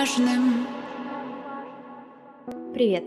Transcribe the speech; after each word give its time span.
отважным. 0.00 0.66
Привет! 2.72 3.04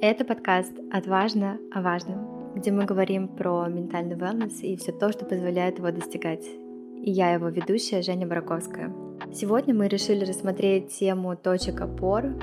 Это 0.00 0.24
подкаст 0.24 0.72
«Отважно 0.90 1.58
о 1.72 1.82
важном», 1.82 2.54
где 2.54 2.70
мы 2.70 2.84
говорим 2.84 3.28
про 3.28 3.66
ментальный 3.66 4.16
wellness 4.16 4.60
и 4.62 4.76
все 4.76 4.92
то, 4.92 5.12
что 5.12 5.24
позволяет 5.24 5.78
его 5.78 5.90
достигать. 5.90 6.46
И 6.46 7.10
я 7.10 7.32
его 7.32 7.48
ведущая 7.48 8.02
Женя 8.02 8.26
Браковская. 8.26 8.92
Сегодня 9.32 9.74
мы 9.74 9.88
решили 9.88 10.24
рассмотреть 10.24 10.88
тему 10.98 11.36
точек 11.36 11.80
опор. 11.80 12.34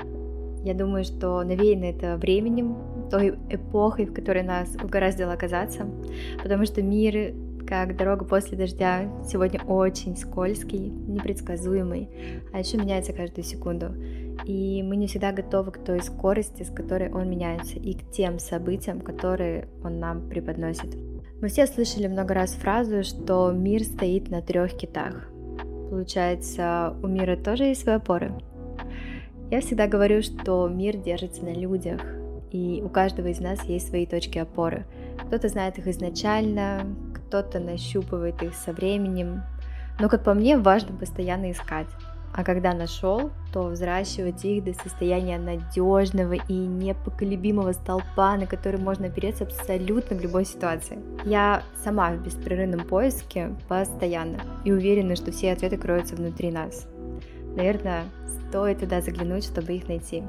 Я 0.68 0.74
думаю, 0.74 1.02
что 1.02 1.42
навеяно 1.44 1.84
это 1.84 2.18
временем, 2.18 2.76
той 3.10 3.38
эпохой, 3.48 4.04
в 4.04 4.12
которой 4.12 4.42
нас 4.42 4.76
угораздило 4.76 5.32
оказаться, 5.32 5.86
потому 6.42 6.66
что 6.66 6.82
мир, 6.82 7.34
как 7.66 7.96
дорога 7.96 8.26
после 8.26 8.58
дождя, 8.58 9.10
сегодня 9.26 9.62
очень 9.62 10.14
скользкий, 10.14 10.90
непредсказуемый, 10.90 12.10
а 12.52 12.58
еще 12.58 12.76
меняется 12.76 13.14
каждую 13.14 13.44
секунду. 13.44 13.94
И 14.44 14.82
мы 14.82 14.96
не 14.96 15.06
всегда 15.06 15.32
готовы 15.32 15.72
к 15.72 15.78
той 15.78 16.02
скорости, 16.02 16.64
с 16.64 16.70
которой 16.70 17.10
он 17.10 17.30
меняется, 17.30 17.78
и 17.78 17.94
к 17.94 18.10
тем 18.10 18.38
событиям, 18.38 19.00
которые 19.00 19.68
он 19.82 20.00
нам 20.00 20.28
преподносит. 20.28 20.94
Мы 21.40 21.48
все 21.48 21.66
слышали 21.66 22.08
много 22.08 22.34
раз 22.34 22.50
фразу, 22.50 23.02
что 23.04 23.52
мир 23.52 23.84
стоит 23.84 24.28
на 24.28 24.42
трех 24.42 24.74
китах. 24.74 25.30
Получается, 25.88 26.94
у 27.02 27.06
мира 27.06 27.36
тоже 27.36 27.64
есть 27.64 27.84
свои 27.84 27.94
опоры. 27.94 28.34
Я 29.50 29.62
всегда 29.62 29.86
говорю, 29.86 30.22
что 30.22 30.68
мир 30.68 30.98
держится 30.98 31.42
на 31.42 31.54
людях, 31.54 32.02
и 32.50 32.82
у 32.84 32.88
каждого 32.90 33.28
из 33.28 33.40
нас 33.40 33.64
есть 33.64 33.88
свои 33.88 34.04
точки 34.04 34.38
опоры. 34.38 34.84
Кто-то 35.26 35.48
знает 35.48 35.78
их 35.78 35.86
изначально, 35.86 36.86
кто-то 37.14 37.58
нащупывает 37.58 38.42
их 38.42 38.54
со 38.54 38.72
временем. 38.72 39.42
Но, 40.00 40.10
как 40.10 40.22
по 40.22 40.34
мне, 40.34 40.58
важно 40.58 40.94
постоянно 40.94 41.50
искать. 41.50 41.88
А 42.34 42.44
когда 42.44 42.74
нашел, 42.74 43.30
то 43.52 43.64
взращивать 43.68 44.44
их 44.44 44.64
до 44.64 44.74
состояния 44.74 45.38
надежного 45.38 46.34
и 46.34 46.52
непоколебимого 46.52 47.72
столпа, 47.72 48.36
на 48.36 48.46
который 48.46 48.78
можно 48.78 49.06
опереться 49.06 49.44
абсолютно 49.44 50.14
в 50.14 50.20
любой 50.20 50.44
ситуации. 50.44 50.98
Я 51.24 51.62
сама 51.82 52.12
в 52.12 52.22
беспрерывном 52.22 52.86
поиске 52.86 53.56
постоянно 53.66 54.40
и 54.64 54.72
уверена, 54.72 55.16
что 55.16 55.32
все 55.32 55.52
ответы 55.52 55.78
кроются 55.78 56.16
внутри 56.16 56.50
нас. 56.50 56.86
Наверное, 57.56 58.04
стоит 58.48 58.80
туда 58.80 59.00
заглянуть, 59.00 59.44
чтобы 59.44 59.72
их 59.72 59.88
найти. 59.88 60.22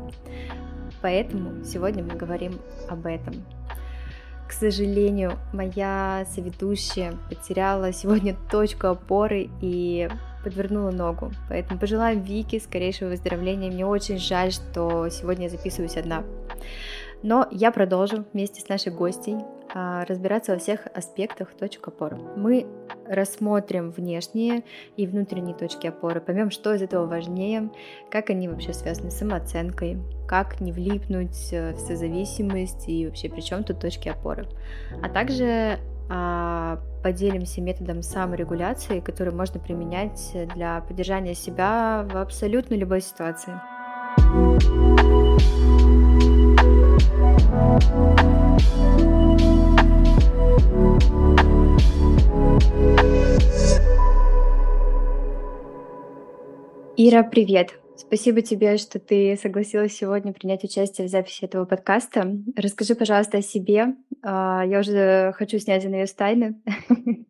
Поэтому 1.02 1.64
сегодня 1.64 2.04
мы 2.04 2.16
говорим 2.16 2.60
об 2.90 3.06
этом. 3.06 3.46
К 4.48 4.52
сожалению, 4.52 5.34
моя 5.54 6.26
соведущая 6.34 7.14
потеряла 7.30 7.94
сегодня 7.94 8.36
точку 8.52 8.88
опоры 8.88 9.50
и 9.62 10.10
подвернула 10.44 10.92
ногу. 10.92 11.32
Поэтому 11.50 11.80
пожелаем 11.80 12.24
Вике 12.24 12.60
скорейшего 12.60 13.10
выздоровления. 13.10 13.72
Мне 13.72 13.86
очень 13.86 14.18
жаль, 14.18 14.52
что 14.52 15.08
сегодня 15.10 15.46
я 15.46 15.50
записываюсь 15.50 15.98
одна. 15.98 16.24
Но 17.22 17.48
я 17.52 17.72
продолжу 17.72 18.26
вместе 18.34 18.62
с 18.62 18.70
нашей 18.70 18.92
гостей 18.92 19.36
разбираться 19.74 20.54
во 20.54 20.60
всех 20.60 20.88
аспектах 20.94 21.50
точек 21.54 21.88
опоры. 21.88 22.18
Мы 22.36 22.66
рассмотрим 23.08 23.92
внешние 23.92 24.64
и 24.98 25.08
внутренние 25.08 25.56
точки 25.56 25.88
опоры, 25.88 26.22
поймем, 26.22 26.52
что 26.52 26.74
из 26.74 26.82
этого 26.82 27.06
важнее, 27.06 27.70
как 28.12 28.30
они 28.30 28.48
вообще 28.48 28.74
связаны 28.74 29.12
с 29.12 29.18
самооценкой, 29.18 29.98
как 30.28 30.62
не 30.62 30.72
влипнуть 30.72 31.52
э, 31.52 31.74
в 31.74 31.80
созависимость 31.80 32.88
и 32.88 33.08
вообще 33.08 33.30
при 33.30 33.42
чем 33.42 33.64
тут 33.64 33.80
точки 33.80 34.10
опоры. 34.10 34.48
А 35.02 35.10
также 35.10 35.80
а, 36.12 36.80
поделимся 37.04 37.62
методом 37.62 38.02
саморегуляции, 38.02 39.00
который 39.00 39.34
можно 39.34 39.60
применять 39.60 40.36
для 40.56 40.82
поддержания 40.82 41.36
себя 41.36 42.06
в 42.12 42.18
абсолютно 42.18 42.74
любой 42.76 43.02
ситуации. 43.02 43.54
Ира, 57.02 57.24
привет! 57.24 57.80
Спасибо 57.96 58.42
тебе, 58.42 58.78
что 58.78 59.00
ты 59.00 59.38
согласилась 59.42 59.96
сегодня 59.96 60.34
принять 60.34 60.64
участие 60.64 61.08
в 61.08 61.10
записи 61.10 61.46
этого 61.46 61.66
подкаста. 61.66 62.32
Расскажи, 62.56 62.96
пожалуйста, 62.96 63.38
о 63.38 63.42
себе. 63.42 63.96
А, 64.22 64.64
я 64.66 64.80
уже 64.80 65.34
хочу 65.38 65.60
снять 65.60 65.84
занавес 65.84 66.14
тайны. 66.14 66.62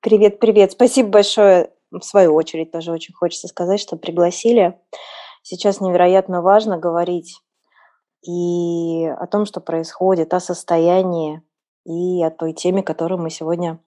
Привет, 0.00 0.40
привет. 0.40 0.72
Спасибо 0.72 1.10
большое. 1.10 1.70
В 1.92 2.00
свою 2.00 2.34
очередь 2.34 2.72
тоже 2.72 2.90
очень 2.90 3.14
хочется 3.14 3.48
сказать, 3.48 3.78
что 3.78 3.96
пригласили. 3.96 4.76
Сейчас 5.42 5.80
невероятно 5.80 6.42
важно 6.42 6.76
говорить 6.76 7.38
и 8.26 9.06
о 9.06 9.26
том, 9.26 9.46
что 9.46 9.60
происходит, 9.60 10.34
о 10.34 10.40
состоянии 10.40 11.42
и 11.84 12.22
о 12.24 12.30
той 12.30 12.52
теме, 12.52 12.82
которую 12.82 13.20
мы 13.20 13.30
сегодня 13.30 13.78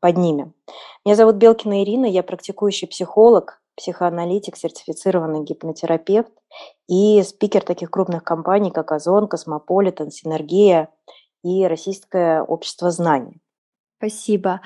поднимем. 0.00 0.54
Меня 1.04 1.16
зовут 1.16 1.36
Белкина 1.36 1.82
Ирина, 1.82 2.06
я 2.06 2.22
практикующий 2.22 2.88
психолог, 2.88 3.60
психоаналитик, 3.76 4.56
сертифицированный 4.56 5.44
гипнотерапевт 5.44 6.32
и 6.88 7.22
спикер 7.22 7.62
таких 7.62 7.90
крупных 7.90 8.24
компаний, 8.24 8.70
как 8.70 8.92
Озон, 8.92 9.28
Космополитен, 9.28 10.10
Синергия 10.10 10.88
и 11.42 11.66
Российское 11.66 12.42
общество 12.42 12.90
знаний. 12.90 13.40
Спасибо. 13.98 14.60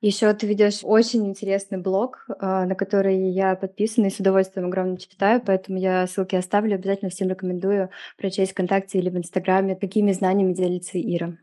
Еще 0.00 0.32
ты 0.32 0.46
ведешь 0.46 0.80
очень 0.82 1.26
интересный 1.26 1.78
блог, 1.78 2.26
а, 2.40 2.64
на 2.64 2.74
который 2.74 3.30
я 3.30 3.54
подписана 3.54 4.06
и 4.06 4.10
с 4.10 4.18
удовольствием 4.18 4.66
огромно 4.66 4.98
читаю, 4.98 5.42
поэтому 5.44 5.78
я 5.78 6.06
ссылки 6.06 6.34
оставлю. 6.34 6.74
Обязательно 6.74 7.10
всем 7.10 7.28
рекомендую 7.28 7.90
прочесть 8.16 8.52
ВКонтакте 8.52 8.98
или 8.98 9.10
в 9.10 9.16
Инстаграме, 9.16 9.76
какими 9.76 10.12
знаниями 10.12 10.54
делится 10.54 10.98
Ира. 10.98 11.36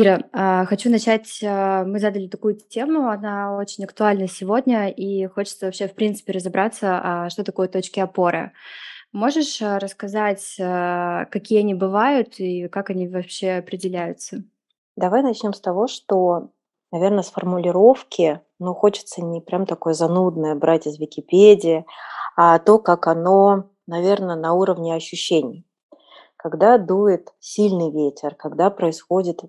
Ира, 0.00 0.20
а, 0.32 0.64
хочу 0.66 0.90
начать. 0.90 1.40
А, 1.42 1.82
мы 1.84 1.98
задали 1.98 2.28
такую 2.28 2.54
тему, 2.54 3.08
она 3.08 3.56
очень 3.56 3.82
актуальна 3.82 4.28
сегодня, 4.28 4.90
и 4.90 5.26
хочется 5.26 5.66
вообще, 5.66 5.88
в 5.88 5.94
принципе, 5.94 6.34
разобраться, 6.34 7.00
а, 7.02 7.30
что 7.30 7.42
такое 7.42 7.66
точки 7.66 7.98
опоры. 7.98 8.52
Можешь 9.10 9.60
рассказать, 9.60 10.54
какие 10.56 11.60
они 11.60 11.74
бывают 11.74 12.38
и 12.38 12.68
как 12.68 12.90
они 12.90 13.08
вообще 13.08 13.52
определяются? 13.54 14.44
Давай 14.96 15.22
начнем 15.22 15.52
с 15.52 15.60
того, 15.60 15.88
что, 15.88 16.50
наверное, 16.92 17.22
с 17.22 17.30
формулировки, 17.30 18.40
ну, 18.60 18.74
хочется 18.74 19.24
не 19.24 19.40
прям 19.40 19.66
такое 19.66 19.94
занудное 19.94 20.54
брать 20.54 20.86
из 20.86 20.98
Википедии, 20.98 21.86
а 22.36 22.58
то, 22.60 22.78
как 22.78 23.08
оно, 23.08 23.70
наверное, 23.88 24.36
на 24.36 24.52
уровне 24.52 24.94
ощущений. 24.94 25.66
Когда 26.36 26.78
дует 26.78 27.32
сильный 27.40 27.90
ветер, 27.90 28.36
когда 28.36 28.70
происходит 28.70 29.40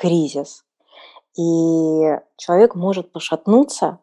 кризис. 0.00 0.64
И 1.38 1.42
человек 2.38 2.74
может 2.74 3.12
пошатнуться. 3.12 3.98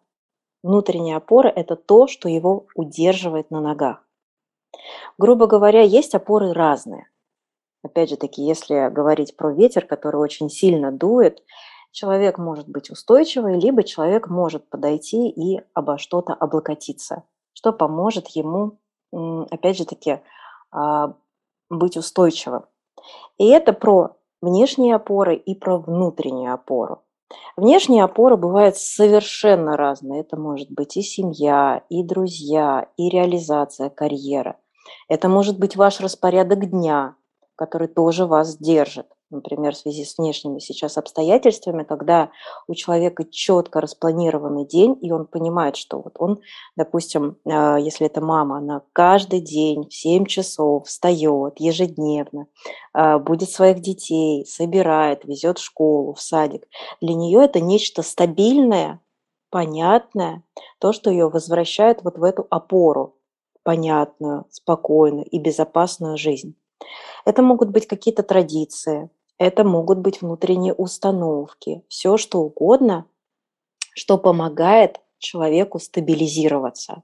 Внутренняя 0.62 1.18
опора– 1.18 1.48
это 1.56 1.76
то, 1.76 2.06
что 2.08 2.30
его 2.30 2.68
удерживает 2.76 3.50
на 3.50 3.62
ногах. 3.62 4.04
Грубо 5.18 5.48
говоря, 5.48 5.82
есть 5.82 6.14
опоры 6.14 6.54
разные. 6.54 7.10
Опять 7.84 8.10
же 8.12 8.18
таки, 8.18 8.44
если 8.44 8.90
говорить 8.90 9.36
про 9.36 9.52
ветер, 9.52 9.88
который 9.88 10.18
очень 10.18 10.52
сильно 10.52 10.92
дует, 10.92 11.44
человек 11.92 12.38
может 12.38 12.70
быть 12.70 12.92
устойчивый, 12.92 13.60
либо 13.60 13.84
человек 13.84 14.28
может 14.28 14.70
подойти 14.70 15.30
и 15.30 15.62
обо 15.74 15.98
что-то 15.98 16.34
облокотиться, 16.34 17.24
что 17.54 17.74
поможет 17.74 18.28
ему, 18.30 18.78
опять 19.50 19.78
же 19.78 19.86
таки, 19.86 20.20
а, 20.70 21.16
быть 21.70 21.98
устойчивым. 21.98 22.66
И 23.40 23.48
это 23.48 23.74
про 23.74 24.18
внешние 24.48 24.96
опоры 24.96 25.36
и 25.36 25.54
про 25.56 25.78
внутреннюю 25.78 26.54
опору. 26.54 27.04
Внешние 27.58 28.04
опоры 28.04 28.38
бывают 28.38 28.78
совершенно 28.78 29.76
разные. 29.76 30.22
Это 30.22 30.38
может 30.38 30.72
быть 30.72 30.96
и 30.96 31.02
семья, 31.02 31.84
и 31.90 32.04
друзья, 32.04 32.88
и 32.96 33.10
реализация 33.10 33.90
карьеры. 33.90 34.56
Это 35.10 35.28
может 35.28 35.60
быть 35.60 35.76
ваш 35.76 36.00
распорядок 36.00 36.70
дня, 36.70 37.16
который 37.56 37.90
тоже 37.90 38.26
вас 38.26 38.58
держит 38.58 39.08
например, 39.30 39.74
в 39.74 39.78
связи 39.78 40.06
с 40.06 40.18
внешними 40.18 40.60
сейчас 40.60 40.98
обстоятельствами, 40.98 41.84
когда 41.84 42.32
у 42.68 42.74
человека 42.74 43.26
четко 43.30 43.82
распланированный 43.82 44.66
день, 44.66 44.98
и 45.02 45.12
он 45.12 45.26
понимает, 45.26 45.76
что 45.76 46.02
вот 46.02 46.16
он, 46.20 46.40
допустим, 46.76 47.38
а, 47.46 47.78
если 47.78 48.08
это 48.08 48.22
мама, 48.22 48.58
она 48.58 48.82
каждый 48.94 49.42
день 49.42 49.88
в 49.90 49.94
7 49.94 50.26
часов 50.26 50.88
встает 50.88 51.60
ежедневно, 51.60 52.48
а, 52.94 53.20
будет 53.20 53.50
своих 53.50 53.82
детей, 53.82 54.46
собирает, 54.46 55.26
везет 55.26 55.60
в 55.60 55.64
школу, 55.64 56.14
в 56.14 56.22
садик. 56.22 56.68
Для 57.02 57.14
нее 57.14 57.44
это 57.44 57.60
нечто 57.60 58.04
стабильное, 58.04 59.02
понятное, 59.50 60.44
то, 60.80 60.94
что 60.94 61.10
ее 61.10 61.30
возвращает 61.30 62.04
вот 62.04 62.18
в 62.18 62.24
эту 62.24 62.48
опору, 62.50 63.16
понятную, 63.64 64.46
спокойную 64.50 65.26
и 65.26 65.40
безопасную 65.40 66.18
жизнь. 66.18 66.56
Это 67.26 67.42
могут 67.42 67.70
быть 67.70 67.88
какие-то 67.88 68.24
традиции, 68.24 69.10
это 69.38 69.64
могут 69.64 70.00
быть 70.00 70.22
внутренние 70.22 70.74
установки, 70.74 71.84
все 71.88 72.18
что 72.18 72.40
угодно, 72.40 73.06
что 73.94 74.18
помогает 74.18 75.00
человеку 75.20 75.80
стабилизироваться. 75.80 77.04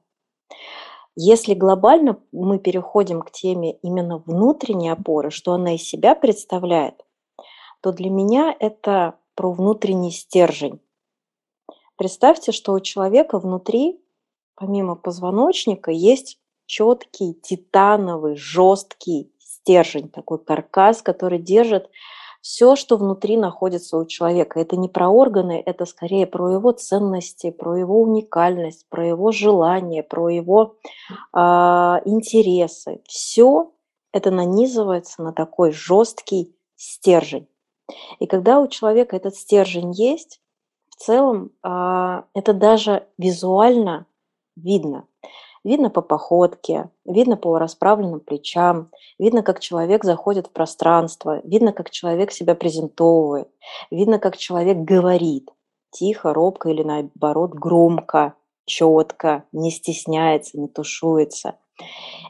Если 1.15 1.53
глобально 1.53 2.19
мы 2.31 2.57
переходим 2.57 3.21
к 3.21 3.31
теме 3.31 3.74
именно 3.83 4.18
внутренней 4.18 4.89
опоры, 4.89 5.30
что 5.30 5.53
она 5.53 5.75
из 5.75 5.83
себя 5.83 6.15
представляет, 6.15 7.06
то 7.81 7.91
для 7.91 8.09
меня 8.09 8.56
это 8.59 9.19
про 9.35 9.51
внутренний 9.51 10.12
стержень. 10.12 10.80
Представьте, 11.97 12.51
что 12.51 12.74
у 12.74 12.80
человека 12.80 13.38
внутри, 13.38 14.01
помимо 14.56 14.95
позвоночника, 14.95 15.91
есть 15.91 16.39
четкий, 16.65 17.35
титановый, 17.35 18.35
жесткий 18.35 19.31
стержень, 19.38 20.09
такой 20.09 20.44
каркас, 20.44 21.01
который 21.03 21.39
держит 21.39 21.89
все, 22.44 22.75
что 22.75 22.98
внутри 22.98 23.38
находится 23.38 23.98
у 23.98 24.06
человека. 24.06 24.60
Это 24.60 24.75
не 24.75 24.90
про 24.90 25.07
органы, 25.07 25.63
это 25.66 25.86
скорее 25.86 26.28
про 26.28 26.51
его 26.51 26.74
ценности, 26.74 27.51
про 27.51 27.78
его 27.78 28.01
уникальность, 28.01 28.86
про 28.90 29.07
его 29.07 29.31
желания, 29.31 30.04
про 30.04 30.28
его 30.28 30.75
э, 31.34 31.40
интересы. 31.40 33.01
Все 33.07 33.72
это 34.12 34.30
нанизывается 34.30 35.24
на 35.24 35.31
такой 35.31 35.72
жесткий 35.72 36.54
стержень. 36.75 37.48
И 38.19 38.28
когда 38.28 38.60
у 38.60 38.68
человека 38.68 39.16
этот 39.16 39.38
стержень 39.38 39.94
есть, 39.94 40.42
в 40.90 40.98
целом 40.98 41.51
э, 41.63 42.24
это 42.34 42.54
даже 42.54 43.07
визуально 43.18 44.06
видно. 44.57 45.07
Видно 45.63 45.89
по 45.89 46.01
походке, 46.01 46.89
видно 47.06 47.38
по 47.38 47.57
расправленным 47.57 48.19
плечам, 48.19 48.89
видно, 49.18 49.44
как 49.44 49.62
человек 49.62 50.04
заходит 50.04 50.48
в 50.48 50.51
пространство, 50.51 51.39
видно, 51.45 51.71
как 51.71 51.89
человек 51.89 52.31
себя 52.31 52.54
презентовывает, 52.54 53.48
видно, 53.89 54.19
как 54.19 54.36
человек 54.36 54.77
говорит 54.80 55.50
тихо, 55.92 56.33
робко 56.33 56.69
или 56.69 56.83
наоборот 56.83 57.54
громко, 57.54 58.33
четко, 58.65 59.45
не 59.54 59.71
стесняется, 59.71 60.60
не 60.60 60.68
тушуется. 60.68 61.56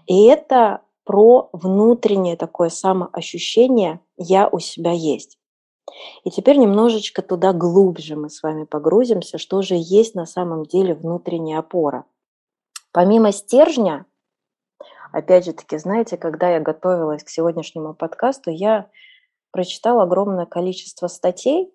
И 0.06 0.26
это 0.26 0.82
про 1.04 1.50
внутреннее 1.54 2.38
такое 2.38 2.70
самоощущение 2.70 4.00
«я 4.16 4.48
у 4.48 4.60
себя 4.60 4.92
есть». 4.92 5.40
И 6.24 6.30
теперь 6.30 6.58
немножечко 6.58 7.22
туда 7.22 7.52
глубже 7.52 8.16
мы 8.16 8.30
с 8.30 8.44
вами 8.44 8.66
погрузимся, 8.66 9.38
что 9.38 9.62
же 9.62 9.76
есть 9.78 10.14
на 10.16 10.26
самом 10.26 10.66
деле 10.66 10.94
внутренняя 10.94 11.60
опора– 11.60 12.06
Помимо 12.94 13.32
стержня, 13.32 14.06
опять 15.12 15.46
же 15.46 15.54
таки, 15.54 15.78
знаете, 15.80 16.16
когда 16.16 16.52
я 16.52 16.60
готовилась 16.60 17.24
к 17.24 17.30
сегодняшнему 17.30 17.96
подкасту, 17.96 18.52
я 18.52 18.88
прочитала 19.52 20.04
огромное 20.04 20.46
количество 20.46 21.08
статей, 21.08 21.74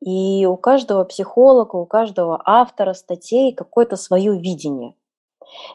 и 0.00 0.44
у 0.44 0.56
каждого 0.58 1.04
психолога, 1.04 1.76
у 1.76 1.86
каждого 1.86 2.40
автора 2.44 2.92
статей 2.92 3.54
какое-то 3.54 3.96
свое 3.96 4.38
видение. 4.38 4.94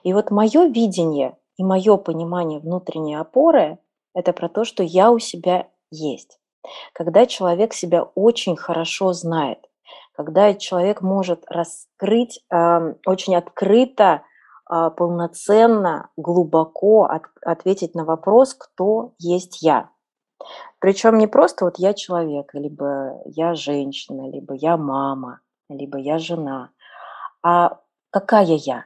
И 0.03 0.13
вот 0.13 0.29
мое 0.29 0.67
видение 0.67 1.35
и 1.57 1.63
мое 1.63 1.97
понимание 1.97 2.59
внутренней 2.59 3.15
опоры– 3.15 3.79
это 4.13 4.33
про 4.33 4.49
то, 4.49 4.65
что 4.65 4.83
я 4.83 5.11
у 5.11 5.17
себя 5.17 5.67
есть. 5.89 6.39
Когда 6.93 7.25
человек 7.25 7.73
себя 7.73 8.03
очень 8.03 8.55
хорошо 8.55 9.13
знает, 9.13 9.59
когда 10.13 10.53
человек 10.53 11.01
может 11.01 11.43
раскрыть 11.47 12.43
э, 12.51 12.93
очень 13.05 13.35
открыто 13.35 14.21
полноценно, 14.67 16.09
глубоко 16.17 17.03
от, 17.06 17.23
ответить 17.41 17.95
на 17.95 18.06
вопрос, 18.06 18.53
кто 18.53 19.13
есть 19.19 19.62
я. 19.62 19.89
Причем 20.79 21.17
не 21.17 21.27
просто 21.27 21.65
вот 21.65 21.77
я 21.77 21.94
человек, 21.94 22.53
либо 22.53 23.21
я 23.25 23.56
женщина, 23.56 24.29
либо 24.29 24.53
я 24.53 24.77
мама, 24.77 25.41
либо 25.69 25.97
я 25.97 26.17
жена, 26.17 26.71
а 27.44 27.79
какая 28.12 28.45
я, 28.45 28.85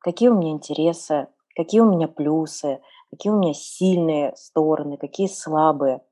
какие 0.00 0.28
у 0.28 0.36
меня 0.36 0.52
интересы, 0.52 1.28
какие 1.54 1.80
у 1.80 1.90
меня 1.90 2.08
плюсы, 2.08 2.80
какие 3.10 3.32
у 3.32 3.38
меня 3.38 3.54
сильные 3.54 4.34
стороны, 4.36 4.96
какие 4.96 5.26
слабые. 5.26 6.02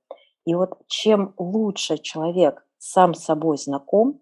И 0.45 0.55
вот 0.55 0.79
чем 0.87 1.35
лучше 1.37 1.99
человек 1.99 2.65
сам 2.79 3.15
собой 3.15 3.59
знаком, 3.59 4.21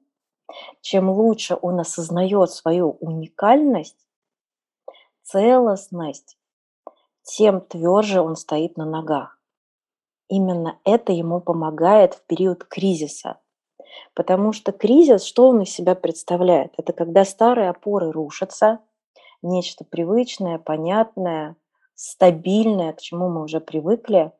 чем 0.80 1.10
лучше 1.10 1.56
он 1.60 1.80
осознает 1.80 2.50
свою 2.50 2.92
уникальность, 3.00 4.05
целостность, 5.26 6.38
тем 7.22 7.60
тверже 7.60 8.20
он 8.20 8.36
стоит 8.36 8.76
на 8.76 8.84
ногах. 8.84 9.38
Именно 10.28 10.78
это 10.84 11.12
ему 11.12 11.40
помогает 11.40 12.14
в 12.14 12.22
период 12.26 12.64
кризиса. 12.64 13.38
Потому 14.14 14.52
что 14.52 14.72
кризис, 14.72 15.24
что 15.24 15.48
он 15.48 15.62
из 15.62 15.70
себя 15.70 15.94
представляет? 15.94 16.74
Это 16.76 16.92
когда 16.92 17.24
старые 17.24 17.70
опоры 17.70 18.10
рушатся, 18.10 18.80
нечто 19.42 19.84
привычное, 19.84 20.58
понятное, 20.58 21.56
стабильное, 21.94 22.92
к 22.92 23.00
чему 23.00 23.28
мы 23.28 23.42
уже 23.42 23.60
привыкли, 23.60 24.32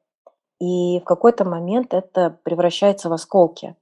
и 0.60 1.00
в 1.00 1.04
какой-то 1.04 1.44
момент 1.44 1.94
это 1.94 2.38
превращается 2.42 3.08
в 3.08 3.12
осколки. 3.12 3.76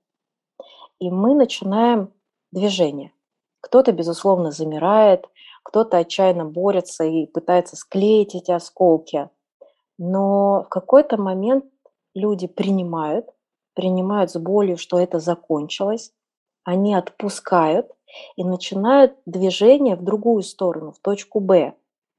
И 0.98 1.10
мы 1.10 1.34
начинаем 1.34 2.12
движение. 2.52 3.12
Кто-то, 3.60 3.92
безусловно, 3.92 4.50
замирает, 4.50 5.28
кто-то 5.64 5.98
отчаянно 5.98 6.44
борется 6.44 7.04
и 7.04 7.26
пытается 7.26 7.74
склеить 7.76 8.34
эти 8.36 8.52
осколки. 8.52 9.28
Но 9.98 10.62
в 10.64 10.68
какой-то 10.68 11.16
момент 11.16 11.64
люди 12.14 12.46
принимают, 12.46 13.28
принимают 13.74 14.30
с 14.30 14.38
болью, 14.38 14.76
что 14.76 14.98
это 15.00 15.18
закончилось, 15.18 16.12
они 16.62 16.94
отпускают 16.94 17.90
и 18.36 18.44
начинают 18.44 19.16
движение 19.26 19.96
в 19.96 20.02
другую 20.02 20.42
сторону, 20.42 20.92
в 20.92 20.98
точку 21.00 21.40
Б, 21.40 21.74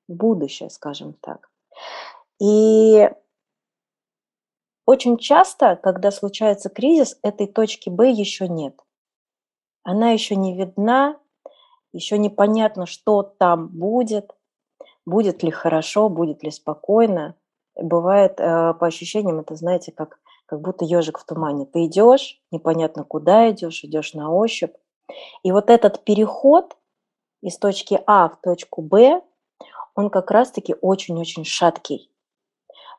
в 0.08 0.14
будущее, 0.14 0.70
скажем 0.70 1.14
так. 1.14 1.50
И 2.42 3.10
очень 4.86 5.18
часто, 5.18 5.76
когда 5.76 6.12
случается 6.12 6.70
кризис, 6.70 7.18
этой 7.24 7.48
точки 7.48 7.90
Б 7.90 8.12
еще 8.12 8.48
нет. 8.48 8.80
Она 9.84 10.12
еще 10.12 10.36
не 10.36 10.56
видна, 10.56 11.20
еще 11.96 12.18
непонятно, 12.18 12.86
что 12.86 13.24
там 13.24 13.70
будет, 13.70 14.36
будет 15.06 15.44
ли 15.44 15.52
хорошо, 15.52 16.10
будет 16.10 16.44
ли 16.44 16.52
спокойно. 16.52 17.36
Бывает, 17.76 18.40
э, 18.40 18.74
по 18.74 18.88
ощущениям, 18.88 19.40
это, 19.40 19.56
знаете, 19.56 19.92
как, 19.92 20.20
как 20.46 20.62
будто 20.62 20.84
ежик 20.86 21.18
в 21.18 21.26
тумане. 21.26 21.66
Ты 21.66 21.86
идешь, 21.86 22.42
непонятно 22.52 23.04
куда 23.04 23.50
идешь, 23.50 23.84
идешь 23.84 24.14
на 24.14 24.32
ощупь. 24.32 24.76
И 25.44 25.52
вот 25.52 25.70
этот 25.70 26.04
переход 26.04 26.76
из 27.42 27.58
точки 27.58 28.02
А 28.06 28.30
в 28.30 28.42
точку 28.42 28.82
Б, 28.82 29.22
он 29.96 30.10
как 30.10 30.32
раз-таки 30.32 30.76
очень-очень 30.82 31.46
шаткий. 31.46 32.12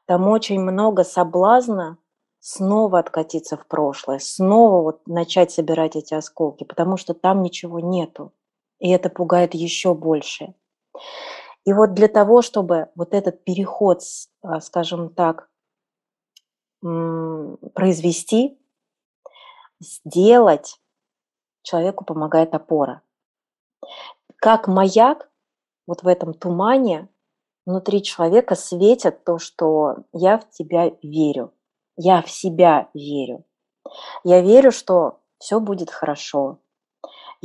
Там 0.07 0.29
очень 0.29 0.61
много 0.61 1.05
соблазна 1.05 1.99
снова 2.41 3.01
откатиться 3.01 3.57
в 3.57 3.67
прошлое, 3.67 4.21
снова 4.21 4.83
вот 4.83 5.07
начать 5.07 5.51
собирать 5.51 5.97
эти 5.97 6.15
осколки, 6.15 6.65
потому 6.65 6.97
что 6.97 7.13
там 7.13 7.43
ничего 7.43 7.81
нету 7.81 8.33
и 8.79 8.91
это 8.91 9.09
пугает 9.09 9.55
еще 9.55 9.95
больше. 9.95 10.55
И 11.65 11.73
вот 11.73 11.95
для 11.95 12.09
того, 12.09 12.43
чтобы 12.43 12.89
вот 12.95 13.13
этот 13.13 13.43
переход, 13.45 14.01
а, 14.43 14.61
скажем 14.61 15.13
так, 15.13 15.51
произвести, 16.81 18.59
сделать, 19.81 20.81
человеку 21.63 22.05
помогает 22.05 22.55
опора. 22.55 23.03
Как 24.37 24.69
маяк 24.69 25.29
вот 25.87 26.03
в 26.03 26.09
этом 26.09 26.35
тумане 26.35 27.09
внутри 27.65 28.03
человека 28.03 28.55
светит 28.55 29.25
то, 29.25 29.39
что 29.39 30.05
я 30.13 30.39
в 30.39 30.49
тебя 30.51 30.93
верю, 31.03 31.53
я 31.97 32.23
в 32.23 32.31
себя 32.31 32.89
верю. 32.95 33.45
Я 34.25 34.41
верю, 34.41 34.71
что 34.71 35.21
все 35.39 35.61
будет 35.61 35.91
хорошо, 35.91 36.61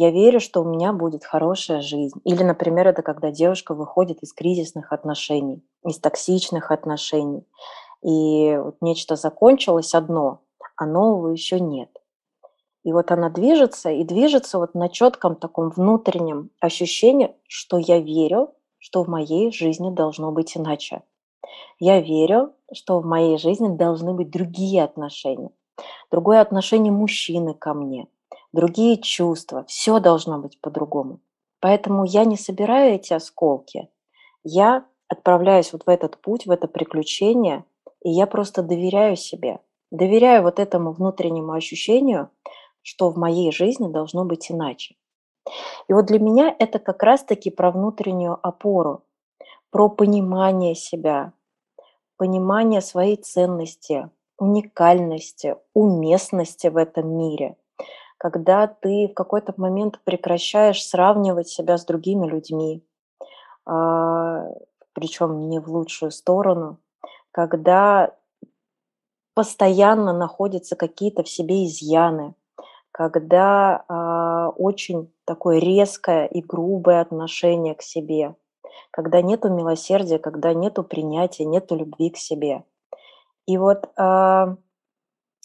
я 0.02 0.10
верю, 0.10 0.40
что 0.40 0.62
у 0.62 0.66
меня 0.66 0.94
будет 0.94 1.24
хорошая 1.24 1.82
жизнь. 1.82 2.20
Или, 2.24 2.42
например, 2.42 2.88
это 2.88 3.04
когда 3.04 3.30
девушка 3.30 3.76
выходит 3.76 4.24
из 4.24 4.34
кризисных 4.34 4.94
отношений, 4.94 5.64
из 5.86 6.00
токсичных 6.00 6.72
отношений, 6.72 7.46
и 8.02 8.58
вот 8.58 8.78
нечто 8.82 9.16
закончилось 9.16 9.94
одно, 9.94 10.42
а 10.76 10.88
нового 10.88 11.28
еще 11.28 11.60
нет. 11.60 11.90
И 12.84 12.92
вот 12.92 13.12
она 13.12 13.30
движется, 13.30 13.92
и 13.92 14.04
движется 14.04 14.58
вот 14.58 14.74
на 14.74 14.90
четком 14.90 15.36
таком 15.36 15.70
внутреннем 15.70 16.50
ощущении, 16.60 17.36
что 17.48 17.78
я 17.78 18.00
верю, 18.00 18.56
что 18.80 19.04
в 19.04 19.08
моей 19.08 19.52
жизни 19.52 19.92
должно 19.92 20.32
быть 20.32 20.58
иначе. 20.58 21.04
Я 21.78 22.02
верю, 22.02 22.54
что 22.74 23.00
в 23.00 23.06
моей 23.06 23.38
жизни 23.38 23.68
должны 23.68 24.16
быть 24.16 24.32
другие 24.32 24.84
отношения. 24.84 25.52
Другое 26.10 26.42
отношение 26.42 26.92
мужчины 26.92 27.54
ко 27.54 27.76
мне– 27.76 28.08
другие 28.54 28.98
чувства, 28.98 29.66
все 29.68 30.00
должно 30.00 30.40
быть 30.40 30.60
по-другому. 30.62 31.20
Поэтому 31.60 32.06
я 32.06 32.26
не 32.26 32.38
собираю 32.38 32.96
эти 32.96 33.14
осколки, 33.14 33.90
я 34.44 34.86
отправляюсь 35.08 35.74
вот 35.74 35.84
в 35.86 35.90
этот 35.90 36.18
путь, 36.18 36.46
в 36.46 36.52
это 36.52 36.68
приключение 36.68 37.66
И 38.04 38.10
я 38.10 38.26
просто 38.26 38.64
доверяю 38.64 39.16
себе, 39.16 39.60
доверяю 39.92 40.42
вот 40.44 40.58
этому 40.58 40.92
внутреннему 40.92 41.54
ощущению, 41.54 42.30
что 42.82 43.10
в 43.10 43.18
моей 43.18 43.52
жизни 43.52 43.92
должно 43.92 44.26
быть 44.26 44.50
иначе. 44.50 44.96
И 45.88 45.94
вот 45.94 46.06
для 46.06 46.20
меня 46.20 46.56
это 46.58 46.80
как 46.80 47.04
раз-таки 47.04 47.52
про 47.52 47.72
внутреннюю 47.72 48.40
опору, 48.42 49.04
про 49.70 49.90
понимание 49.90 50.74
себя, 50.76 51.34
понимание 52.18 52.82
своей 52.82 53.18
ценности, 53.18 54.10
уникальности, 54.38 55.58
уместности 55.74 56.68
в 56.68 56.78
этом 56.78 57.16
мире, 57.16 57.56
когда 58.22 58.68
ты 58.68 59.08
в 59.08 59.16
какой-то 59.16 59.52
момент 59.58 60.00
прекращаешь 60.04 60.86
сравнивать 60.86 61.48
себя 61.48 61.80
с 61.80 61.86
другими 61.86 62.28
людьми, 62.28 62.86
а, 63.66 64.46
причем 64.94 65.50
не 65.50 65.60
в 65.60 65.68
лучшую 65.68 66.12
сторону, 66.12 66.78
когда 67.32 68.14
постоянно 69.34 70.14
находятся 70.14 70.76
какие-то 70.76 71.24
в 71.24 71.30
себе 71.30 71.66
изъяны, 71.66 72.36
когда 72.92 73.86
а, 73.88 74.50
очень 74.50 75.12
такое 75.26 75.58
резкое 75.58 76.28
и 76.28 76.44
грубое 76.44 77.02
отношение 77.02 77.74
к 77.74 77.82
себе, 77.82 78.36
когда 78.92 79.24
нету 79.24 79.50
милосердия, 79.50 80.20
когда 80.20 80.54
нету 80.54 80.84
принятия, 80.84 81.46
нету 81.46 81.76
любви 81.76 82.12
к 82.12 82.18
себе. 82.18 82.66
И 83.48 83.58
вот 83.58 83.90
а, 83.98 84.58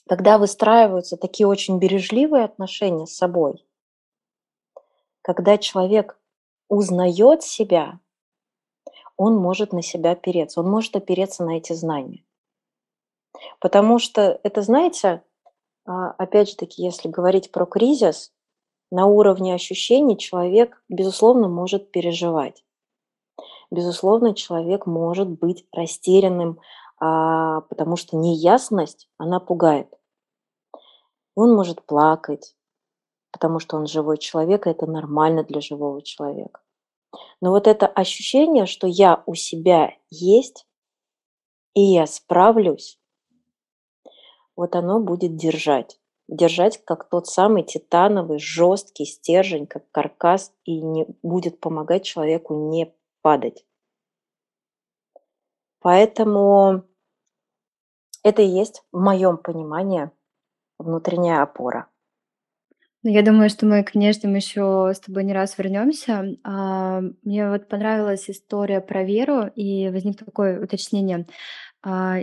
когда 0.08 0.38
выстраиваются 0.38 1.16
такие 1.16 1.46
очень 1.46 1.78
бережливые 1.78 2.44
отношения 2.44 3.06
с 3.06 3.16
собой, 3.16 3.66
когда 5.22 5.58
человек 5.58 6.18
узнает 6.68 7.42
себя, 7.42 7.98
он 9.16 9.36
может 9.36 9.72
на 9.72 9.82
себя 9.82 10.12
опереться, 10.12 10.60
он 10.60 10.70
может 10.70 10.94
опереться 10.94 11.44
на 11.44 11.56
эти 11.56 11.72
знания. 11.72 12.24
Потому 13.60 13.98
что 13.98 14.38
это, 14.42 14.62
знаете, 14.62 15.22
а, 15.84 16.10
опять 16.12 16.50
же 16.50 16.56
таки, 16.56 16.82
если 16.82 17.08
говорить 17.08 17.50
про 17.50 17.66
кризис, 17.66 18.32
на 18.92 19.06
уровне 19.06 19.54
ощущений 19.54 20.16
человек, 20.16 20.82
безусловно, 20.88 21.48
может 21.48 21.90
переживать. 21.90 22.64
Безусловно, 23.70 24.34
человек 24.34 24.86
может 24.86 25.28
быть 25.28 25.66
растерянным, 25.72 26.60
а, 26.98 27.62
потому 27.62 27.96
что 27.96 28.16
неясность, 28.16 29.08
она 29.18 29.40
пугает. 29.40 29.95
Он 31.36 31.54
может 31.54 31.84
плакать, 31.84 32.56
потому 33.30 33.60
что 33.60 33.76
он 33.76 33.86
живой 33.86 34.16
человек, 34.16 34.66
и 34.66 34.70
это 34.70 34.86
нормально 34.86 35.44
для 35.44 35.60
живого 35.60 36.02
человека. 36.02 36.62
Но 37.40 37.50
вот 37.50 37.66
это 37.66 37.86
ощущение, 37.86 38.66
что 38.66 38.86
я 38.86 39.22
у 39.26 39.34
себя 39.34 39.94
есть, 40.10 40.66
и 41.74 41.82
я 41.82 42.06
справлюсь, 42.06 42.98
вот 44.56 44.74
оно 44.74 44.98
будет 44.98 45.36
держать. 45.36 46.00
Держать 46.26 46.82
как 46.84 47.08
тот 47.08 47.26
самый 47.26 47.62
титановый, 47.62 48.38
жесткий 48.38 49.04
стержень, 49.04 49.66
как 49.66 49.88
каркас, 49.90 50.54
и 50.64 50.80
не 50.80 51.06
будет 51.22 51.60
помогать 51.60 52.04
человеку 52.04 52.54
не 52.70 52.92
падать. 53.20 53.66
Поэтому 55.80 56.82
это 58.24 58.42
и 58.42 58.46
есть, 58.46 58.82
в 58.90 58.98
моем 58.98 59.36
понимании, 59.36 60.10
внутренняя 60.78 61.42
опора. 61.42 61.88
Ну, 63.02 63.12
я 63.12 63.22
думаю, 63.22 63.50
что 63.50 63.66
мы 63.66 63.84
к 63.84 63.94
внешним 63.94 64.34
еще 64.34 64.92
с 64.92 64.98
тобой 64.98 65.22
не 65.22 65.32
раз 65.32 65.56
вернемся. 65.56 66.36
А, 66.42 67.02
мне 67.22 67.48
вот 67.48 67.68
понравилась 67.68 68.28
история 68.28 68.80
про 68.80 69.04
веру, 69.04 69.46
и 69.54 69.88
возник 69.90 70.18
такое 70.18 70.60
уточнение. 70.60 71.24
А, 71.84 72.16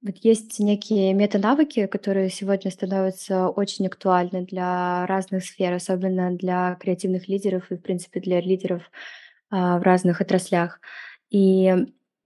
вот 0.00 0.16
есть 0.18 0.60
некие 0.60 1.12
метанавыки, 1.12 1.86
которые 1.86 2.30
сегодня 2.30 2.70
становятся 2.70 3.48
очень 3.48 3.88
актуальны 3.88 4.44
для 4.44 5.06
разных 5.06 5.44
сфер, 5.44 5.72
особенно 5.72 6.30
для 6.30 6.76
креативных 6.76 7.28
лидеров 7.28 7.72
и, 7.72 7.76
в 7.76 7.82
принципе, 7.82 8.20
для 8.20 8.40
лидеров 8.40 8.82
а, 9.50 9.78
в 9.78 9.82
разных 9.82 10.20
отраслях. 10.20 10.80
И 11.30 11.74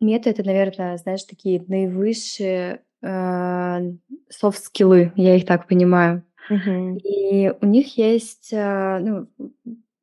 мета 0.01 0.29
это, 0.29 0.45
наверное, 0.45 0.99
знаешь, 0.99 1.25
такие 1.25 1.65
наивысшие 1.67 2.83
софт-скиллы, 3.03 5.13
я 5.17 5.37
их 5.37 5.47
так 5.47 5.67
понимаю. 5.67 6.23
Мгм. 6.49 6.99
И 6.99 7.53
у 7.61 7.67
них 7.67 7.97
есть, 7.97 8.53
а, 8.53 9.01
ну, 9.01 9.29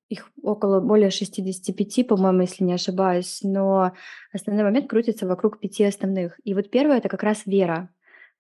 их 0.10 0.32
около 0.42 0.80
более 0.80 1.12
65, 1.12 2.04
по-моему, 2.04 2.42
если 2.42 2.64
не 2.64 2.74
ошибаюсь, 2.74 3.40
но 3.44 3.94
основной 4.34 4.64
момент 4.64 4.90
крутится 4.90 5.28
вокруг 5.28 5.60
пяти 5.60 5.84
основных. 5.84 6.40
И 6.44 6.54
вот 6.54 6.72
первое 6.72 6.98
это 6.98 7.10
как 7.10 7.24
раз 7.24 7.44
вера. 7.46 7.90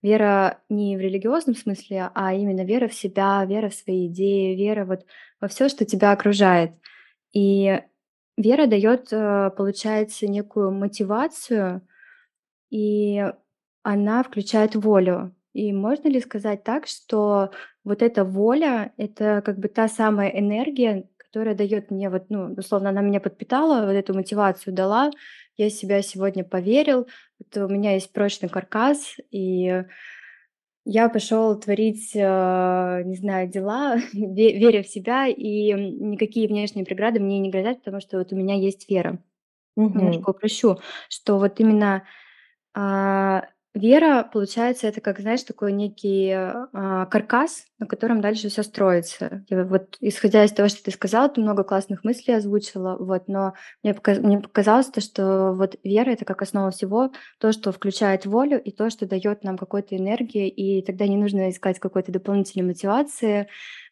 Вера 0.01 0.59
не 0.69 0.97
в 0.97 1.01
религиозном 1.01 1.55
смысле, 1.55 2.09
а 2.15 2.33
именно 2.33 2.65
вера 2.65 2.87
в 2.87 2.93
себя, 2.93 3.45
вера 3.45 3.69
в 3.69 3.75
свои 3.75 4.07
идеи, 4.07 4.55
вера 4.55 4.85
вот 4.85 5.05
во 5.41 5.47
все, 5.47 5.69
что 5.69 5.85
тебя 5.85 6.11
окружает. 6.11 6.71
И 7.33 7.81
вера 8.37 8.65
дает, 8.65 9.11
э, 9.11 9.51
получается, 9.55 10.27
некую 10.27 10.71
мотивацию, 10.71 11.81
и 12.71 13.25
она 13.83 14.24
включает 14.24 14.75
волю. 14.75 15.36
И 15.53 15.74
можно 15.74 16.07
ли 16.09 16.21
сказать 16.21 16.63
так, 16.63 16.88
что 16.88 17.51
вот 17.83 18.01
эта 18.01 18.24
воля- 18.24 18.93
это 18.98 19.41
как 19.43 19.57
бы 19.59 19.67
та 19.67 19.88
самая 19.88 20.29
энергия, 20.29 21.09
которая 21.17 21.55
дает 21.55 21.91
мне 21.91 22.09
вот, 22.09 22.25
ну, 22.29 22.53
условно, 22.57 22.89
она 22.89 23.01
меня 23.01 23.19
подпитала, 23.19 23.86
вот 23.86 23.93
эту 23.93 24.13
мотивацию 24.13 24.74
дала, 24.74 25.12
я 25.57 25.69
себя 25.69 26.01
сегодня 26.01 26.43
поверил, 26.43 27.07
вот 27.39 27.63
у 27.63 27.67
меня 27.67 27.93
есть 27.93 28.13
прочный 28.13 28.50
каркас, 28.50 29.17
и 29.31 29.83
я 30.86 31.09
пошел 31.09 31.59
творить, 31.59 32.12
э, 32.15 33.01
не 33.05 33.15
знаю, 33.15 33.48
дела, 33.50 33.98
веря 34.13 34.81
в 34.83 34.88
себя, 34.88 35.27
и 35.27 35.71
никакие 35.74 36.48
внешние 36.48 36.86
преграды 36.86 37.19
мне 37.19 37.39
не 37.39 37.51
грозят, 37.51 37.79
потому 37.79 38.01
что 38.01 38.17
вот 38.17 38.31
у 38.33 38.36
меня 38.36 38.55
есть 38.55 38.89
вера. 38.89 39.19
Мгм. 39.75 40.00
Немножко 40.00 40.31
упрощу, 40.31 40.79
что 41.09 41.38
вот 41.38 41.59
именно 41.59 42.03
а, 42.74 43.43
Вера, 43.75 44.23
получается, 44.33 44.88
это 44.88 44.99
как, 44.99 45.19
знаешь, 45.19 45.43
такой 45.43 45.71
некий, 45.71 46.31
а, 46.31 47.05
каркас, 47.05 47.65
на 47.77 47.85
котором 47.85 48.19
дальше 48.19 48.49
все 48.49 48.63
строится. 48.63 49.45
И 49.47 49.55
вот 49.55 49.95
исходя 50.01 50.43
из 50.43 50.51
того, 50.51 50.69
что 50.69 50.83
ты 50.83 50.89
сказала, 50.91 51.29
ты 51.29 51.39
много 51.39 51.63
классных 51.63 52.03
мыслей 52.03 52.33
озвучила, 52.33 52.97
вот, 52.99 53.27
но 53.27 53.53
мне 53.83 53.93
пока 53.93 54.15
мне 54.15 54.39
показалось 54.39 54.88
то, 54.88 55.01
что 55.01 55.53
вот 55.53 55.75
вера- 55.83 56.09
это 56.09 56.25
как 56.25 56.41
основа 56.41 56.71
всего, 56.71 57.11
то, 57.39 57.51
что 57.51 57.71
включает 57.71 58.25
волю, 58.25 58.59
и 58.59 58.71
то, 58.71 58.89
что 58.89 59.05
дает 59.05 59.43
нам 59.43 59.55
какой-то 59.55 59.95
энергии, 59.95 60.49
и 60.49 60.81
тогда 60.83 61.05
не 61.07 61.15
нужно 61.17 61.51
искать 61.51 61.77
какой-то 61.79 62.11
дополнительной 62.11 62.65
мотивации, 62.65 63.47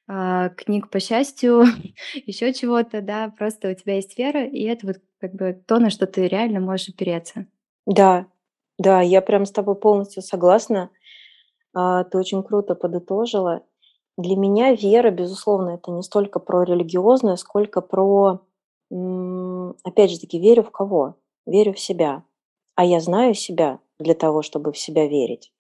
а, 0.08 0.50
книг 0.50 0.90
по 0.90 1.00
счастью, 1.00 1.64
еще 2.26 2.54
чего-то, 2.54 3.02
да. 3.02 3.30
Просто 3.38 3.72
у 3.72 3.76
тебя 3.76 3.96
есть 3.96 4.18
вера, 4.18 4.46
и 4.46 4.64
это 4.64 4.88
вот 4.88 4.98
как 5.22 5.34
бы 5.36 5.62
то, 5.68 5.80
на 5.80 5.92
что 5.92 6.08
ты 6.08 6.28
реально 6.28 6.62
можешь 6.62 6.90
опереться. 6.90 7.46
Да. 7.86 8.28
Да, 8.80 9.02
я 9.02 9.22
прям 9.22 9.46
с 9.46 9.52
тобой 9.52 9.76
полностью 9.76 10.22
согласна. 10.22 10.90
А, 11.74 12.04
ты 12.06 12.18
очень 12.18 12.44
круто 12.44 12.76
подытожила. 12.76 13.64
Для 14.18 14.36
меня 14.38 14.74
вера, 14.76 15.12
безусловно, 15.12 15.72
это 15.72 15.92
не 15.92 16.04
столько 16.04 16.40
про 16.40 16.64
религиозное, 16.64 17.38
сколько 17.38 17.82
про, 17.82 18.42
опять 19.84 20.12
же 20.12 20.20
таки, 20.20 20.40
верю 20.40 20.64
в 20.64 20.72
кого? 20.72 21.16
Верю 21.46 21.74
в 21.74 21.80
себя. 21.80 22.24
А 22.76 22.86
я 22.86 23.00
знаю 23.02 23.34
себя 23.36 23.80
для 24.00 24.16
того, 24.16 24.42
чтобы 24.44 24.72
в 24.74 24.78
себя 24.78 25.08
верить. 25.08 25.52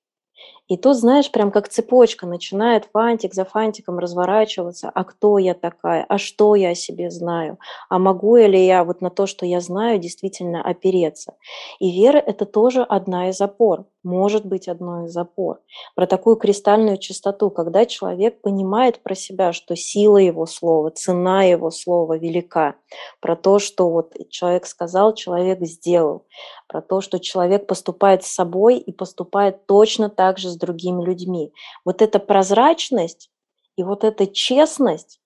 И 0.67 0.75
тут, 0.75 0.97
знаешь, 0.97 1.31
прям 1.31 1.51
как 1.51 1.69
цепочка 1.69 2.27
начинает 2.27 2.89
фантик 2.91 3.33
за 3.33 3.45
фантиком 3.45 3.99
разворачиваться. 3.99 4.91
А 4.93 5.03
кто 5.05 5.37
я 5.37 5.53
такая? 5.53 6.05
А 6.09 6.17
что 6.17 6.55
я 6.55 6.69
о 6.69 6.75
себе 6.75 7.09
знаю? 7.09 7.57
А 7.89 7.99
могу 7.99 8.35
ли 8.35 8.65
я 8.65 8.83
вот 8.83 9.01
на 9.01 9.09
то, 9.09 9.27
что 9.27 9.45
я 9.45 9.61
знаю, 9.61 9.99
действительно 9.99 10.61
опереться? 10.61 11.35
И 11.79 11.91
вера– 11.91 12.17
это 12.25 12.45
тоже 12.45 12.83
одна 12.83 13.29
из 13.29 13.39
опор, 13.39 13.85
может 14.03 14.45
быть 14.45 14.67
одной 14.67 15.05
из 15.05 15.15
опор. 15.15 15.61
Про 15.95 16.05
такую 16.05 16.35
кристальную 16.35 16.97
чистоту, 16.97 17.49
когда 17.49 17.85
человек 17.85 18.41
понимает 18.41 19.01
про 19.01 19.15
себя, 19.15 19.53
что 19.53 19.75
сила 19.75 20.17
его 20.17 20.45
слова, 20.45 20.89
цена 20.91 21.43
его 21.43 21.71
слова 21.71 22.17
велика. 22.17 22.75
Про 23.21 23.35
то, 23.35 23.59
что 23.59 23.89
вот 23.89 24.13
человек 24.29 24.65
сказал, 24.65 25.13
человек 25.13 25.59
сделал. 25.61 26.25
Про 26.67 26.81
то, 26.81 27.01
что 27.01 27.19
человек 27.19 27.67
поступает 27.67 28.23
с 28.23 28.33
собой 28.33 28.77
и 28.77 28.91
поступает 28.91 29.65
точно 29.65 30.09
так 30.09 30.37
же 30.37 30.49
с 30.49 30.56
другими 30.57 31.03
людьми. 31.03 31.53
Вот 31.85 32.01
эта 32.01 32.19
прозрачность 32.19 33.31
и 33.75 33.83
вот 33.83 34.03
эта 34.03 34.27
честность, 34.27 35.21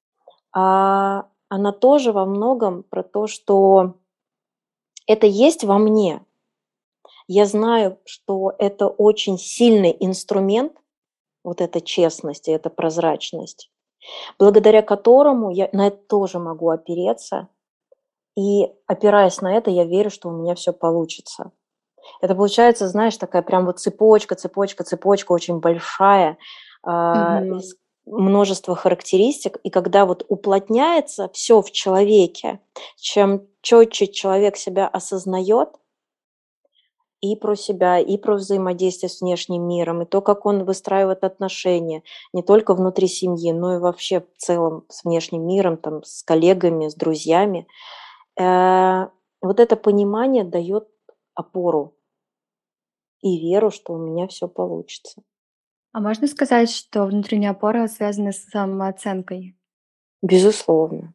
а, 0.54 1.28
она 1.50 1.72
тоже 1.72 2.12
во 2.12 2.26
многом 2.26 2.84
про 2.84 3.04
то, 3.04 3.28
что 3.28 3.96
это 5.08 5.28
есть 5.28 5.64
во 5.64 5.78
мне. 5.78 6.26
Я 7.28 7.46
знаю, 7.46 8.00
что 8.06 8.54
это 8.58 8.88
очень 8.88 9.38
сильный 9.38 9.96
инструмент, 10.00 10.74
вот 11.44 11.62
эта 11.62 11.82
честность 11.82 12.48
и 12.48 12.52
эта 12.52 12.70
прозрачность, 12.70 13.72
благодаря 14.38 14.82
которому 14.82 15.50
я 15.50 15.70
на 15.72 15.88
это 15.88 15.98
тоже 15.98 16.40
могу 16.40 16.70
опереться. 16.70 17.48
И 18.38 18.72
опираясь 18.88 19.42
на 19.42 19.54
это, 19.54 19.72
я 19.72 19.84
верю, 19.84 20.10
что 20.10 20.30
у 20.30 20.32
меня 20.32 20.56
все 20.56 20.72
получится. 20.72 21.52
Это 22.22 22.36
получается, 22.36 22.88
знаешь, 22.88 23.18
такая 23.18 23.42
прям 23.42 23.66
вот 23.66 23.80
цепочка, 23.80 24.36
цепочка, 24.36 24.84
цепочка 24.84 25.32
очень 25.32 25.60
большая, 25.60 26.38
mm-hmm. 26.86 27.58
из 27.58 27.76
множества 28.06 28.76
характеристик, 28.76 29.58
и 29.64 29.70
когда 29.70 30.06
вот 30.06 30.26
уплотняется 30.28 31.30
все 31.34 31.62
в 31.62 31.72
человеке, 31.72 32.60
чем 32.98 33.48
четче 33.62 34.08
человек 34.08 34.58
себя 34.58 34.88
осознает, 34.88 35.70
и 37.22 37.36
про 37.36 37.56
себя, 37.56 38.00
и 38.00 38.18
про 38.18 38.36
взаимодействие 38.36 39.10
с 39.10 39.22
внешним 39.22 39.68
миром, 39.68 40.02
и 40.02 40.06
то, 40.06 40.22
как 40.22 40.46
он 40.48 40.66
выстраивает 40.66 41.24
отношения, 41.24 42.02
не 42.34 42.42
только 42.42 42.74
внутри 42.74 43.08
семьи, 43.08 43.52
но 43.52 43.76
и 43.76 43.80
вообще 43.80 44.22
в 44.22 44.38
целом 44.38 44.86
с 44.90 45.04
внешним 45.04 45.46
миром, 45.46 45.78
там, 45.78 46.04
с 46.04 46.24
коллегами, 46.24 46.88
с 46.88 46.96
друзьями. 46.96 47.68
Э, 48.40 49.08
вот 49.40 49.60
это 49.60 49.76
понимание 49.76 50.44
дает 50.44 50.88
опору 51.36 51.98
и 53.22 53.40
веру, 53.40 53.72
что 53.72 53.94
у 53.94 53.98
меня 53.98 54.28
все 54.28 54.48
получится. 54.48 55.22
А 55.94 56.00
можно 56.00 56.28
сказать, 56.28 56.72
что 56.72 57.06
внутренняя 57.06 57.52
опора 57.52 57.88
связана 57.88 58.32
с 58.32 58.46
самооценкой? 58.46 59.58
Безусловно. 60.22 61.14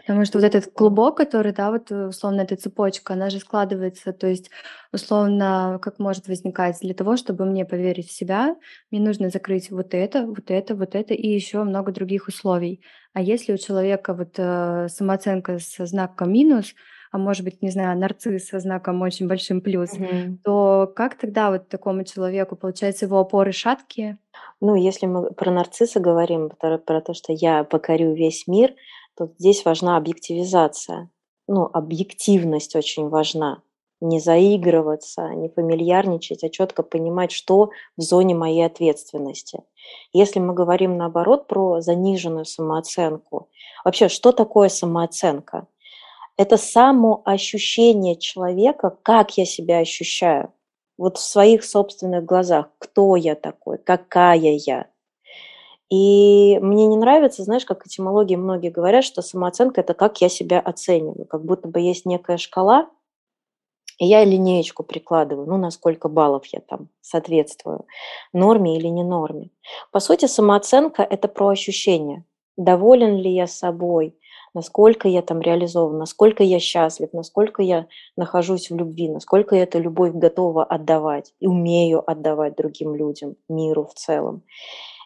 Потому 0.00 0.24
что 0.24 0.38
вот 0.38 0.44
этот 0.44 0.72
клубок, 0.72 1.18
который, 1.18 1.52
да, 1.52 1.70
вот 1.70 1.90
э, 1.90 2.06
условно 2.06 2.40
эта 2.40 2.56
цепочка, 2.56 3.12
она 3.12 3.28
же 3.28 3.38
складывается, 3.38 4.12
то 4.12 4.26
есть 4.26 4.50
условно, 4.92 5.78
как 5.82 5.98
может 5.98 6.26
возникать 6.26 6.78
для 6.80 6.94
того, 6.94 7.16
чтобы 7.16 7.44
мне 7.44 7.64
поверить 7.66 8.08
в 8.08 8.12
себя, 8.12 8.56
мне 8.90 9.00
нужно 9.00 9.28
закрыть 9.28 9.70
вот 9.70 9.92
это, 9.92 10.26
вот 10.26 10.50
это, 10.50 10.74
вот 10.74 10.94
это 10.94 11.12
и 11.12 11.28
еще 11.28 11.64
много 11.64 11.92
других 11.92 12.28
условий. 12.28 12.82
А 13.12 13.20
если 13.20 13.52
у 13.52 13.58
человека 13.58 14.14
вот 14.14 14.34
э, 14.38 14.88
самооценка 14.88 15.58
со 15.58 15.84
знаком 15.84 16.32
минус, 16.32 16.74
а 17.10 17.18
может 17.18 17.44
быть, 17.44 17.60
не 17.60 17.70
знаю, 17.70 17.98
нарцисс 17.98 18.48
со 18.48 18.60
знаком 18.60 19.02
очень 19.02 19.26
большим 19.26 19.60
плюс, 19.60 19.92
mm-hmm. 19.92 20.38
то 20.44 20.92
как 20.94 21.18
тогда 21.18 21.50
вот 21.50 21.68
такому 21.68 22.04
человеку, 22.04 22.54
получается, 22.56 23.06
его 23.06 23.18
опоры 23.18 23.52
шаткие? 23.52 24.18
Ну, 24.60 24.76
если 24.76 25.06
мы 25.06 25.32
про 25.32 25.50
нарцисса 25.50 25.98
говорим, 25.98 26.50
про, 26.50 26.78
про 26.78 27.00
то, 27.00 27.12
что 27.14 27.32
я 27.32 27.64
покорю 27.64 28.14
весь 28.14 28.46
мир, 28.46 28.74
то 29.16 29.32
здесь 29.38 29.64
важна 29.64 29.96
объективизация. 29.96 31.10
Ну, 31.48 31.68
объективность 31.72 32.76
очень 32.76 33.08
важна. 33.08 33.62
Не 34.00 34.20
заигрываться, 34.20 35.28
не 35.34 35.48
фамильярничать, 35.48 36.44
а 36.44 36.48
четко 36.48 36.82
понимать, 36.82 37.32
что 37.32 37.70
в 37.96 38.02
зоне 38.02 38.34
моей 38.34 38.64
ответственности. 38.64 39.60
Если 40.12 40.38
мы 40.38 40.54
говорим 40.54 40.96
наоборот 40.96 41.48
про 41.48 41.80
заниженную 41.80 42.44
самооценку, 42.44 43.50
вообще, 43.84 44.08
что 44.08 44.32
такое 44.32 44.68
самооценка? 44.68 45.66
Это 46.40 46.56
самоощущение 46.56 48.16
человека, 48.16 48.96
как 49.02 49.36
я 49.36 49.44
себя 49.44 49.76
ощущаю. 49.80 50.54
Вот 50.96 51.18
в 51.18 51.20
своих 51.20 51.62
собственных 51.62 52.24
глазах, 52.24 52.70
кто 52.78 53.14
я 53.14 53.34
такой, 53.34 53.76
какая 53.76 54.58
я, 54.58 54.86
и 55.90 56.58
мне 56.60 56.86
не 56.86 56.96
нравится, 56.96 57.44
знаешь, 57.44 57.66
как 57.66 57.86
этимологии 57.86 58.36
многие 58.36 58.70
говорят, 58.70 59.04
что 59.04 59.20
самооценка– 59.20 59.80
это 59.82 59.92
как 59.92 60.22
я 60.22 60.30
себя 60.30 60.60
оцениваю, 60.60 61.26
как 61.26 61.44
будто 61.44 61.68
бы 61.68 61.78
есть 61.78 62.06
некая 62.06 62.38
шкала, 62.38 62.88
и 63.98 64.06
я 64.06 64.24
линеечку 64.24 64.82
прикладываю, 64.82 65.46
ну, 65.46 65.58
на 65.58 65.70
сколько 65.70 66.08
баллов 66.08 66.46
я 66.46 66.60
там 66.60 66.88
соответствую, 67.02 67.84
норме 68.32 68.78
или 68.78 68.86
не 68.86 69.04
норме. 69.04 69.50
По 69.92 70.00
сути, 70.00 70.24
самооценка– 70.24 71.02
это 71.10 71.28
про 71.28 71.48
ощущение. 71.48 72.24
Доволен 72.56 73.18
ли 73.18 73.30
я 73.30 73.46
собой, 73.46 74.16
насколько 74.54 75.08
я 75.08 75.22
там 75.22 75.40
реализован, 75.40 75.98
насколько 75.98 76.42
я 76.42 76.58
счастлив, 76.58 77.10
насколько 77.12 77.62
я 77.62 77.86
нахожусь 78.16 78.70
в 78.70 78.76
любви, 78.76 79.08
насколько 79.08 79.56
я 79.56 79.62
эту 79.62 79.80
любовь 79.80 80.12
готова 80.12 80.64
отдавать 80.64 81.32
и 81.40 81.46
умею 81.46 82.08
отдавать 82.08 82.56
другим 82.56 82.94
людям, 82.94 83.36
миру 83.48 83.86
в 83.86 83.94
целом. 83.94 84.42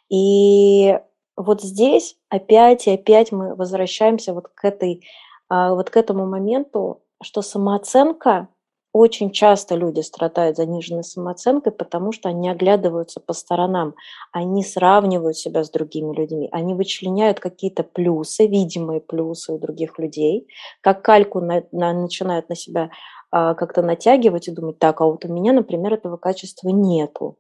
И 0.09 0.99
вот 1.37 1.63
здесь 1.63 2.17
опять 2.29 2.87
и 2.87 2.93
опять 2.93 3.33
мы 3.33 3.55
возвращаемся 3.55 4.35
вот 4.35 4.49
к 4.49 4.65
этой, 4.65 5.05
а, 5.49 5.75
вот 5.75 5.91
к 5.91 5.97
этому 5.97 6.27
моменту, 6.27 7.03
что 7.23 7.43
самооценка 7.43 8.49
очень 8.95 9.33
часто 9.33 9.75
люди 9.75 10.01
страдают 10.01 10.57
заниженной 10.57 11.03
самооценкой, 11.03 11.73
потому 11.73 12.13
что 12.13 12.29
они 12.29 12.49
оглядываются 12.49 13.19
по 13.19 13.33
сторонам, 13.33 13.97
они 14.31 14.63
сравнивают 14.63 15.37
себя 15.37 15.65
с 15.65 15.71
другими 15.71 16.15
людьми, 16.15 16.49
они 16.53 16.75
вычленяют 16.75 17.41
какие-то 17.41 17.83
плюсы, 17.83 18.47
видимые 18.47 19.01
плюсы 19.01 19.53
у 19.53 19.59
других 19.59 19.99
людей, 19.99 20.47
как 20.81 21.03
кальку 21.03 21.41
на, 21.41 21.65
на, 21.73 21.93
начинают 21.93 22.49
на 22.49 22.55
себя 22.55 22.91
а, 23.33 23.55
как-то 23.55 23.83
натягивать 23.83 24.47
и 24.47 24.53
думать, 24.53 24.79
так, 24.79 25.01
а 25.01 25.07
вот 25.07 25.25
у 25.25 25.29
меня, 25.29 25.53
например, 25.53 25.95
этого 25.95 26.17
качества 26.17 26.69
нету. 26.69 27.37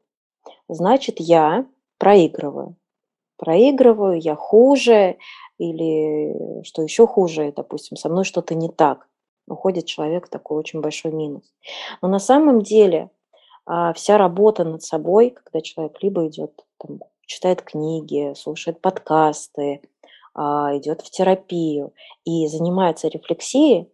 Значит, 0.68 1.20
я 1.20 1.66
проигрываю. 1.98 2.74
Проигрываю, 3.36 4.20
я 4.20 4.34
хуже, 4.34 5.18
или 5.58 6.64
что 6.64 6.82
еще 6.82 7.06
хуже, 7.06 7.52
допустим, 7.56 7.96
со 7.96 8.08
мной 8.08 8.24
что-то 8.24 8.56
не 8.56 8.68
так. 8.68 9.06
Уходит 9.46 9.86
человек 9.86 10.26
в 10.26 10.30
такой 10.30 10.58
очень 10.58 10.80
большой 10.80 11.12
минус. 11.12 11.44
Но 12.02 12.08
на 12.08 12.18
самом 12.18 12.62
деле 12.62 13.10
а, 13.66 13.92
вся 13.92 14.18
работа 14.18 14.64
над 14.64 14.82
собой, 14.82 15.30
когда 15.30 15.60
человек 15.60 16.02
либо 16.02 16.26
идет, 16.26 16.64
там, 16.78 17.00
читает 17.26 17.62
книги, 17.62 18.34
слушает 18.34 18.80
подкасты, 18.80 19.82
а, 20.34 20.76
идет 20.76 21.02
в 21.02 21.10
терапию 21.10 21.92
и 22.24 22.46
занимается 22.48 23.08
рефлексией, 23.08 23.90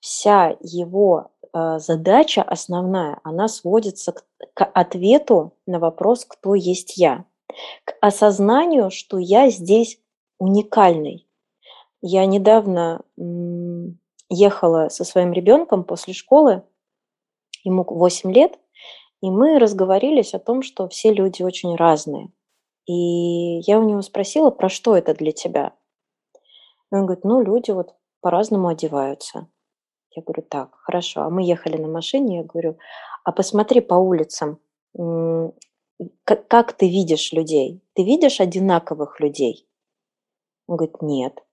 вся 0.00 0.56
его 0.60 1.30
а, 1.52 1.78
задача 1.78 2.42
основная, 2.42 3.20
она 3.22 3.48
сводится 3.48 4.12
к, 4.12 4.24
к 4.54 4.64
ответу 4.64 5.52
на 5.66 5.78
вопрос, 5.78 6.24
кто 6.24 6.54
есть 6.54 6.96
я 6.96 7.24
к 7.84 7.94
осознанию, 8.00 8.90
что 8.90 9.18
я 9.18 9.50
здесь 9.50 10.00
уникальный. 10.38 11.26
Я 12.02 12.26
недавно 12.26 13.02
ехала 14.28 14.88
со 14.88 15.04
своим 15.04 15.32
ребенком 15.32 15.84
после 15.84 16.14
школы, 16.14 16.62
ему 17.64 17.84
8 17.84 18.32
лет, 18.32 18.58
и 19.22 19.30
мы 19.30 19.58
разговорились 19.58 20.34
о 20.34 20.38
том, 20.38 20.62
что 20.62 20.88
все 20.88 21.12
люди 21.12 21.42
очень 21.42 21.76
разные. 21.76 22.30
И 22.86 23.58
я 23.60 23.78
у 23.78 23.84
него 23.84 24.02
спросила, 24.02 24.50
про 24.50 24.68
что 24.68 24.96
это 24.96 25.14
для 25.14 25.32
тебя? 25.32 25.74
И 26.92 26.94
он 26.94 27.06
говорит, 27.06 27.24
ну, 27.24 27.42
люди 27.42 27.72
вот 27.72 27.94
по-разному 28.20 28.68
одеваются. 28.68 29.48
Я 30.10 30.22
говорю, 30.22 30.42
так, 30.42 30.74
хорошо. 30.76 31.22
А 31.22 31.30
мы 31.30 31.42
ехали 31.42 31.76
на 31.76 31.88
машине, 31.88 32.38
я 32.38 32.44
говорю, 32.44 32.78
а 33.24 33.32
посмотри 33.32 33.80
по 33.80 33.94
улицам, 33.94 34.60
как, 36.24 36.46
как 36.48 36.72
ты 36.72 36.88
видишь 36.88 37.32
людей? 37.32 37.82
Ты 37.94 38.04
видишь 38.04 38.40
одинаковых 38.40 39.20
людей? 39.20 39.68
Он 40.66 40.76
говорит, 40.76 41.02
нет. 41.02 41.45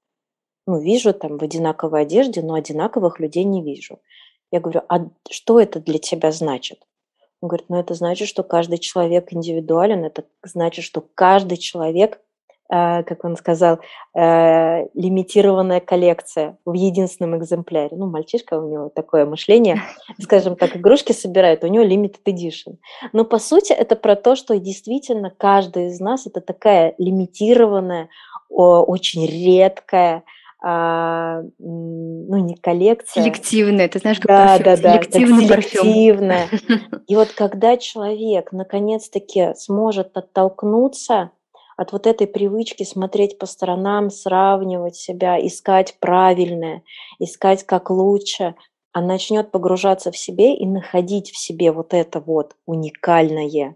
Ну, 0.65 0.79
вижу 0.79 1.13
там 1.13 1.37
в 1.37 1.43
одинаковой 1.43 2.03
одежде, 2.03 2.41
но 2.41 2.53
одинаковых 2.53 3.19
людей 3.19 3.43
не 3.43 3.61
вижу. 3.61 3.99
Я 4.51 4.59
говорю, 4.59 4.81
а 4.87 5.07
что 5.29 5.59
это 5.59 5.79
для 5.79 5.99
тебя 5.99 6.31
значит? 6.31 6.79
Он 7.41 7.49
говорит, 7.49 7.65
ну 7.69 7.77
это 7.77 7.93
значит, 7.93 8.27
что 8.27 8.43
каждый 8.43 8.77
человек 8.77 9.33
индивидуален, 9.33 10.05
это 10.05 10.23
значит, 10.43 10.85
что 10.85 11.01
каждый 11.15 11.57
человек 11.57 12.21
Э, 12.73 13.03
как 13.03 13.23
он 13.23 13.35
сказал, 13.35 13.79
э, 14.15 14.87
лимитированная 14.93 15.79
коллекция 15.79 16.57
в 16.65 16.73
единственном 16.73 17.37
экземпляре. 17.37 17.95
Ну, 17.95 18.07
мальчишка 18.07 18.59
у 18.59 18.67
него 18.67 18.89
такое 18.89 19.25
мышление, 19.25 19.81
скажем 20.19 20.55
так, 20.55 20.75
игрушки 20.75 21.11
собирает, 21.11 21.63
у 21.63 21.67
него 21.67 21.83
limited 21.83 22.21
edition. 22.25 22.77
Но 23.11 23.25
по 23.25 23.37
сути 23.37 23.73
это 23.73 23.95
про 23.95 24.15
то, 24.15 24.35
что 24.35 24.57
действительно 24.57 25.29
каждый 25.29 25.87
из 25.87 25.99
нас 25.99 26.25
это 26.25 26.41
такая 26.41 26.95
лимитированная, 26.97 28.09
очень 28.49 29.25
редкая, 29.25 30.23
а, 30.65 31.41
ну, 31.59 32.37
не 32.37 32.55
коллекция. 32.55 33.21
Селективная, 33.21 33.89
ты 33.89 33.99
знаешь, 33.99 34.19
как 34.19 34.27
да, 34.27 34.47
парфюм. 34.47 34.63
Да, 34.63 34.77
да, 34.77 34.93
селективный 34.93 35.47
так, 35.47 35.63
селективная. 35.63 36.47
И 37.07 37.15
вот 37.17 37.33
когда 37.33 37.75
человек 37.75 38.53
наконец-таки 38.53 39.53
сможет 39.55 40.15
оттолкнуться 40.15 41.31
от 41.75 41.91
вот 41.91 42.07
этой 42.07 42.27
привычки 42.27 42.83
смотреть 42.83 43.37
по 43.37 43.45
сторонам, 43.45 44.09
сравнивать 44.09 44.95
себя, 44.95 45.37
искать 45.45 45.97
правильное, 45.99 46.83
искать 47.19 47.65
как 47.65 47.89
лучше, 47.89 48.55
а 48.93 49.01
начнет 49.01 49.51
погружаться 49.51 50.11
в 50.11 50.17
себе 50.17 50.55
и 50.55 50.65
находить 50.65 51.31
в 51.31 51.37
себе 51.37 51.73
вот 51.73 51.93
это 51.93 52.21
вот 52.21 52.55
уникальное, 52.65 53.75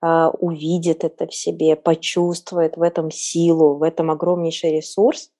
а, 0.00 0.30
увидит 0.30 1.04
это 1.04 1.26
в 1.26 1.34
себе, 1.34 1.76
почувствует 1.76 2.78
в 2.78 2.82
этом 2.82 3.10
силу, 3.10 3.74
в 3.74 3.82
этом 3.82 4.10
огромнейший 4.10 4.76
ресурс, 4.76 5.30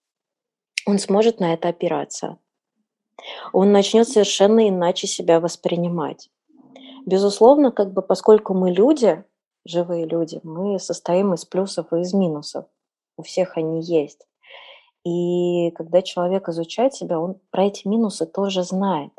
он 0.87 0.99
сможет 0.99 1.41
на 1.41 1.53
это 1.53 1.69
опираться. 1.69 2.39
Он 3.53 3.73
начнет 3.73 4.09
совершенно 4.09 4.69
иначе 4.69 5.07
себя 5.07 5.41
воспринимать. 5.41 6.31
Безусловно, 7.05 7.73
как 7.73 7.93
бы 7.93 8.03
поскольку 8.03 8.55
мы 8.55 8.71
люди, 8.71 9.25
живые 9.65 10.07
люди, 10.07 10.41
мы 10.43 10.79
состоим 10.79 11.35
из 11.35 11.45
плюсов 11.45 11.93
и 11.93 12.01
из 12.01 12.15
минусов. 12.15 12.67
У 13.17 13.23
всех 13.23 13.57
они 13.57 13.83
есть. 13.83 14.27
И 15.05 15.71
когда 15.73 16.03
человек 16.03 16.49
изучает 16.49 16.95
себя, 16.95 17.19
он 17.21 17.41
про 17.51 17.67
эти 17.67 17.87
минусы 17.87 18.27
тоже 18.27 18.63
знает. 18.63 19.13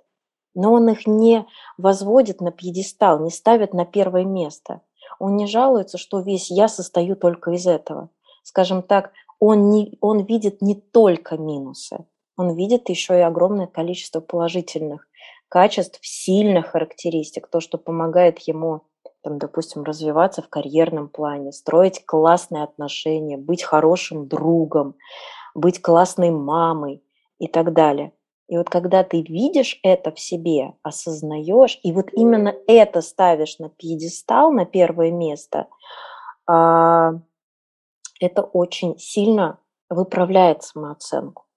но 0.58 0.74
он 0.74 0.90
их 0.90 1.06
не 1.06 1.46
возводит 1.78 2.42
на 2.42 2.52
пьедестал, 2.52 3.20
не 3.20 3.30
ставит 3.30 3.76
на 3.76 3.86
первое 3.86 4.26
место. 4.26 4.82
Он 5.20 5.36
не 5.36 5.46
жалуется, 5.46 6.00
что 6.00 6.20
весь 6.20 6.50
я 6.50 6.68
состою 6.68 7.16
только 7.16 7.52
из 7.52 7.68
этого. 7.68 8.10
Скажем 8.42 8.82
так, 8.82 9.12
он, 9.40 9.70
не, 9.70 9.98
он 10.02 10.26
видит 10.26 10.62
не 10.62 10.76
только 10.76 11.38
минусы, 11.38 12.06
он 12.38 12.56
видит 12.56 12.90
еще 12.90 13.18
и 13.18 13.22
огромное 13.22 13.68
количество 13.68 14.20
положительных 14.20 15.08
качеств, 15.50 16.00
сильных 16.02 16.68
характеристик, 16.68 17.48
то, 17.48 17.60
что 17.60 17.78
помогает 17.78 18.40
ему, 18.40 18.82
там, 19.24 19.38
допустим, 19.38 19.84
развиваться 19.84 20.42
в 20.42 20.50
карьерном 20.50 21.10
плане, 21.10 21.52
строить 21.52 22.06
классные 22.06 22.64
отношения, 22.64 23.38
быть 23.38 23.64
хорошим 23.64 24.28
другом, 24.28 24.96
быть 25.56 25.82
классной 25.82 26.32
мамой 26.32 27.04
и 27.40 27.48
так 27.48 27.74
далее. 27.74 28.14
И 28.48 28.58
вот 28.58 28.70
когда 28.70 29.04
ты 29.04 29.22
видишь 29.22 29.80
это 29.84 30.12
в 30.12 30.20
себе, 30.20 30.74
осознаешь, 30.82 31.80
и 31.84 31.92
вот 31.92 32.14
именно 32.14 32.56
это 32.68 33.02
ставишь 33.02 33.60
на 33.60 33.70
пьедестал, 33.70 34.52
на 34.52 34.66
первое 34.66 35.12
место, 35.12 35.68
а, 36.46 37.20
это 38.20 38.42
очень 38.42 38.98
сильно 38.98 39.60
выправляет 39.90 40.64
самооценку. 40.64 41.48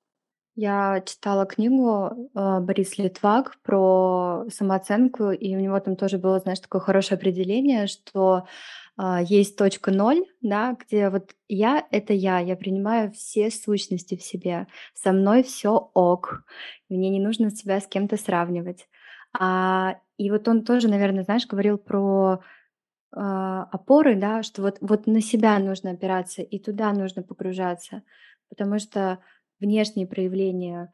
Я 0.56 1.02
читала 1.06 1.46
книгу 1.46 2.30
э, 2.34 2.60
Борис 2.60 2.98
Литвак 2.98 3.56
про 3.62 4.44
самооценку, 4.52 5.30
и 5.30 5.56
у 5.56 5.60
него 5.60 5.78
там 5.80 5.96
тоже 5.96 6.18
было, 6.18 6.38
знаешь, 6.40 6.60
такое 6.60 6.80
хорошее 6.80 7.16
определение, 7.16 7.86
что 7.86 8.46
э, 8.98 9.18
есть 9.24 9.56
точка 9.56 9.90
ноль, 9.90 10.26
да, 10.42 10.76
где 10.78 11.08
вот 11.08 11.30
я— 11.48 11.86
это 11.90 12.12
я, 12.12 12.40
я 12.40 12.56
принимаю 12.56 13.12
все 13.12 13.50
сущности 13.50 14.16
в 14.16 14.22
себе, 14.22 14.66
со 14.92 15.12
мной 15.12 15.44
все 15.44 15.90
ок, 15.94 16.42
мне 16.88 17.08
не 17.10 17.20
нужно 17.20 17.50
себя 17.50 17.80
с 17.80 17.86
кем-то 17.86 18.16
сравнивать. 18.16 18.88
А, 19.32 19.96
и 20.18 20.30
вот 20.30 20.48
он 20.48 20.64
тоже, 20.64 20.88
наверное, 20.88 21.24
знаешь, 21.24 21.46
говорил 21.46 21.78
про 21.78 22.40
опоры, 23.12 24.16
да, 24.16 24.42
что 24.42 24.62
вот, 24.62 24.78
вот 24.80 25.06
на 25.06 25.20
себя 25.20 25.58
нужно 25.58 25.90
опираться, 25.90 26.42
и 26.42 26.58
туда 26.58 26.92
нужно 26.92 27.22
погружаться, 27.22 28.02
потому 28.48 28.78
что 28.78 29.18
внешние 29.58 30.06
проявления 30.06 30.92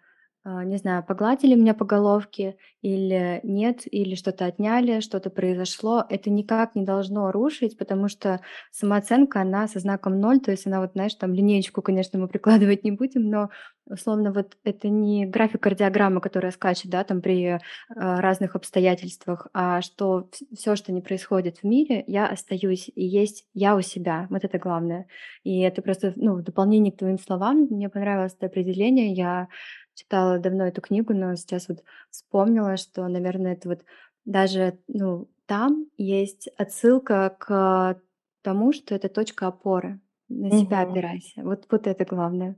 а, 0.49 0.63
не 0.65 0.77
знаю, 0.77 1.03
погладили 1.05 1.57
меня 1.57 1.75
по 1.75 1.85
головке 1.85 2.57
или 2.81 3.41
нет, 3.43 3.81
или 3.93 4.15
что-то 4.15 4.47
отняли, 4.47 5.01
что-то 5.01 5.29
произошло, 5.29 6.05
это 6.09 6.31
никак 6.31 6.77
не 6.77 6.85
должно 6.85 7.33
рушить, 7.33 7.77
потому 7.77 8.09
что 8.09 8.41
самооценка, 8.71 9.41
она 9.41 9.67
со 9.67 9.81
знаком 9.81 10.21
ноль, 10.21 10.39
то 10.39 10.53
есть 10.53 10.65
она 10.69 10.81
вот, 10.81 10.93
знаешь, 10.93 11.17
там 11.17 11.35
линеечку, 11.35 11.83
конечно, 11.83 12.21
мы 12.21 12.29
прикладывать 12.29 12.85
не 12.85 12.93
будем, 12.93 13.29
но 13.29 13.51
условно 13.87 14.33
вот 14.33 14.57
это 14.65 14.89
не 14.89 15.27
график 15.27 15.63
кардиограммы, 15.63 16.21
которая 16.21 16.53
скачет, 16.53 16.91
да, 16.91 17.05
там 17.05 17.23
при 17.23 17.45
э, 17.45 17.59
разных 17.95 18.57
обстоятельствах, 18.57 19.49
а 19.53 19.81
что 19.83 20.29
все, 20.55 20.77
что 20.77 20.93
не 20.93 21.01
происходит 21.03 21.59
в 21.59 21.65
мире, 21.65 22.05
я 22.07 22.27
остаюсь 22.29 22.91
и 22.95 23.05
есть 23.05 23.47
я 23.55 23.77
у 23.77 23.81
себя, 23.81 24.27
вот 24.31 24.45
это 24.45 24.59
главное. 24.59 25.07
И 25.45 25.61
это 25.61 25.83
просто, 25.83 26.13
ну, 26.17 26.35
в 26.35 26.43
дополнение 26.43 26.93
к 26.93 26.99
твоим 26.99 27.19
словам, 27.19 27.67
мне 27.71 27.89
понравилось 27.89 28.35
это 28.35 28.47
определение, 28.47 29.13
я 29.13 29.49
читала 29.95 30.39
давно 30.39 30.67
эту 30.67 30.81
книгу, 30.81 31.15
но 31.15 31.35
сейчас 31.37 31.69
вот 31.69 31.83
вспомнила, 32.11 32.77
что, 32.77 33.07
наверное, 33.09 33.55
это 33.55 33.69
вот 33.69 33.85
даже, 34.25 34.79
ну, 34.89 35.29
там 35.47 35.87
есть 35.97 36.49
отсылка 36.57 37.35
к 37.39 38.01
тому, 38.43 38.73
что 38.73 38.95
это 38.95 39.09
точка 39.09 39.47
опоры. 39.49 40.01
На 40.29 40.51
себя 40.51 40.81
Мгм. 40.81 40.83
опирайся. 40.83 41.43
Вот, 41.45 41.67
вот 41.71 41.87
это 41.87 42.05
главное. 42.05 42.57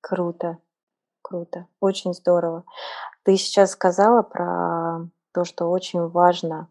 Круто, 0.00 0.58
круто, 1.26 1.66
очень 1.80 2.14
здорово. 2.14 2.64
Ты 3.24 3.36
сейчас 3.36 3.72
сказала 3.72 4.22
про 4.22 5.08
то, 5.32 5.44
что 5.44 5.70
очень 5.70 6.06
важно 6.06 6.70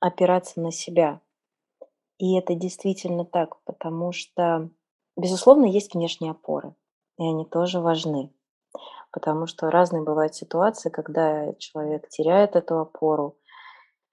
опираться 0.00 0.60
на 0.60 0.72
себя. 0.72 1.20
И 2.18 2.36
это 2.36 2.54
действительно 2.54 3.24
так, 3.24 3.62
потому 3.64 4.12
что, 4.12 4.70
безусловно, 5.16 5.66
есть 5.66 5.94
внешние 5.94 6.32
опоры, 6.32 6.74
и 7.18 7.24
они 7.24 7.44
тоже 7.44 7.80
важны 7.80 8.32
потому 9.12 9.46
что 9.46 9.70
разные 9.70 10.02
бывают 10.02 10.34
ситуации, 10.34 10.88
когда 10.88 11.52
человек 11.54 12.08
теряет 12.08 12.56
эту 12.56 12.78
опору, 12.80 13.36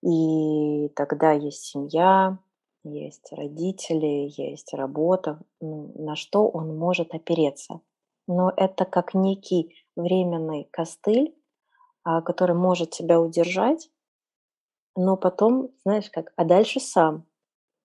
и 0.03 0.89
тогда 0.89 1.31
есть 1.31 1.63
семья, 1.63 2.37
есть 2.83 3.31
родители, 3.31 4.31
есть 4.37 4.73
работа, 4.73 5.39
ну, 5.59 5.91
на 5.95 6.15
что 6.15 6.47
он 6.47 6.77
может 6.77 7.13
опереться. 7.13 7.81
Но 8.29 8.53
это 8.55 8.85
как 8.85 9.15
некий 9.15 9.75
временный 9.95 10.69
костыль, 10.71 11.35
а, 12.03 12.21
который 12.21 12.55
может 12.55 12.91
тебя 12.91 13.19
удержать, 13.19 13.89
но 14.95 15.17
потом, 15.17 15.71
знаешь 15.83 16.11
как, 16.11 16.31
а 16.35 16.45
дальше 16.45 16.79
сам, 16.79 17.25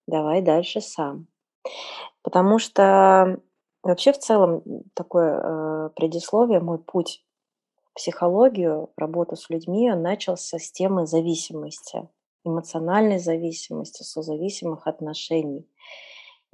давай 0.07 0.43
дальше 0.43 0.83
сам. 0.83 1.29
Потому 2.21 2.59
что 2.59 3.41
вообще 3.83 4.13
в 4.13 4.19
целом 4.19 4.63
такое 4.93 5.41
э, 5.41 5.91
предисловие, 5.97 6.61
мой 6.61 6.79
путь 6.79 7.25
психологию, 7.95 8.93
работу 8.99 9.37
с 9.37 9.49
людьми, 9.49 9.91
он 9.91 10.03
начался 10.03 10.59
с 10.59 10.71
темы 10.71 11.07
зависимости, 11.07 12.07
эмоциональной 12.45 13.19
зависимости, 13.19 14.03
созависимых 14.03 14.87
отношений. 14.87 15.67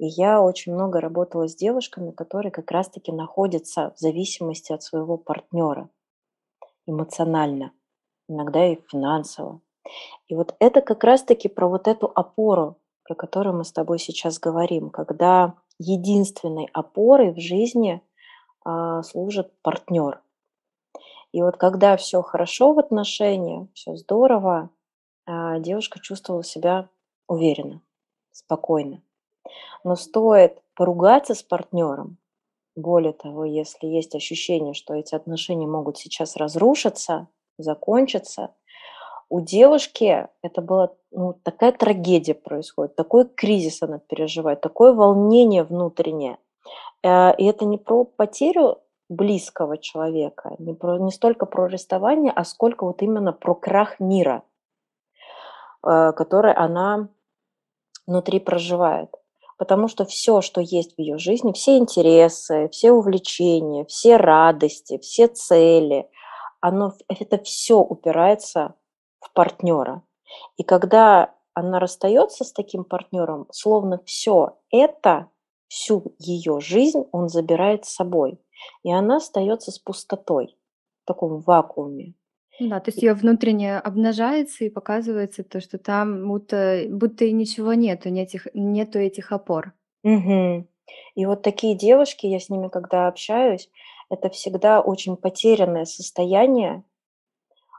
И 0.01 0.05
я 0.05 0.41
очень 0.41 0.73
много 0.73 0.99
работала 0.99 1.47
с 1.47 1.55
девушками, 1.55 2.09
которые 2.09 2.51
как 2.51 2.71
раз-таки 2.71 3.11
находятся 3.11 3.93
в 3.95 3.99
зависимости 3.99 4.73
от 4.73 4.81
своего 4.81 5.15
партнера 5.15 5.89
эмоционально, 6.87 7.71
иногда 8.27 8.65
и 8.65 8.81
финансово. 8.89 9.61
И 10.27 10.35
вот 10.35 10.55
это 10.59 10.81
как 10.81 11.03
раз-таки 11.03 11.47
про 11.47 11.67
вот 11.67 11.87
эту 11.87 12.11
опору, 12.13 12.77
про 13.03 13.13
которую 13.13 13.55
мы 13.55 13.63
с 13.63 13.71
тобой 13.71 13.99
сейчас 13.99 14.39
говорим, 14.39 14.89
когда 14.89 15.53
единственной 15.77 16.67
опорой 16.73 17.31
в 17.31 17.39
жизни 17.39 18.01
а, 18.65 19.03
служит 19.03 19.53
партнер– 19.61 20.19
и 21.31 21.41
вот 21.41 21.57
когда 21.57 21.95
все 21.95 22.21
хорошо 22.21 22.73
в 22.73 22.79
отношениях, 22.79 23.69
все 23.73 23.95
здорово, 23.95 24.69
а, 25.25 25.59
девушка 25.59 25.99
чувствовала 25.99 26.43
себя 26.43 26.89
уверенно, 27.27 27.81
спокойно. 28.31 29.01
Но 29.83 29.95
стоит 29.95 30.61
поругаться 30.75 31.35
с 31.35 31.43
партнером, 31.43 32.17
более 32.75 33.13
того, 33.13 33.45
если 33.45 33.87
есть 33.87 34.15
ощущение, 34.15 34.73
что 34.73 34.93
эти 34.93 35.15
отношения 35.15 35.67
могут 35.67 35.97
сейчас 35.97 36.35
разрушиться, 36.35 37.27
закончиться, 37.57 38.53
у 39.29 39.39
девушки 39.39 40.27
это 40.41 40.61
была 40.61 40.91
ну, 41.11 41.33
такая 41.43 41.71
трагедия 41.71 42.33
происходит, 42.33 42.95
такой 42.95 43.27
кризис 43.27 43.81
она 43.81 43.99
переживает, 43.99 44.61
такое 44.61 44.93
волнение 44.93 45.63
внутреннее. 45.63 46.37
Э, 47.03 47.35
и 47.37 47.45
это 47.45 47.65
не 47.65 47.77
про 47.77 48.03
потерю 48.03 48.79
близкого 49.09 49.77
человека, 49.77 50.55
не, 50.59 50.73
про, 50.73 50.97
не 50.97 51.11
столько 51.11 51.45
про 51.45 51.67
расставание, 51.67 52.31
а 52.33 52.43
сколько 52.43 52.85
вот 52.85 53.01
именно 53.01 53.33
про 53.33 53.55
крах 53.55 53.99
мира, 53.99 54.43
э, 55.85 56.11
который 56.13 56.53
она 56.53 57.09
внутри 58.07 58.39
проживает. 58.39 59.15
Потому 59.61 59.87
что 59.87 60.05
все, 60.05 60.41
что 60.41 60.59
есть 60.59 60.95
в 60.95 60.99
ее 60.99 61.19
жизни, 61.19 61.51
все 61.51 61.77
интересы, 61.77 62.67
все 62.71 62.91
увлечения, 62.91 63.85
все 63.85 64.17
радости, 64.17 64.97
все 64.97 65.27
цели, 65.27 66.09
оно, 66.61 66.93
это 67.07 67.37
все 67.37 67.75
упирается 67.75 68.73
в 69.19 69.31
партнера. 69.33 70.01
И 70.57 70.63
когда 70.63 71.35
она 71.53 71.79
расстается 71.79 72.43
с 72.43 72.51
таким 72.51 72.83
партнером, 72.83 73.45
словно 73.51 74.01
все 74.03 74.57
это, 74.71 75.29
всю 75.67 76.15
ее 76.17 76.59
жизнь 76.59 77.03
он 77.11 77.29
забирает 77.29 77.85
с 77.85 77.93
собой 77.93 78.39
и 78.81 78.91
она 78.91 79.17
остается 79.17 79.71
с 79.71 79.77
пустотой, 79.77 80.57
в 81.03 81.05
таком 81.05 81.39
вакууме. 81.39 82.15
Ну 82.61 82.69
да, 82.69 82.79
то 82.79 82.91
есть 82.91 83.01
ее 83.01 83.15
внутренне 83.15 83.79
обнажается 83.79 84.63
и 84.63 84.69
показывается 84.69 85.43
то, 85.43 85.59
что 85.59 85.79
там 85.79 86.27
будто, 86.27 86.83
будто 86.89 87.25
и 87.25 87.31
ничего 87.31 87.73
нету, 87.73 88.09
нет 88.09 88.27
этих, 88.29 88.47
нету 88.53 88.99
этих 88.99 89.31
опор. 89.31 89.73
Мгм. 90.03 90.67
И 91.15 91.25
вот 91.25 91.41
такие 91.41 91.75
девушки, 91.75 92.27
я 92.27 92.39
с 92.39 92.49
ними 92.49 92.67
когда 92.67 93.07
общаюсь, 93.07 93.67
это 94.11 94.29
всегда 94.29 94.79
очень 94.79 95.17
потерянное 95.17 95.85
состояние, 95.85 96.83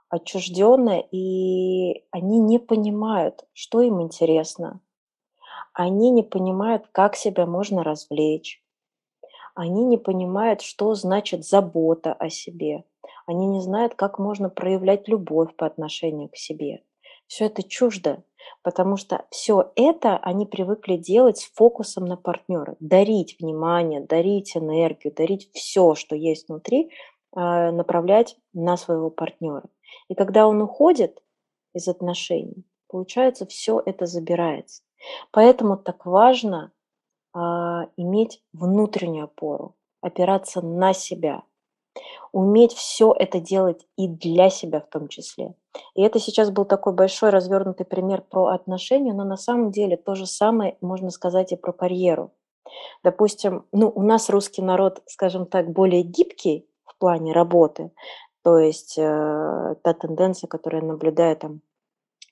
отчужденное, 0.08 1.04
и 1.12 2.02
они 2.10 2.40
не 2.40 2.58
понимают, 2.58 3.44
что 3.52 3.82
им 3.82 4.02
интересно. 4.02 4.80
Они 5.74 6.10
не 6.10 6.24
понимают, 6.24 6.88
как 6.90 7.14
себя 7.14 7.46
можно 7.46 7.84
развлечь 7.84 8.62
они 9.54 9.84
не 9.84 9.98
понимают, 9.98 10.62
что 10.62 10.94
значит 10.94 11.44
забота 11.44 12.12
о 12.14 12.30
себе. 12.30 12.84
Они 13.26 13.46
не 13.46 13.60
знают, 13.60 13.94
как 13.94 14.18
можно 14.18 14.48
проявлять 14.48 15.08
любовь 15.08 15.54
по 15.56 15.66
отношению 15.66 16.28
к 16.28 16.36
себе. 16.36 16.82
Все 17.26 17.46
это 17.46 17.62
чуждо, 17.62 18.22
потому 18.62 18.96
что 18.96 19.24
все 19.30 19.72
это 19.76 20.18
они 20.18 20.44
привыкли 20.44 20.96
делать 20.96 21.38
с 21.38 21.50
фокусом 21.54 22.04
на 22.04 22.16
партнера. 22.16 22.76
Дарить 22.80 23.36
внимание, 23.40 24.00
дарить 24.00 24.56
энергию, 24.56 25.14
дарить 25.14 25.50
все, 25.52 25.94
что 25.94 26.14
есть 26.14 26.48
внутри, 26.48 26.90
а, 27.34 27.72
направлять 27.72 28.36
на 28.52 28.76
своего 28.76 29.08
партнера. 29.10 29.64
И 30.08 30.14
когда 30.14 30.46
он 30.46 30.60
уходит, 30.60 31.22
из 31.74 31.88
отношений, 31.88 32.64
получается, 32.88 33.46
все 33.46 33.82
это 33.84 34.06
забирается. 34.06 34.82
Поэтому 35.30 35.76
так 35.76 36.06
важно 36.06 36.72
а, 37.32 37.88
иметь 37.96 38.42
внутреннюю 38.52 39.24
опору, 39.24 39.76
опираться 40.00 40.60
на 40.60 40.92
себя, 40.92 41.42
уметь 42.32 42.72
все 42.72 43.14
это 43.16 43.40
делать 43.40 43.86
и 43.96 44.08
для 44.08 44.50
себя 44.50 44.80
в 44.80 44.88
том 44.88 45.08
числе. 45.08 45.54
И 45.94 46.02
это 46.02 46.18
сейчас 46.18 46.50
был 46.50 46.64
такой 46.64 46.92
большой 46.92 47.30
развернутый 47.30 47.86
пример 47.86 48.22
про 48.22 48.46
отношения, 48.48 49.12
но 49.12 49.24
на 49.24 49.36
самом 49.36 49.70
деле 49.70 49.96
то 49.96 50.14
же 50.14 50.26
самое 50.26 50.76
можно 50.80 51.10
сказать 51.10 51.52
и 51.52 51.56
про 51.56 51.72
карьеру. 51.72 52.32
Допустим, 53.04 53.66
ну, 53.72 53.92
у 53.94 54.02
нас 54.02 54.30
русский 54.30 54.62
народ, 54.62 55.02
скажем 55.06 55.46
так, 55.46 55.70
более 55.70 56.02
гибкий 56.02 56.66
в 56.84 56.96
плане 56.98 57.32
работы, 57.32 57.90
то 58.42 58.58
есть 58.58 58.96
э, 58.98 59.74
та 59.82 59.94
тенденция, 59.94 60.48
которая 60.48 60.82
наблюдает 60.82 61.40
там 61.40 61.60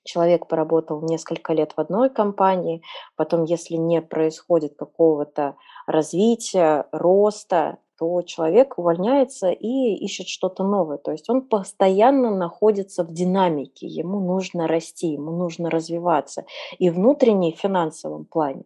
человек 0.03 0.47
поработал 0.47 1.01
несколько 1.01 1.53
лет 1.53 1.73
в 1.75 1.79
одной 1.79 2.09
компании, 2.09 2.81
потом, 3.15 3.43
если 3.43 3.75
не 3.75 4.01
происходит 4.01 4.75
какого-то 4.75 5.55
развития, 5.85 6.87
роста, 6.91 7.77
то 8.01 8.23
человек 8.23 8.79
увольняется 8.79 9.51
и 9.51 9.93
ищет 9.93 10.27
что-то 10.27 10.63
новое. 10.63 10.97
То 10.97 11.11
есть 11.11 11.29
он 11.29 11.43
постоянно 11.43 12.35
находится 12.35 13.03
в 13.03 13.13
динамике, 13.13 13.85
ему 13.85 14.19
нужно 14.19 14.67
расти, 14.67 15.09
ему 15.09 15.29
нужно 15.29 15.69
развиваться 15.69 16.45
и 16.79 16.89
внутренне, 16.89 17.51
и 17.51 17.55
в 17.55 17.59
финансовом 17.59 18.25
плане. 18.25 18.63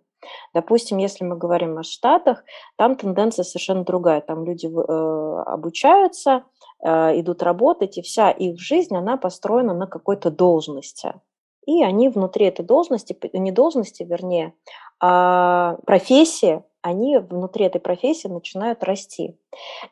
Допустим, 0.54 1.00
если 1.00 1.26
мы 1.26 1.36
говорим 1.36 1.78
о 1.78 1.84
Штатах, 1.84 2.46
там 2.78 2.96
тенденция 2.96 3.44
совершенно 3.44 3.84
другая. 3.84 4.22
Там 4.22 4.46
люди 4.46 4.68
э, 4.68 5.42
обучаются, 5.42 6.44
э, 6.82 7.20
идут 7.20 7.44
работать, 7.44 7.98
и 7.98 8.02
вся 8.02 8.32
их 8.32 8.58
жизнь, 8.58 8.96
она 8.96 9.18
построена 9.18 9.74
на 9.74 9.86
какой-то 9.86 10.32
должности. 10.32 11.14
И 11.68 11.84
они 11.84 12.08
внутри 12.08 12.46
этой 12.46 12.64
должности, 12.64 13.18
не 13.34 13.52
должности, 13.52 14.04
вернее, 14.04 14.54
а 15.02 15.76
профессии, 15.86 16.64
они 16.86 17.18
внутри 17.18 17.66
этой 17.66 17.82
профессии 17.82 18.28
начинают 18.28 18.84
расти. 18.84 19.36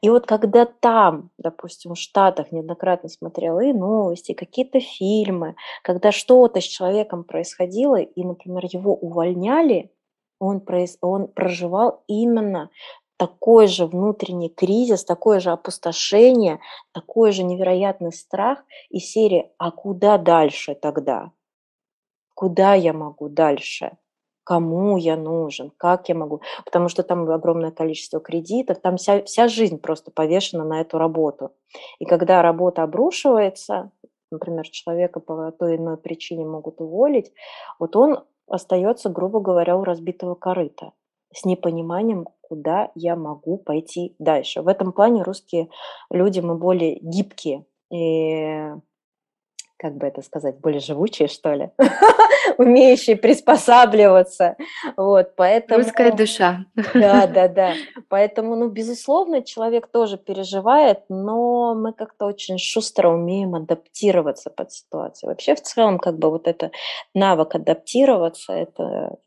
И 0.01 0.11
вот 0.11 0.27
когда 0.27 0.67
там, 0.67 1.31
допустим, 1.39 1.95
в 1.95 1.97
Штатах 1.97 2.51
неоднократно 2.51 3.09
смотрела 3.09 3.61
и 3.61 3.73
новости, 3.73 4.33
какие-то 4.33 4.79
фильмы, 4.79 5.55
когда 5.81 6.11
что-то 6.11 6.61
с 6.61 6.65
человеком 6.65 7.23
происходило, 7.23 7.95
и, 7.95 8.23
например, 8.23 8.65
его 8.71 8.93
увольняли, 8.93 9.91
он, 10.37 10.59
произ... 10.59 10.99
он 11.01 11.29
проживал 11.29 12.03
именно 12.07 12.69
такой 13.17 13.65
же 13.65 13.87
внутренний 13.87 14.49
кризис, 14.49 15.03
такое 15.03 15.39
же 15.39 15.49
опустошение, 15.49 16.59
такой 16.91 17.31
же 17.31 17.41
невероятный 17.41 18.13
страх 18.13 18.63
и 18.91 18.99
серии 18.99 19.49
«А 19.57 19.71
куда 19.71 20.19
дальше 20.19 20.75
тогда? 20.75 21.31
Куда 22.35 22.75
я 22.75 22.93
могу 22.93 23.29
дальше?» 23.29 23.97
Кому 24.43 24.97
я 24.97 25.15
нужен, 25.15 25.71
как 25.77 26.09
я 26.09 26.15
могу, 26.15 26.41
потому 26.65 26.89
что 26.89 27.03
там 27.03 27.29
огромное 27.29 27.71
количество 27.71 28.19
кредитов, 28.19 28.79
там 28.79 28.97
вся, 28.97 29.23
вся 29.23 29.47
жизнь 29.47 29.79
просто 29.79 30.11
повешена 30.11 30.63
на 30.63 30.81
эту 30.81 30.97
работу. 30.97 31.51
И 31.99 32.05
когда 32.05 32.41
работа 32.41 32.83
обрушивается, 32.83 33.91
например, 34.31 34.67
человека 34.67 35.19
по 35.19 35.51
той 35.51 35.77
иной 35.77 35.97
причине 35.97 36.45
могут 36.45 36.81
уволить, 36.81 37.31
вот 37.79 37.95
он 37.95 38.23
остается, 38.47 39.09
грубо 39.09 39.39
говоря, 39.39 39.77
у 39.77 39.83
разбитого 39.83 40.35
корыта 40.35 40.91
с 41.33 41.45
непониманием, 41.45 42.27
куда 42.41 42.91
я 42.95 43.15
могу 43.15 43.57
пойти 43.57 44.15
дальше. 44.19 44.61
В 44.61 44.67
этом 44.67 44.91
плане 44.91 45.23
русские 45.23 45.69
люди, 46.11 46.39
мы 46.39 46.55
более 46.55 46.99
гибкие. 47.01 47.65
И 47.91 48.69
как 49.77 49.97
бы 49.97 50.07
это 50.07 50.21
сказать, 50.21 50.59
более 50.59 50.79
живучие, 50.79 51.27
что 51.27 51.53
ли, 51.53 51.71
умеющие 52.57 53.15
приспосабливаться. 53.15 54.55
Вот, 54.97 55.35
поэтому... 55.35 55.83
Русская 55.83 56.11
душа. 56.11 56.65
Да, 56.93 57.27
да, 57.33 57.47
да. 57.47 57.73
Поэтому, 58.09 58.55
ну, 58.55 58.69
безусловно, 58.69 59.41
человек 59.41 59.87
тоже 59.87 60.17
переживает, 60.17 61.03
но 61.09 61.75
мы 61.75 61.93
как-то 61.93 62.25
очень 62.25 62.57
шустро 62.57 63.09
умеем 63.09 63.55
адаптироваться 63.55 64.49
под 64.49 64.71
ситуацию. 64.71 65.29
Вообще, 65.29 65.55
в 65.55 65.61
целом, 65.61 65.99
как 65.99 66.17
бы 66.17 66.29
вот 66.29 66.47
это 66.47 66.71
навык 67.13 67.55
адаптироваться, 67.55 68.53
это, 68.53 69.17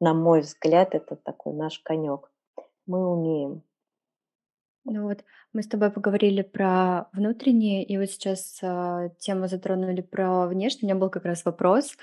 на 0.00 0.14
мой 0.14 0.40
взгляд, 0.40 0.94
это 0.94 1.16
такой 1.16 1.52
наш 1.52 1.78
конек. 1.80 2.30
Мы 2.86 3.06
умеем. 3.12 3.62
Ну 4.84 5.04
вот, 5.04 5.24
мы 5.52 5.62
с 5.62 5.68
тобой 5.68 5.90
поговорили 5.90 6.42
про 6.42 7.08
внутреннее, 7.12 7.84
и 7.84 7.98
вот 7.98 8.10
сейчас 8.10 8.58
а, 8.62 9.10
тему 9.18 9.46
затронули 9.46 10.00
про 10.00 10.46
внешнее. 10.48 10.82
У 10.82 10.86
меня 10.86 11.00
был 11.00 11.10
как 11.10 11.24
раз 11.24 11.44
вопрос, 11.44 11.96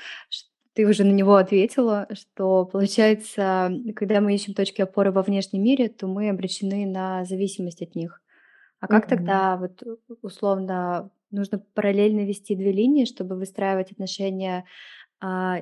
ты 0.73 0.85
уже 0.85 1.03
на 1.03 1.11
него 1.11 1.35
ответила, 1.35 2.07
что 2.13 2.63
получается, 2.63 3.69
когда 3.95 4.21
мы 4.21 4.33
ищем 4.33 4.53
точки 4.53 4.81
опоры 4.81 5.11
во 5.11 5.23
внешнем 5.23 5.61
мире, 5.61 5.89
то 5.89 6.07
мы 6.07 6.29
обречены 6.29 6.85
на 6.85 7.25
зависимость 7.25 7.81
от 7.81 7.95
них. 7.95 8.21
А 8.79 8.87
как 8.87 9.05
mm-hmm. 9.05 9.09
тогда 9.09 9.57
вот 9.57 9.83
условно 10.21 11.09
нужно 11.31 11.59
параллельно 11.73 12.21
вести 12.21 12.55
две 12.55 12.71
линии, 12.71 13.03
чтобы 13.03 13.35
выстраивать 13.35 13.91
отношения 13.91 14.63
а, 15.19 15.59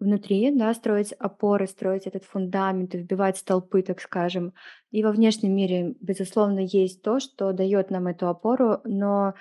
внутри, 0.00 0.50
да, 0.50 0.72
строить 0.74 1.12
опоры, 1.12 1.66
строить 1.66 2.06
этот 2.06 2.24
фундамент, 2.24 2.94
вбивать 2.94 3.38
столпы, 3.38 3.82
так 3.82 4.00
скажем. 4.00 4.52
И 4.90 5.02
во 5.02 5.12
внешнем 5.12 5.54
мире, 5.54 5.94
безусловно, 6.00 6.60
есть 6.60 7.02
то, 7.02 7.20
что 7.20 7.52
дает 7.52 7.90
нам 7.90 8.06
эту 8.06 8.28
опору, 8.28 8.80
но 8.84 9.34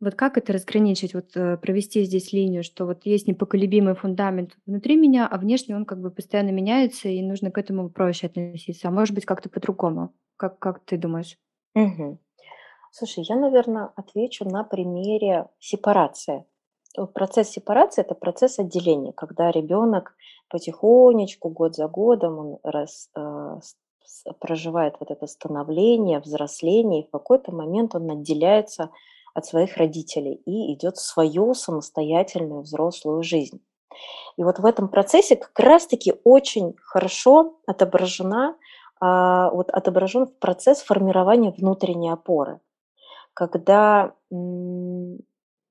вот 0.00 0.14
как 0.14 0.38
это 0.38 0.52
разграничить, 0.52 1.14
вот 1.14 1.36
э, 1.36 1.56
провести 1.56 2.04
здесь 2.04 2.32
линию, 2.32 2.62
что 2.62 2.86
вот 2.86 3.04
есть 3.04 3.26
непоколебимый 3.26 3.94
фундамент 3.94 4.56
внутри 4.64 4.96
меня, 4.96 5.26
а 5.26 5.38
внешне 5.38 5.74
он 5.74 5.84
как 5.84 6.00
бы 6.00 6.10
постоянно 6.10 6.50
меняется, 6.50 7.08
и 7.08 7.20
нужно 7.22 7.50
к 7.50 7.58
этому 7.58 7.90
проще 7.90 8.28
относиться, 8.28 8.88
а 8.88 8.92
может 8.92 9.14
быть 9.14 9.24
как-то 9.24 9.48
по-другому. 9.48 10.14
Как, 10.36 10.58
как 10.60 10.84
ты 10.84 10.96
думаешь? 10.96 11.36
Угу. 11.74 12.20
Слушай, 12.92 13.24
я, 13.28 13.36
наверное, 13.36 13.90
отвечу 13.96 14.44
на 14.44 14.62
примере 14.62 15.48
сепарации 15.58 16.44
процесс 17.06 17.50
сепарации– 17.50 18.00
это 18.02 18.14
процесс 18.14 18.58
отделения, 18.58 19.12
когда 19.12 19.50
ребенок 19.50 20.14
потихонечку, 20.48 21.48
год 21.50 21.76
за 21.76 21.88
годом, 21.88 22.38
он 22.38 22.58
раз, 22.62 23.10
э, 23.16 23.58
проживает 24.40 24.96
вот 25.00 25.10
это 25.10 25.26
становление, 25.26 26.20
взросление, 26.20 27.02
и 27.02 27.06
в 27.06 27.10
какой-то 27.10 27.52
момент 27.52 27.94
он 27.94 28.10
отделяется 28.10 28.90
от 29.34 29.46
своих 29.46 29.76
родителей 29.76 30.40
и 30.46 30.72
идет 30.74 30.96
в 30.96 31.02
свою 31.02 31.54
самостоятельную 31.54 32.62
взрослую 32.62 33.22
жизнь. 33.22 33.60
И 34.36 34.44
вот 34.44 34.58
в 34.58 34.64
этом 34.64 34.88
процессе 34.88 35.36
как 35.36 35.58
раз-таки 35.58 36.14
очень 36.24 36.74
хорошо 36.82 37.58
отображена, 37.66 38.56
а, 39.00 39.50
вот 39.50 39.70
отображен 39.70 40.26
процесс 40.26 40.82
формирования 40.82 41.52
внутренней 41.56 42.10
опоры, 42.10 42.60
когда 43.34 44.14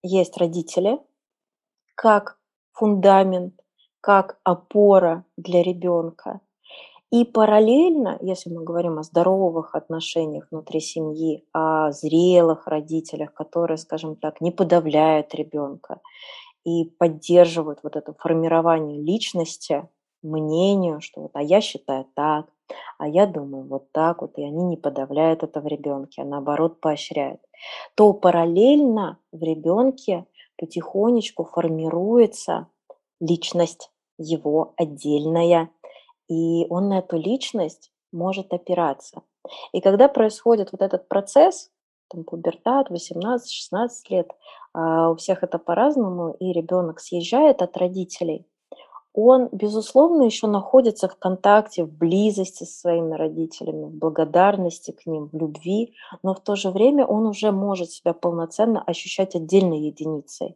есть 0.03 0.37
родители, 0.37 0.99
как 1.97 2.37
фундамент, 2.73 3.55
как 4.01 4.37
опора 4.43 5.25
для 5.35 5.63
ребенка. 5.63 6.41
И 7.11 7.25
параллельно, 7.25 8.19
если 8.21 8.53
мы 8.53 8.63
говорим 8.63 8.99
о 8.99 9.03
здоровых 9.03 9.73
отношениях 9.73 10.47
внутри 10.51 10.79
семьи, 10.79 11.43
о 11.53 11.91
зрелых 11.91 12.67
родителях, 12.67 13.33
которые, 13.33 13.77
скажем 13.77 14.15
так, 14.15 14.41
не 14.41 14.51
подавляют 14.51 15.33
ребенка 15.33 15.99
и 16.63 16.85
поддерживают 16.85 17.79
вот 17.81 17.95
это 17.95 18.13
формирование 18.13 19.01
личности, 19.01 19.89
мнению, 20.21 21.01
что 21.01 21.21
вот, 21.21 21.31
а 21.33 21.41
я 21.41 21.61
считаю 21.61 22.05
так, 22.13 22.45
а 22.99 23.07
я 23.07 23.25
думаю 23.25 23.63
вот 23.63 23.91
так 23.91 24.21
вот, 24.21 24.37
и 24.37 24.43
они 24.43 24.65
не 24.65 24.77
подавляют 24.77 25.41
это 25.41 25.61
в 25.61 25.65
ребенке, 25.65 26.21
а 26.21 26.25
наоборот 26.25 26.79
поощряют, 26.79 27.41
то 27.95 28.13
параллельно 28.13 29.17
в 29.31 29.41
ребенке 29.41 30.25
потихонечку 30.57 31.45
формируется 31.45 32.67
личность 33.19 33.91
его 34.17 34.73
отдельная, 34.77 35.69
и 36.27 36.65
он 36.69 36.89
на 36.89 36.99
эту 36.99 37.17
личность 37.17 37.91
может 38.11 38.53
опираться. 38.53 39.21
И 39.71 39.81
когда 39.81 40.07
происходит 40.07 40.71
вот 40.71 40.81
этот 40.81 41.07
процесс, 41.07 41.71
там, 42.09 42.23
пубертат, 42.23 42.89
18-16 42.89 43.39
лет, 44.09 44.31
а 44.73 45.11
у 45.11 45.15
всех 45.15 45.43
это 45.43 45.59
по-разному, 45.59 46.35
и 46.39 46.51
ребенок 46.51 46.99
съезжает 46.99 47.61
от 47.61 47.77
родителей, 47.77 48.45
он, 49.19 49.49
безусловно, 49.51 50.21
еще 50.21 50.45
находится 50.45 51.07
в 51.07 51.17
контакте, 51.17 51.83
в 51.83 51.91
близости 51.91 52.65
со 52.65 52.79
своими 52.81 53.15
родителями, 53.15 53.85
в 53.85 53.95
благодарности 53.95 54.91
к 54.91 55.07
ним, 55.07 55.29
в 55.31 55.35
любви, 55.35 55.95
но 56.21 56.35
в 56.35 56.39
то 56.39 56.55
же 56.55 56.69
время 56.69 57.03
он 57.03 57.25
уже 57.25 57.51
может 57.51 57.89
себя 57.89 58.13
полноценно 58.13 58.79
ощущать 58.79 59.33
отдельной 59.33 59.79
единицей, 59.79 60.55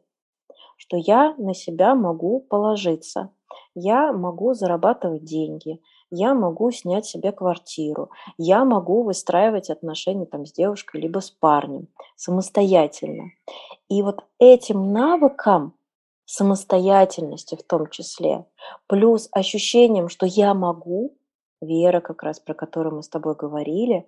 что 0.78 0.96
я 0.96 1.34
на 1.40 1.56
себя 1.56 1.96
могу 1.96 2.40
положиться, 2.40 3.32
я 3.74 4.14
могу 4.14 4.54
зарабатывать 4.54 5.24
деньги, 5.24 5.82
я 6.12 6.36
могу 6.36 6.70
снять 6.70 7.08
себе 7.08 7.32
квартиру, 7.32 8.12
я 8.38 8.64
могу 8.64 9.02
выстраивать 9.02 9.72
отношения 9.72 10.28
там, 10.28 10.46
с 10.46 10.52
девушкой 10.52 11.02
либо 11.02 11.18
с 11.18 11.32
парнем 11.32 11.88
самостоятельно. 12.16 13.32
И 13.90 14.04
вот 14.04 14.24
этим 14.38 14.94
навыкам 14.94 15.74
самостоятельности 16.32 17.56
в 17.56 17.64
том 17.64 17.90
числе, 17.90 18.46
плюс 18.88 19.28
ощущением, 19.32 20.08
что 20.10 20.26
я 20.26 20.54
могу, 20.54 21.18
вера 21.62 22.00
как 22.00 22.24
раз, 22.24 22.40
про 22.40 22.54
которую 22.54 22.96
мы 22.96 23.04
с 23.04 23.10
тобой 23.10 23.36
говорили, 23.36 24.08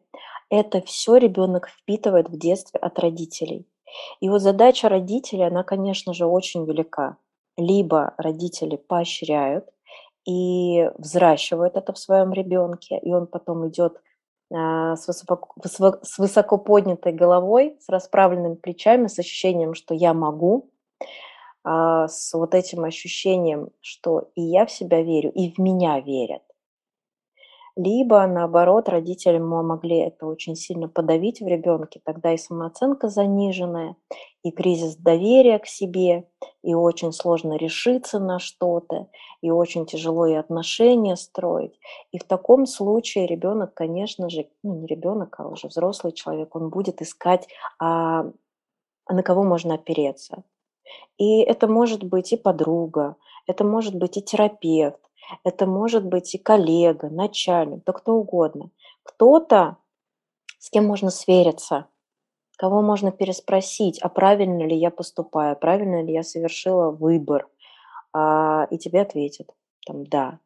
это 0.50 0.82
все 0.82 1.18
ребенок 1.18 1.68
впитывает 1.68 2.30
в 2.30 2.38
детстве 2.38 2.80
от 2.80 2.98
родителей. 3.00 3.68
И 4.22 4.30
вот 4.30 4.42
задача 4.42 4.90
родителей, 4.90 5.48
она, 5.48 5.64
конечно 5.64 6.14
же, 6.14 6.26
очень 6.26 6.66
велика. 6.66 7.18
Либо 7.58 8.14
родители 8.18 8.78
поощряют 8.78 9.66
и 10.26 10.90
взращивают 10.98 11.76
это 11.76 11.94
в 11.94 12.00
своем 12.00 12.34
ребенке, 12.34 12.98
и 12.98 13.14
он 13.14 13.28
потом 13.28 13.68
идет 13.68 14.02
а, 14.52 14.96
с 14.96 15.08
высоко, 15.08 15.54
высоко 16.18 16.58
поднятой 16.58 17.12
головой, 17.12 17.78
с 17.82 17.90
расправленными 17.90 18.56
плечами, 18.56 19.08
с 19.08 19.20
ощущением, 19.20 19.74
что 19.74 19.94
я 19.94 20.14
могу, 20.14 20.72
а, 21.64 22.08
с 22.08 22.34
вот 22.34 22.54
этим 22.56 22.84
ощущением, 22.84 23.70
что 23.82 24.30
и 24.36 24.42
я 24.42 24.66
в 24.66 24.72
себя 24.72 25.02
верю, 25.02 25.32
и 25.32 25.52
в 25.52 25.60
меня 25.60 26.00
верят. 26.00 26.44
Либо, 27.76 28.28
наоборот, 28.28 28.88
родители 28.88 29.40
могли 29.40 29.98
это 29.98 30.28
очень 30.28 30.56
сильно 30.56 30.88
подавить 30.88 31.42
в 31.42 31.48
ребенке, 31.48 32.02
тогда 32.06 32.32
и 32.32 32.38
самооценка 32.38 33.10
заниженная, 33.10 33.96
и 34.44 34.52
кризис 34.52 34.96
доверия 34.96 35.58
к 35.58 35.66
себе, 35.66 36.30
и 36.62 36.76
очень 36.76 37.12
сложно 37.12 37.54
решиться 37.58 38.20
на 38.20 38.38
что-то, 38.38 39.08
и 39.42 39.50
очень 39.50 39.88
тяжело 39.88 40.28
и 40.28 40.36
отношения 40.36 41.16
строить. 41.16 41.80
И 42.12 42.20
в 42.20 42.26
таком 42.26 42.68
случае 42.68 43.26
ребенок, 43.26 43.74
конечно 43.74 44.30
же, 44.30 44.50
ну 44.62 44.76
не 44.76 44.86
ребенок, 44.86 45.36
а 45.40 45.48
уже 45.48 45.68
взрослый 45.68 46.14
человек, 46.14 46.56
он 46.56 46.70
будет 46.70 47.02
искать, 47.02 47.48
а, 47.80 48.26
на 49.10 49.24
кого 49.24 49.44
можно 49.44 49.76
опереться. 49.76 50.44
И 51.18 51.42
это 51.42 51.68
может 51.68 52.04
быть 52.04 52.34
и 52.34 52.38
подруга, 52.38 53.16
это 53.48 53.64
может 53.64 53.96
быть 53.96 54.18
и 54.18 54.22
терапевт, 54.22 55.00
это 55.44 55.66
может 55.66 56.06
быть 56.06 56.34
и 56.36 56.38
коллега, 56.38 57.10
начальник, 57.10 57.84
да 57.86 57.94
кто 57.94 58.14
угодно. 58.14 58.70
Кто-то, 59.04 59.78
с 60.60 60.70
кем 60.70 60.86
можно 60.86 61.10
свериться, 61.10 61.88
кого 62.58 62.82
можно 62.82 63.12
переспросить, 63.12 64.00
а 64.02 64.10
правильно 64.10 64.64
ли 64.64 64.76
я 64.76 64.92
поступаю, 64.92 65.56
правильно 65.56 66.04
ли 66.04 66.14
я 66.14 66.24
совершила 66.24 66.92
выбор, 66.92 67.48
а, 68.14 68.68
и 68.70 68.78
тебе 68.78 69.02
ответят, 69.02 69.50
там, 69.86 70.06
да. 70.06 70.40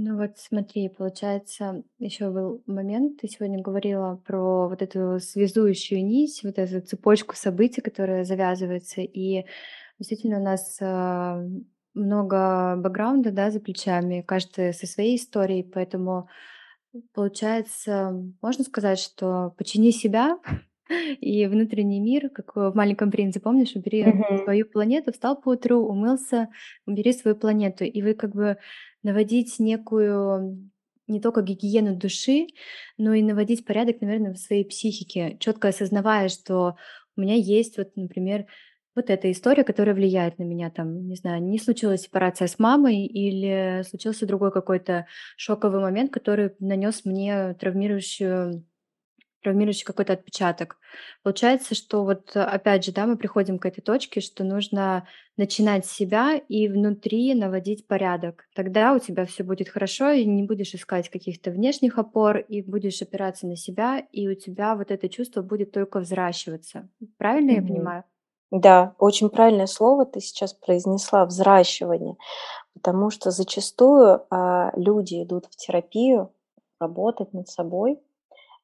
Ну 0.00 0.16
вот 0.16 0.38
смотри, 0.38 0.88
получается, 0.88 1.82
еще 1.98 2.30
был 2.30 2.62
момент, 2.66 3.20
ты 3.20 3.26
сегодня 3.26 3.60
говорила 3.60 4.22
про 4.24 4.68
вот 4.68 4.80
эту 4.80 5.18
связующую 5.18 6.06
нить, 6.06 6.40
вот 6.44 6.56
эту 6.56 6.86
цепочку 6.86 7.34
событий, 7.34 7.80
которая 7.80 8.22
завязывается, 8.22 9.00
и 9.00 9.44
действительно 9.98 10.38
у 10.38 10.44
нас 10.44 10.78
а, 10.80 11.42
много 11.94 12.76
бэкграунда, 12.76 13.32
да, 13.32 13.50
за 13.50 13.58
плечами, 13.58 14.22
каждый 14.22 14.72
со 14.72 14.86
своей 14.86 15.16
историей, 15.16 15.64
поэтому 15.64 16.28
получается, 17.12 18.12
можно 18.40 18.62
сказать, 18.62 19.00
что 19.00 19.52
почини 19.58 19.90
себя 19.90 20.38
и 21.20 21.46
внутренний 21.46 22.00
мир, 22.00 22.30
как 22.30 22.56
в 22.56 22.72
«Маленьком 22.74 23.10
принце», 23.10 23.40
помнишь, 23.40 23.74
убери 23.76 24.06
Мгм. 24.06 24.40
свою 24.44 24.66
планету, 24.66 25.12
встал 25.12 25.40
поутру, 25.40 25.80
умылся, 25.86 26.48
убери 26.86 27.12
свою 27.12 27.36
планету. 27.36 27.84
И 27.84 28.02
вы 28.02 28.14
как 28.14 28.34
бы 28.34 28.58
наводить 29.02 29.58
некую 29.58 30.70
не 31.06 31.20
только 31.20 31.42
гигиену 31.42 31.96
души, 31.96 32.46
но 32.98 33.14
и 33.14 33.22
наводить 33.22 33.64
порядок, 33.64 34.00
наверное, 34.00 34.34
в 34.34 34.38
своей 34.38 34.64
психике, 34.64 35.36
четко 35.40 35.68
осознавая, 35.68 36.28
что 36.28 36.76
у 37.16 37.20
меня 37.20 37.34
есть 37.34 37.78
вот, 37.78 37.96
например, 37.96 38.46
вот 38.94 39.10
эта 39.10 39.30
история, 39.30 39.62
которая 39.64 39.94
влияет 39.94 40.38
на 40.38 40.42
меня, 40.42 40.70
там, 40.70 41.06
не 41.08 41.14
знаю, 41.14 41.42
не 41.42 41.58
случилась 41.58 42.02
сепарация 42.02 42.48
с 42.48 42.58
мамой 42.58 43.06
или 43.06 43.82
случился 43.88 44.26
другой 44.26 44.50
какой-то 44.52 45.06
шоковый 45.36 45.80
момент, 45.80 46.12
который 46.12 46.50
нанес 46.58 47.04
мне 47.04 47.54
травмирующую 47.54 48.64
травмирующий 49.42 49.84
какой-то 49.84 50.12
отпечаток. 50.14 50.76
Получается, 51.22 51.74
что 51.74 52.04
вот 52.04 52.34
опять 52.34 52.84
же, 52.84 52.92
да, 52.92 53.06
мы 53.06 53.16
приходим 53.16 53.58
к 53.58 53.66
этой 53.66 53.80
точке, 53.82 54.20
что 54.20 54.44
нужно 54.44 55.06
начинать 55.36 55.86
с 55.86 55.92
себя 55.92 56.36
и 56.36 56.68
внутри 56.68 57.34
наводить 57.34 57.86
порядок. 57.86 58.44
Тогда 58.54 58.92
у 58.94 58.98
тебя 58.98 59.24
все 59.26 59.44
будет 59.44 59.68
хорошо, 59.68 60.10
и 60.10 60.24
не 60.24 60.42
будешь 60.42 60.74
искать 60.74 61.08
каких-то 61.08 61.50
внешних 61.50 61.98
опор, 61.98 62.38
и 62.38 62.62
будешь 62.62 63.00
опираться 63.02 63.46
на 63.46 63.56
себя, 63.56 64.00
и 64.12 64.28
у 64.28 64.34
тебя 64.34 64.74
вот 64.74 64.90
это 64.90 65.08
чувство 65.08 65.42
будет 65.42 65.72
только 65.72 66.00
взращиваться. 66.00 66.88
Правильно 67.18 67.52
я 67.52 67.56
Мгм. 67.58 67.66
понимаю? 67.68 68.04
Да, 68.50 68.94
очень 68.98 69.30
правильное 69.30 69.66
слово 69.66 70.06
ты 70.06 70.20
сейчас 70.20 70.54
произнесла- 70.54 71.26
взращивание. 71.26 72.16
Потому 72.74 73.10
что 73.10 73.30
зачастую, 73.32 74.26
а, 74.30 74.72
люди 74.76 75.22
идут 75.22 75.46
в 75.46 75.56
терапию 75.56 76.32
работать 76.80 77.32
над 77.34 77.48
собой. 77.48 78.00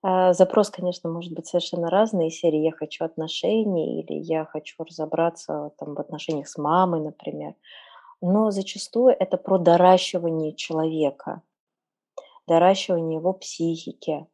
А, 0.06 0.34
запрос, 0.34 0.68
конечно, 0.68 1.08
может 1.10 1.32
быть 1.32 1.46
совершенно 1.46 1.88
разный 1.88 2.30
серии 2.30 2.58
"я 2.60 2.72
хочу 2.72 3.06
отношений" 3.06 4.02
или 4.02 4.18
"я 4.22 4.44
хочу 4.44 4.84
разобраться 4.84 5.70
там 5.78 5.94
в 5.94 5.98
отношениях 6.00 6.46
с 6.48 6.58
мамой", 6.58 7.00
например. 7.00 7.54
Но 8.22 8.50
зачастую 8.52 9.16
это 9.18 9.36
про 9.38 9.58
доращивание 9.58 10.54
человека, 10.54 11.42
доращивание 12.48 13.18
его 13.18 13.32
психики, 13.32 14.26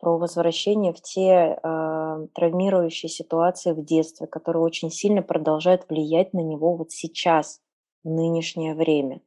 про 0.00 0.18
возвращение 0.18 0.92
в 0.94 1.00
те, 1.02 1.58
а, 1.62 2.20
травмирующие 2.34 3.10
ситуации 3.10 3.72
в 3.72 3.84
детстве, 3.84 4.26
которые 4.28 4.62
очень 4.62 4.90
сильно 4.90 5.22
продолжают 5.22 5.86
влиять 5.90 6.34
на 6.34 6.40
него 6.40 6.76
вот 6.76 6.92
сейчас, 6.92 7.60
в 8.04 8.10
нынешнее 8.10 8.74
время, 8.74 9.20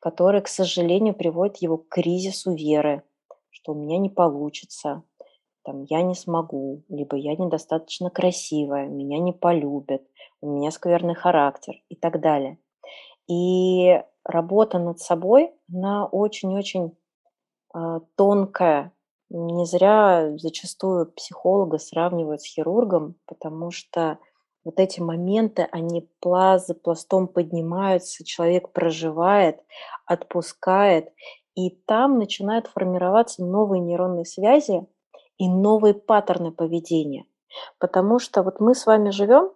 которые, 0.00 0.42
к 0.42 0.48
сожалению, 0.48 1.14
приводят 1.14 1.58
его 1.58 1.78
к 1.78 1.88
кризису 1.88 2.54
веры, 2.54 3.02
что 3.50 3.72
у 3.72 3.76
меня 3.76 3.98
не 3.98 4.10
получится, 4.10 5.02
там, 5.68 5.82
я 5.90 6.00
не 6.00 6.14
смогу, 6.14 6.82
либо 6.88 7.14
я 7.18 7.36
недостаточно 7.36 8.08
красивая, 8.08 8.88
меня 8.88 9.18
не 9.18 9.34
полюбят, 9.34 10.00
у 10.40 10.50
меня 10.50 10.70
скверный 10.70 11.14
характер 11.14 11.74
и 11.90 11.94
так 11.94 12.22
далее. 12.22 12.58
И 13.28 14.02
работа 14.24 14.78
над 14.78 14.98
собой, 14.98 15.52
она 15.70 16.06
очень-очень, 16.06 16.96
а, 17.74 18.00
тонкая. 18.16 18.92
Не 19.28 19.66
зря 19.66 20.38
зачастую 20.38 21.12
психолога 21.12 21.76
сравнивают 21.76 22.40
с 22.40 22.46
хирургом, 22.46 23.16
потому 23.26 23.70
что 23.70 24.18
вот 24.64 24.80
эти 24.80 25.00
моменты, 25.00 25.68
они 25.70 26.08
пласт 26.20 26.68
за 26.68 26.74
пластом 26.76 27.28
поднимаются, 27.28 28.24
человек 28.24 28.72
проживает, 28.72 29.60
отпускает, 30.06 31.12
и 31.54 31.68
там 31.68 32.18
начинают 32.18 32.68
формироваться 32.68 33.44
новые 33.44 33.82
нейронные 33.82 34.24
связи 34.24 34.86
и 35.38 35.48
новые 35.48 35.94
паттерны 35.94 36.52
поведения. 36.52 37.26
Потому 37.78 38.18
что 38.18 38.42
вот 38.42 38.60
мы 38.60 38.74
с 38.74 38.86
вами 38.86 39.10
живем, 39.10 39.52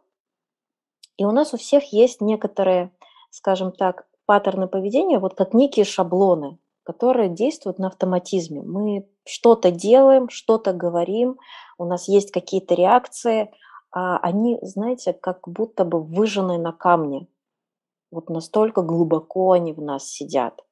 и 1.16 1.24
у 1.24 1.30
нас 1.30 1.52
у 1.52 1.58
всех 1.58 1.92
есть 1.92 2.20
некоторые, 2.20 2.90
скажем 3.30 3.72
так, 3.72 4.06
паттерны 4.24 4.66
поведения, 4.66 5.18
вот 5.18 5.34
как 5.34 5.52
некие 5.52 5.84
шаблоны, 5.84 6.58
которые 6.84 7.28
действуют 7.28 7.78
на 7.78 7.88
автоматизме. 7.88 8.62
Мы 8.62 9.08
что-то 9.24 9.70
делаем, 9.70 10.28
что-то 10.28 10.72
говорим, 10.72 11.38
у 11.78 11.84
нас 11.84 12.08
есть 12.08 12.30
какие-то 12.30 12.74
реакции, 12.74 13.52
а 13.90 14.18
они, 14.18 14.58
знаете, 14.62 15.12
как 15.12 15.46
будто 15.46 15.84
бы 15.84 16.02
выжжены 16.02 16.58
на 16.58 16.72
камне. 16.72 17.26
Вот 18.10 18.30
настолько 18.30 18.82
глубоко 18.82 19.52
они 19.52 19.72
в 19.72 19.82
нас 19.82 20.08
сидят, 20.08 20.64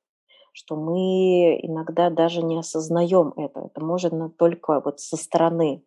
что 0.52 0.76
мы 0.76 1.58
иногда 1.62 2.10
даже 2.10 2.42
не 2.42 2.58
осознаем 2.58 3.32
это. 3.36 3.60
Это 3.60 3.84
можно 3.84 4.28
только 4.30 4.80
вот 4.80 5.00
со 5.00 5.16
стороны 5.16 5.84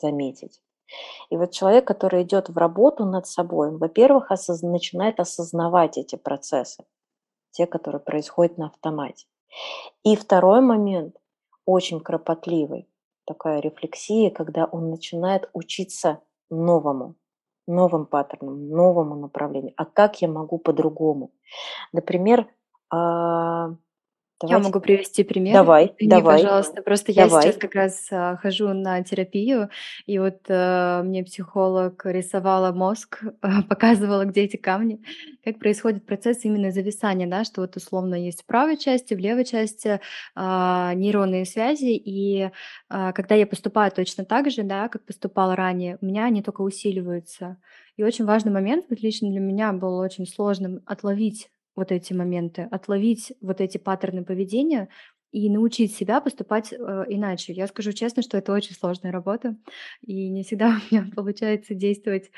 заметить. 0.00 0.60
И 1.30 1.36
вот 1.36 1.52
человек, 1.52 1.86
который 1.86 2.22
идет 2.22 2.48
в 2.48 2.56
работу 2.56 3.04
над 3.04 3.26
собой, 3.26 3.68
он, 3.68 3.78
во-первых, 3.78 4.30
осоз... 4.30 4.62
начинает 4.62 5.20
осознавать 5.20 5.98
эти 5.98 6.16
процессы, 6.16 6.84
те, 7.52 7.66
которые 7.66 8.00
происходят 8.00 8.58
на 8.58 8.66
автомате. 8.66 9.26
И 10.02 10.16
второй 10.16 10.60
момент, 10.60 11.16
очень 11.64 12.00
кропотливый, 12.00 12.88
такая 13.24 13.60
рефлексия, 13.60 14.30
когда 14.30 14.64
он 14.64 14.90
начинает 14.90 15.48
учиться 15.52 16.20
новому, 16.50 17.14
новым 17.66 18.06
паттернам, 18.06 18.68
новому 18.68 19.14
направлению. 19.14 19.72
А 19.76 19.84
как 19.84 20.20
я 20.20 20.28
могу 20.28 20.58
по-другому? 20.58 21.30
Например, 21.92 22.48
а, 24.42 24.46
Я 24.46 24.48
Давайте. 24.48 24.68
могу 24.68 24.80
привести 24.80 25.22
пример. 25.22 25.54
Давай, 25.54 25.92
Извини, 25.98 26.10
давай, 26.10 26.38
пожалуйста. 26.38 26.82
Просто 26.82 27.12
я 27.12 27.28
сейчас 27.28 27.44
давай. 27.44 27.58
как 27.58 27.74
раз 27.74 28.08
а, 28.10 28.36
хожу 28.36 28.68
на 28.68 29.02
терапию, 29.02 29.68
и 30.06 30.18
вот 30.18 30.38
а, 30.48 31.02
мне 31.02 31.22
психолог 31.24 32.00
рисовала 32.06 32.72
мозг, 32.72 33.22
а, 33.42 33.62
показывала, 33.68 34.24
где 34.24 34.42
эти 34.44 34.56
камни, 34.56 35.00
как 35.44 35.58
происходит 35.58 36.06
процесс 36.06 36.44
именно 36.44 36.70
зависания, 36.70 37.26
да, 37.26 37.44
что 37.44 37.60
вот 37.60 37.76
условно 37.76 38.14
есть 38.14 38.42
в 38.42 38.46
правой 38.46 38.76
части, 38.78 39.14
в 39.14 39.18
левой 39.18 39.44
части 39.44 40.00
а, 40.34 40.94
нейронные 40.94 41.44
связи, 41.44 41.94
и 41.94 42.50
а, 42.88 43.12
когда 43.12 43.34
я 43.34 43.46
поступаю 43.46 43.92
точно 43.92 44.24
так 44.24 44.50
же, 44.50 44.62
да, 44.62 44.88
как 44.88 45.04
поступала 45.04 45.54
ранее, 45.54 45.98
у 46.00 46.06
меня 46.06 46.24
они 46.24 46.42
только 46.42 46.62
усиливаются. 46.62 47.58
И 47.96 48.02
очень 48.02 48.24
важный 48.24 48.52
момент, 48.52 48.86
вот 48.88 49.00
лично 49.00 49.28
для 49.28 49.40
меня 49.40 49.72
был 49.74 49.98
очень 49.98 50.26
сложным 50.26 50.80
отловить 50.86 51.50
вот 51.80 51.92
эти 51.92 52.12
моменты, 52.12 52.68
отловить 52.70 53.32
вот 53.40 53.62
эти 53.62 53.78
паттерны 53.78 54.22
поведения 54.22 54.88
и 55.32 55.48
научить 55.48 55.94
себя 55.96 56.20
поступать 56.20 56.72
э, 56.72 56.76
иначе. 57.08 57.52
Я 57.54 57.66
скажу 57.68 57.92
честно, 57.92 58.22
что 58.22 58.36
это 58.36 58.52
очень 58.52 58.74
сложная 58.74 59.12
работа, 59.12 59.56
и 60.02 60.28
не 60.28 60.42
всегда 60.42 60.68
у 60.90 60.94
меня 60.94 61.06
получается 61.16 61.74
действовать 61.74 62.30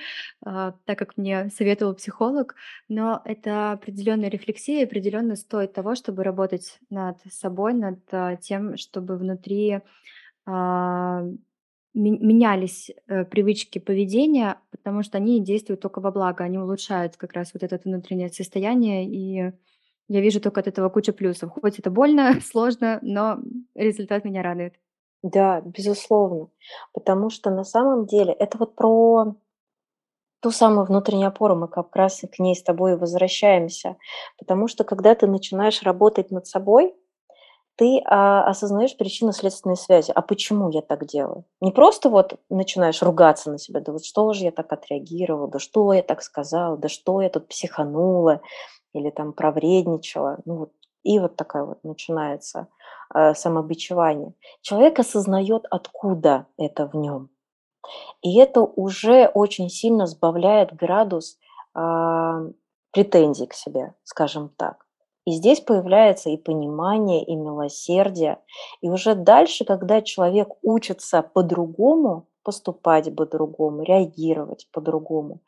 а, 0.44 0.74
так, 0.84 0.98
как 0.98 1.16
мне 1.16 1.50
советовал 1.50 1.94
психолог, 1.94 2.54
но 2.88 3.20
это 3.24 3.72
определенная 3.72 4.28
рефлексия, 4.30 4.84
определенно 4.84 5.34
стоит 5.36 5.72
того, 5.72 5.94
чтобы 5.96 6.22
работать 6.22 6.78
над 6.88 7.18
собой, 7.32 7.74
над 7.74 8.00
а, 8.12 8.36
тем, 8.36 8.76
чтобы 8.76 9.16
внутри 9.16 9.80
ми- 10.46 11.38
менялись 11.94 12.90
э, 13.06 13.24
привычки 13.24 13.78
поведения, 13.78 14.58
потому 14.70 15.02
что 15.02 15.18
они 15.18 15.40
действуют 15.40 15.80
только 15.80 16.00
во 16.00 16.10
благо, 16.10 16.44
они 16.44 16.58
улучшают 16.58 17.16
как 17.16 17.32
раз 17.34 17.52
вот 17.52 17.62
это 17.62 17.80
внутреннее 17.84 18.30
состояние, 18.30 19.06
и 19.06 19.52
я 20.08 20.20
вижу 20.20 20.40
только 20.40 20.60
от 20.60 20.68
этого 20.68 20.88
куча 20.88 21.12
плюсов. 21.12 21.50
Хоть 21.50 21.78
это 21.78 21.90
больно, 21.90 22.40
сложно, 22.44 22.98
но 23.02 23.38
результат 23.74 24.24
меня 24.24 24.42
радует. 24.42 24.74
Да, 25.22 25.60
безусловно. 25.60 26.48
Потому 26.92 27.30
что 27.30 27.50
на 27.50 27.64
самом 27.64 28.06
деле 28.06 28.32
это 28.32 28.58
вот 28.58 28.74
про 28.74 29.36
ту 30.40 30.50
самую 30.50 30.86
внутреннюю 30.86 31.28
опору, 31.28 31.54
мы 31.54 31.68
как 31.68 31.94
раз 31.94 32.22
к 32.30 32.38
ней 32.40 32.56
с 32.56 32.62
тобой 32.62 32.96
возвращаемся. 32.96 33.96
Потому 34.38 34.66
что 34.66 34.82
когда 34.82 35.14
ты 35.14 35.28
начинаешь 35.28 35.82
работать 35.82 36.32
над 36.32 36.46
собой, 36.46 36.94
ты 37.76 38.02
а, 38.04 38.44
осознаешь 38.44 38.96
причинно-следственные 38.96 39.76
связи. 39.76 40.12
А 40.14 40.22
почему 40.22 40.70
я 40.70 40.82
так 40.82 41.06
делаю? 41.06 41.44
Не 41.60 41.70
просто 41.70 42.10
вот 42.10 42.38
начинаешь 42.50 43.02
ругаться 43.02 43.50
на 43.50 43.58
себя, 43.58 43.80
да 43.80 43.92
вот 43.92 44.04
что 44.04 44.32
же 44.32 44.44
я 44.44 44.52
так 44.52 44.72
отреагировала, 44.72 45.48
да 45.48 45.58
что 45.58 45.92
я 45.92 46.02
так 46.02 46.22
сказала, 46.22 46.76
да 46.76 46.88
что 46.88 47.20
я 47.20 47.30
тут 47.30 47.48
психанула 47.48 48.40
или 48.92 49.10
там 49.10 49.32
провредничала. 49.32 50.38
Ну 50.44 50.56
вот, 50.56 50.72
и 51.02 51.18
вот 51.18 51.36
такая 51.36 51.64
вот 51.64 51.82
начинается 51.82 52.68
э, 53.14 53.34
самобичевание. 53.34 54.34
Человек 54.60 54.98
осознает, 54.98 55.64
откуда 55.70 56.46
это 56.58 56.86
в 56.86 56.94
нем. 56.94 57.30
И 58.20 58.38
это 58.38 58.60
уже 58.60 59.26
очень 59.26 59.68
сильно 59.68 60.06
сбавляет 60.06 60.74
градус 60.74 61.38
а, 61.74 62.42
претензий 62.92 63.46
к 63.46 63.54
себе, 63.54 63.94
скажем 64.04 64.50
так. 64.56 64.86
И 65.24 65.32
здесь 65.32 65.60
появляется 65.60 66.30
и 66.30 66.36
понимание, 66.36 67.24
и 67.24 67.34
милосердие. 67.36 68.38
И 68.80 68.90
уже 68.90 69.14
дальше, 69.14 69.64
когда 69.64 70.02
человек 70.02 70.48
учится 70.62 71.22
по-другому, 71.22 72.26
поступать 72.42 73.14
по-другому, 73.14 73.82
реагировать 73.82 74.68
по-другому, 74.72 75.38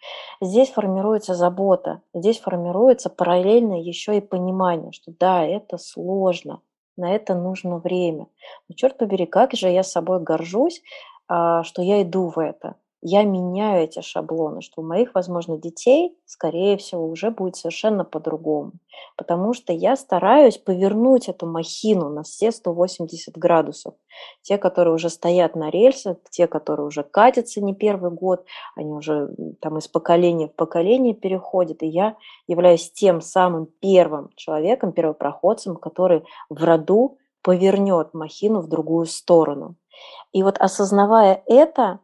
здесь 0.41 0.71
формируется 0.71 1.35
забота, 1.35 2.03
здесь 2.15 2.39
формируется 2.39 3.11
параллельно 3.11 3.81
еще 3.81 4.17
и 4.17 4.21
понимание, 4.21 4.93
что 4.93 5.13
да, 5.19 5.45
это 5.45 5.77
сложно, 5.77 6.61
на 6.97 7.13
это 7.13 7.35
нужно 7.35 7.79
время. 7.79 8.29
Но 8.69 8.77
черт 8.77 8.97
побери, 8.97 9.27
как 9.27 9.55
же 9.55 9.69
я 9.69 9.83
собой 9.83 10.21
горжусь, 10.21 10.83
а, 11.27 11.65
что 11.65 11.83
я 11.83 12.03
иду 12.03 12.29
в 12.29 12.39
это 12.39 12.77
я 13.07 13.23
меняю 13.23 13.85
эти 13.85 14.01
шаблоны, 14.01 14.63
что 14.63 14.81
у 14.81 14.85
моих, 14.85 15.15
возможно, 15.15 15.59
детей, 15.59 16.17
скорее 16.25 16.79
всего, 16.79 17.07
уже 17.07 17.31
будет 17.31 17.55
совершенно 17.55 18.03
по-другому. 18.03 18.73
Потому 19.17 19.53
что 19.53 19.75
я 19.75 19.95
стараюсь 19.97 20.57
повернуть 20.57 21.29
эту 21.29 21.47
махину 21.47 22.09
на 22.09 22.23
все 22.23 22.51
180 22.51 23.37
градусов. 23.37 23.95
Те, 24.41 24.57
которые 24.57 24.95
уже 24.95 25.11
стоят 25.11 25.55
на 25.55 25.69
рельсах, 25.69 26.17
те, 26.31 26.47
которые 26.47 26.87
уже 26.87 27.03
катятся 27.03 27.61
не 27.61 27.75
первый 27.75 28.11
год, 28.11 28.47
они 28.75 28.91
уже 28.91 29.29
там 29.61 29.77
из 29.77 29.87
поколения 29.87 30.49
в 30.49 30.55
поколение 30.55 31.13
переходят. 31.13 31.83
И 31.83 31.87
я 31.87 32.17
являюсь 32.49 32.91
тем 32.91 33.21
самым 33.21 33.67
первым 33.67 34.31
человеком, 34.35 34.93
первопроходцем, 34.93 35.77
который 35.77 36.25
в 36.49 36.65
роду 36.65 37.19
повернет 37.43 38.15
махину 38.15 38.61
в 38.61 38.69
другую 38.69 39.05
сторону. 39.05 39.77
И 40.33 40.43
вот 40.43 40.57
осознавая 40.59 41.43
это, 41.47 42.01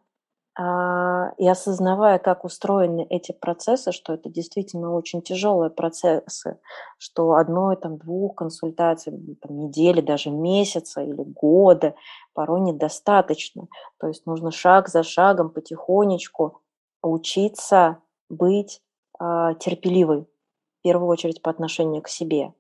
и 1.38 1.48
осознавая, 1.48 2.18
как 2.18 2.44
устроены 2.44 3.06
эти 3.08 3.32
процессы, 3.32 3.92
что 3.92 4.12
это 4.12 4.28
действительно 4.28 4.94
очень 4.94 5.22
тяжелые 5.22 5.70
процессы, 5.70 6.58
что 6.98 7.34
одной, 7.34 7.76
там, 7.76 7.96
двух 7.96 8.34
консультаций, 8.34 9.12
там, 9.40 9.58
недели, 9.58 10.02
даже 10.02 10.30
месяца 10.30 11.00
или 11.02 11.22
года 11.22 11.94
порой 12.34 12.60
недостаточно. 12.60 13.68
То 13.98 14.08
есть 14.08 14.26
нужно 14.26 14.50
шаг 14.50 14.88
за 14.88 15.02
шагом 15.02 15.50
потихонечку 15.50 16.60
учиться 17.02 17.98
быть 18.28 18.82
э, 19.18 19.54
терпеливой, 19.60 20.22
в 20.22 20.82
первую 20.82 21.08
очередь 21.08 21.40
по 21.40 21.50
отношению 21.50 22.02
к 22.02 22.08
себе. 22.08 22.52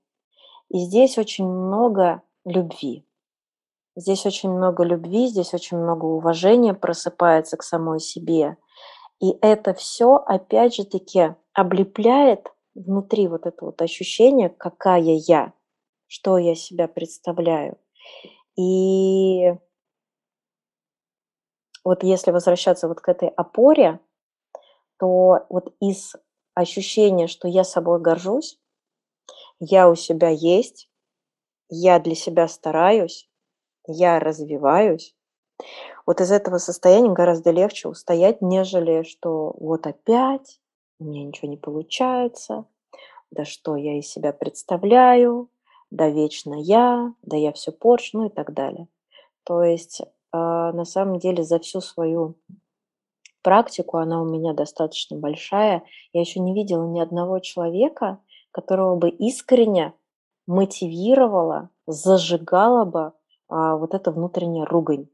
И 0.70 0.78
здесь 0.78 1.18
очень 1.18 1.46
много 1.46 2.22
любви. 2.44 3.04
Здесь 3.96 4.24
очень 4.26 4.50
много 4.50 4.84
любви, 4.84 5.26
здесь 5.26 5.52
очень 5.52 5.76
много 5.76 6.04
уважения 6.04 6.74
просыпается 6.74 7.56
к 7.56 7.62
самой 7.62 8.00
себе. 8.00 8.56
И 9.20 9.36
это 9.42 9.74
все, 9.74 10.14
опять 10.14 10.74
же 10.74 10.84
таки, 10.84 11.34
облепляет 11.52 12.52
внутри 12.74 13.28
вот 13.28 13.46
это 13.46 13.64
вот 13.64 13.82
ощущение, 13.82 14.48
какая 14.48 15.20
я, 15.26 15.52
что 16.06 16.38
я 16.38 16.54
себя 16.54 16.88
представляю. 16.88 17.76
И 18.56 19.52
вот 21.84 22.02
если 22.02 22.30
возвращаться 22.30 22.88
вот 22.88 23.00
к 23.00 23.08
этой 23.08 23.28
опоре, 23.28 24.00
то 24.98 25.46
вот 25.48 25.74
из 25.80 26.14
ощущения, 26.54 27.26
что 27.26 27.48
я 27.48 27.64
собой 27.64 28.00
горжусь, 28.00 28.58
я 29.58 29.88
у 29.88 29.94
себя 29.94 30.28
есть, 30.28 30.90
я 31.68 31.98
для 32.00 32.14
себя 32.14 32.48
стараюсь, 32.48 33.29
я 33.86 34.18
развиваюсь, 34.18 35.14
вот 36.06 36.20
из 36.20 36.32
этого 36.32 36.58
состояния 36.58 37.12
гораздо 37.12 37.50
легче 37.50 37.88
устоять, 37.88 38.40
нежели 38.40 39.02
что 39.02 39.54
вот 39.58 39.86
опять 39.86 40.60
у 40.98 41.04
меня 41.04 41.24
ничего 41.24 41.48
не 41.48 41.56
получается, 41.56 42.64
да 43.30 43.44
что 43.44 43.76
я 43.76 43.98
из 43.98 44.08
себя 44.08 44.32
представляю, 44.32 45.50
да 45.90 46.08
вечно 46.08 46.54
я, 46.54 47.14
да 47.22 47.36
я 47.36 47.52
все 47.52 47.72
порчу, 47.72 48.18
ну 48.18 48.26
и 48.26 48.28
так 48.30 48.52
далее. 48.52 48.88
То 49.44 49.62
есть 49.62 50.00
э, 50.00 50.06
на 50.32 50.84
самом 50.84 51.18
деле 51.18 51.42
за 51.42 51.58
всю 51.58 51.80
свою 51.80 52.36
практику, 53.42 53.98
она 53.98 54.20
у 54.20 54.24
меня 54.24 54.52
достаточно 54.52 55.16
большая, 55.16 55.82
я 56.12 56.20
еще 56.20 56.40
не 56.40 56.54
видела 56.54 56.86
ни 56.86 57.00
одного 57.00 57.38
человека, 57.38 58.20
которого 58.50 58.96
бы 58.96 59.08
искренне 59.08 59.94
мотивировала, 60.46 61.70
зажигала 61.86 62.84
бы 62.84 63.12
а, 63.50 63.76
вот 63.76 63.94
эта 63.94 64.10
внутренняя 64.10 64.64
ругань. 64.64 65.08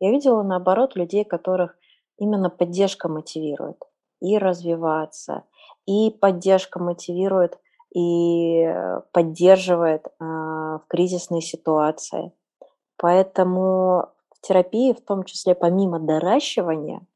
Я 0.00 0.10
видела, 0.10 0.42
наоборот, 0.42 0.96
людей, 0.96 1.24
которых 1.24 1.76
именно 2.18 2.50
поддержка 2.50 3.08
мотивирует 3.08 3.78
и 4.20 4.38
развиваться, 4.38 5.44
и 5.86 6.10
поддержка 6.10 6.80
мотивирует 6.80 7.58
и 7.94 8.62
э, 8.62 9.00
поддерживает 9.12 10.08
а, 10.18 10.78
в 10.78 10.86
кризисной 10.88 11.40
ситуации. 11.40 12.32
Поэтому 12.96 14.08
в 14.30 14.40
терапии, 14.40 14.92
в 14.92 15.00
том 15.00 15.24
числе 15.24 15.54
помимо 15.54 16.00
доращивания, 16.00 17.06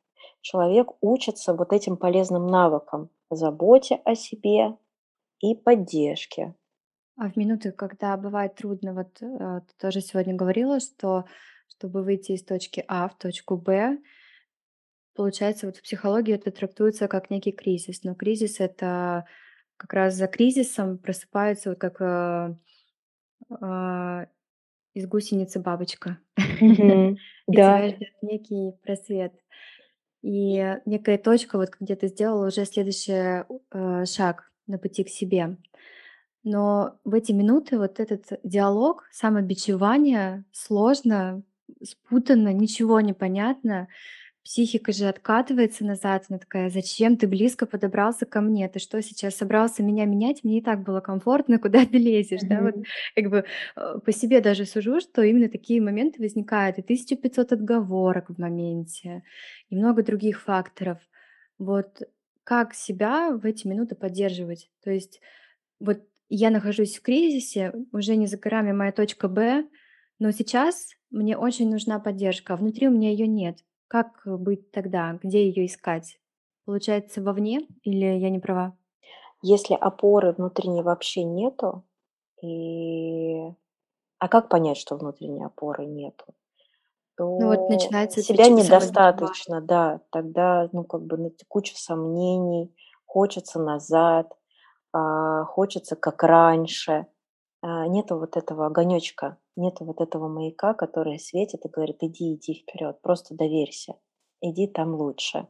человек 0.41 0.93
учится 1.01 1.53
вот 1.53 1.73
этим 1.73 1.97
полезным 1.97 2.47
навыкам 2.47 3.11
заботе 3.31 4.01
о 4.05 4.15
себе 4.15 4.77
и 5.41 5.55
поддержке. 5.55 6.55
А 7.19 7.29
в 7.29 7.37
минуты, 7.37 7.73
когда 7.73 8.17
бывает 8.17 8.55
трудно, 8.55 8.95
вот 8.95 9.21
э, 9.21 9.61
ты 9.67 9.75
тоже 9.81 10.01
сегодня 10.01 10.35
говорила, 10.35 10.79
что 10.79 11.25
чтобы 11.69 12.03
выйти 12.05 12.33
из 12.33 12.45
точки 12.45 12.85
А 12.87 13.09
в 13.09 13.19
точку 13.19 13.57
Б, 13.57 13.99
получается, 15.15 15.67
вот 15.67 15.77
в 15.77 15.83
психологии 15.83 16.35
это 16.35 16.53
трактуется 16.53 17.09
как 17.09 17.29
некий 17.29 17.51
кризис. 17.51 18.05
Но 18.05 18.15
кризис 18.15 18.61
это 18.61 19.27
как 19.77 19.93
раз 19.93 20.15
за 20.15 20.29
кризисом 20.29 20.97
просыпается 20.97 21.71
вот 21.71 21.79
как 21.81 22.01
э, 22.01 22.55
э, 23.51 24.27
из 24.95 25.07
гусеницы 25.09 25.59
бабочка. 25.59 26.19
И 26.61 27.07
Да. 27.49 27.81
тебя 27.81 27.89
ждет 27.89 28.23
некий 28.23 28.73
просвет. 28.83 29.33
И 30.23 30.77
некая 30.87 31.19
точка, 31.19 31.59
вот 31.59 31.71
где 31.81 31.97
ты 31.97 32.07
сделала 32.09 32.47
уже 32.47 32.65
следующий 32.65 33.45
э, 33.73 34.05
шаг 34.05 34.53
на 34.69 34.79
пути 34.79 35.03
к 35.03 35.09
себе. 35.09 35.57
Но 36.49 36.99
в 37.05 37.13
эти 37.13 37.33
минуты 37.33 37.79
вот 37.79 38.01
этот 38.01 38.41
диалог, 38.43 39.05
самобичевание 39.13 40.47
сложно, 40.51 41.43
спутанно, 41.83 42.55
ничего 42.55 43.03
не 43.03 43.13
понятно. 43.13 43.89
Психика 44.43 44.93
же 44.93 45.09
откатывается 45.09 45.85
назад, 45.85 46.25
она 46.31 46.39
такая: 46.39 46.71
"Зачем 46.71 47.19
ты 47.19 47.27
близко 47.29 47.67
подобрался 47.67 48.25
ко 48.25 48.41
мне? 48.41 48.67
Ты 48.71 48.79
что, 48.79 49.03
сейчас 49.03 49.37
собрался 49.37 49.83
меня 49.83 50.07
менять? 50.07 50.43
Мне 50.43 50.59
и 50.59 50.63
так 50.63 50.85
было 50.85 51.01
комфортно, 51.01 51.59
куда 51.61 51.85
ты 51.85 51.99
лезешь?" 51.99 52.41
Да, 52.45 52.63
вот 52.63 52.77
как 53.15 53.29
бы, 53.29 53.45
э, 53.77 53.99
по 54.03 54.11
себе 54.11 54.41
даже 54.41 54.65
сужу, 54.65 55.01
что 55.01 55.21
именно 55.21 55.51
такие 55.51 55.83
моменты 55.83 56.23
возникают, 56.23 56.79
и 56.79 56.83
1500 56.83 57.53
отговорок 57.53 58.31
в 58.31 58.39
моменте, 58.39 59.23
и 59.69 59.77
много 59.77 60.03
других 60.03 60.41
факторов. 60.41 60.99
Вот 61.59 62.05
как 62.43 62.73
себя 62.73 63.33
в 63.37 63.45
эти 63.45 63.67
минуты 63.67 63.97
поддерживать? 63.97 64.71
То 64.83 64.91
есть 64.91 65.21
вот 65.81 66.01
я 66.29 66.51
нахожусь 66.51 66.99
в 66.99 67.03
кризисе, 67.03 67.73
уже 67.93 68.17
не 68.17 68.27
за 68.27 68.39
горами 68.39 68.73
моя 68.73 68.93
точка 68.93 69.29
Б, 69.29 69.69
но 70.19 70.31
сейчас 70.31 70.91
мне 71.11 71.37
очень 71.37 71.71
нужна 71.71 71.99
поддержка, 71.99 72.55
а 72.55 72.57
внутри 72.57 72.89
у 72.89 72.91
меня 72.91 73.11
ее 73.11 73.27
нет. 73.27 73.59
Как 73.89 74.23
быть 74.25 74.71
тогда? 74.71 75.19
Где 75.23 75.49
ее 75.49 75.67
искать? 75.67 76.19
Получается, 76.65 77.23
вовне 77.23 77.67
или 77.83 78.05
я 78.05 78.29
не 78.31 78.39
права? 78.39 78.77
Если 79.43 79.75
опоры 79.75 80.33
внутренней 80.33 80.83
вообще 80.83 81.23
нету, 81.23 81.85
и 82.43 83.45
а 84.19 84.29
как 84.29 84.49
понять, 84.49 84.77
что 84.77 84.97
внутренней 84.97 85.45
опоры 85.45 85.87
нету? 85.87 86.25
Ну 87.19 87.47
вот 87.47 87.69
То 87.69 87.69
начинается 87.69 88.23
себя 88.23 88.49
недостаточно, 88.49 89.61
да, 89.61 90.01
тогда, 90.11 90.69
ну, 90.73 90.85
как 90.85 91.03
бы, 91.03 91.17
ну, 91.17 91.33
куча 91.49 91.75
сомнений, 91.77 92.73
хочется 93.07 93.59
назад, 93.61 94.33
хочется 95.47 95.97
как 95.97 96.23
раньше. 96.23 97.07
А, 97.63 97.87
нету 97.89 98.19
вот 98.19 98.37
этого 98.37 98.67
огонёчка, 98.67 99.39
нету 99.57 99.85
вот 99.85 100.01
этого 100.01 100.29
маяка, 100.29 100.75
который 100.75 101.19
светит 101.19 101.65
и 101.67 101.69
говорит: 101.69 101.99
"Иди, 102.03 102.35
иди 102.35 102.55
вперед, 102.55 103.01
просто 103.03 103.35
доверься, 103.35 103.95
иди, 104.41 104.67
там 104.69 104.95
лучше. 104.95 105.49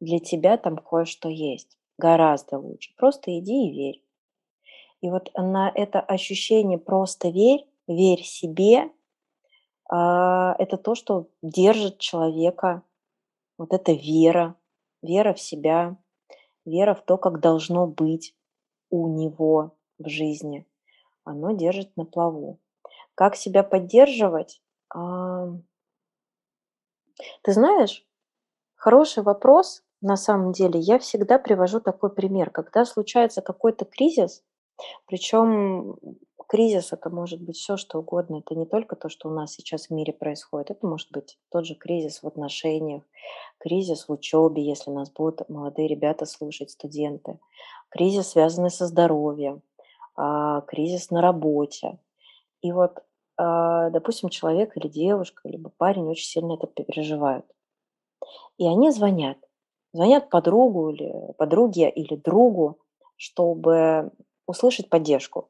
Для 0.00 0.20
тебя 0.20 0.56
там 0.58 0.78
кое-что 0.78 1.28
есть, 1.30 1.78
гораздо 1.98 2.58
лучше. 2.58 2.92
Просто 2.98 3.38
иди 3.38 3.68
и 3.68 3.72
верь". 3.74 4.02
И 5.02 5.10
вот 5.10 5.30
на 5.36 5.70
это 5.74 6.00
ощущение 6.00 6.78
"просто 6.78 7.28
верь, 7.28 7.66
верь 7.88 8.22
себе", 8.22 8.90
а, 9.90 10.54
это 10.58 10.76
то, 10.78 10.94
что 10.96 11.28
держит 11.42 11.98
человека. 11.98 12.82
Вот 13.58 13.72
эта 13.74 13.92
вера, 13.92 14.56
вера 15.02 15.34
в 15.34 15.40
себя, 15.40 15.96
вера 16.66 16.94
в 16.94 17.02
то, 17.02 17.18
как 17.18 17.40
должно 17.40 17.86
быть 17.86 18.34
у 18.92 19.08
него 19.08 19.72
в 19.98 20.08
жизни. 20.08 20.66
Оно 21.24 21.52
держит 21.52 21.96
на 21.96 22.04
плаву. 22.06 22.60
Как 23.16 23.36
себя 23.36 23.62
поддерживать? 23.64 24.62
Ам 24.90 25.64
ты 27.42 27.52
знаешь, 27.52 28.06
хороший 28.76 29.22
вопрос. 29.22 29.82
На 30.02 30.16
самом 30.16 30.52
деле 30.52 30.80
я 30.80 30.98
всегда 30.98 31.38
привожу 31.38 31.80
такой 31.80 32.10
пример. 32.14 32.50
Когда 32.50 32.84
случается 32.84 33.42
какой-то 33.42 33.84
кризис, 33.86 34.44
причём 35.06 35.98
кризис- 36.52 36.92
это 36.92 37.08
может 37.10 37.40
быть 37.42 37.56
всё, 37.56 37.76
что 37.78 37.98
угодно. 38.00 38.38
Это 38.44 38.54
не 38.54 38.66
только 38.66 38.94
то, 38.96 39.08
что 39.08 39.28
у 39.30 39.32
нас 39.32 39.52
сейчас 39.54 39.86
в 39.88 39.90
мире 39.90 40.12
происходит. 40.12 40.70
Это 40.70 40.86
может 40.86 41.10
быть 41.10 41.38
тот 41.50 41.64
же 41.66 41.74
кризис 41.74 42.22
в 42.22 42.26
отношениях, 42.26 43.02
кризис 43.58 44.06
в 44.08 44.12
учёбе, 44.12 44.62
если 44.62 44.90
нас 44.90 45.10
будут 45.10 45.48
молодые 45.48 45.88
ребята 45.88 46.26
слушать, 46.26 46.70
студенты, 46.70 47.38
кризис, 47.90 48.28
связанный 48.30 48.70
со 48.70 48.86
здоровьем, 48.86 49.62
а, 50.16 50.62
кризис 50.62 51.10
на 51.10 51.22
работе. 51.22 51.98
И 52.62 52.72
вот, 52.72 53.02
а, 53.38 53.90
допустим, 53.90 54.30
человек 54.30 54.76
или 54.76 54.88
девушка, 54.88 55.48
либо 55.48 55.70
парень 55.78 56.08
очень 56.08 56.26
сильно 56.26 56.54
это 56.54 56.68
переживают. 56.68 57.46
И 58.58 58.66
они 58.66 58.90
звонят. 58.90 59.38
Звонят 59.92 60.30
подругу 60.30 60.90
или 60.90 61.12
подруге, 61.38 61.90
или 61.90 62.16
другу, 62.16 62.78
чтобы 63.16 64.10
услышать 64.46 64.88
поддержку. 64.88 65.48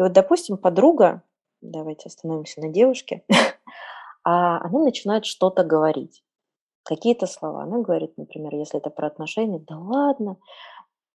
И 0.00 0.02
вот, 0.02 0.12
допустим, 0.12 0.56
подруга, 0.56 1.22
давайте 1.60 2.08
остановимся 2.08 2.60
на 2.62 2.70
девушке, 2.70 3.22
а, 4.24 4.58
она 4.64 4.80
начинает 4.84 5.26
что-то 5.26 5.64
говорить, 5.64 6.22
какие-то 6.84 7.26
слова. 7.26 7.64
Она 7.64 7.78
говорит, 7.80 8.18
например, 8.18 8.54
если 8.56 8.80
это 8.80 8.90
про 8.90 9.08
отношения: 9.08 9.60
"Да 9.68 9.78
ладно, 9.78 10.38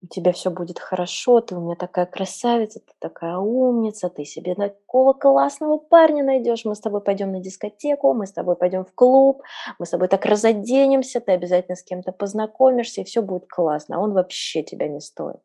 у 0.04 0.08
тебя 0.08 0.32
всё 0.34 0.52
будет 0.52 0.80
хорошо, 0.80 1.42
ты 1.42 1.56
у 1.58 1.62
меня 1.62 1.76
такая 1.76 2.06
красавица, 2.08 2.80
ты 2.82 2.94
такая 3.00 3.38
умница, 3.38 4.10
ты 4.10 4.26
себе 4.26 4.56
такого 4.56 5.14
классного 5.14 5.78
парня 5.80 6.24
найдёшь, 6.24 6.66
мы 6.66 6.76
с 6.76 6.82
тобой 6.82 7.02
пойдём 7.02 7.32
на 7.34 7.40
дискотеку, 7.42 8.14
мы 8.14 8.28
с 8.28 8.34
тобой 8.34 8.56
пойдём 8.58 8.86
в 8.86 8.94
клуб, 8.96 9.44
мы 9.80 9.86
с 9.88 9.92
тобой 9.92 10.08
так 10.10 10.26
разоденемся, 10.26 11.22
ты 11.22 11.34
обязательно 11.34 11.76
с 11.78 11.84
кем-то 11.84 12.12
познакомишься, 12.14 13.02
и 13.02 13.06
всё 13.06 13.22
будет 13.24 13.48
классно, 13.50 13.98
а 13.98 14.00
он 14.02 14.14
вообще 14.14 14.64
тебя 14.64 14.88
не 14.90 15.02
стоит". 15.02 15.42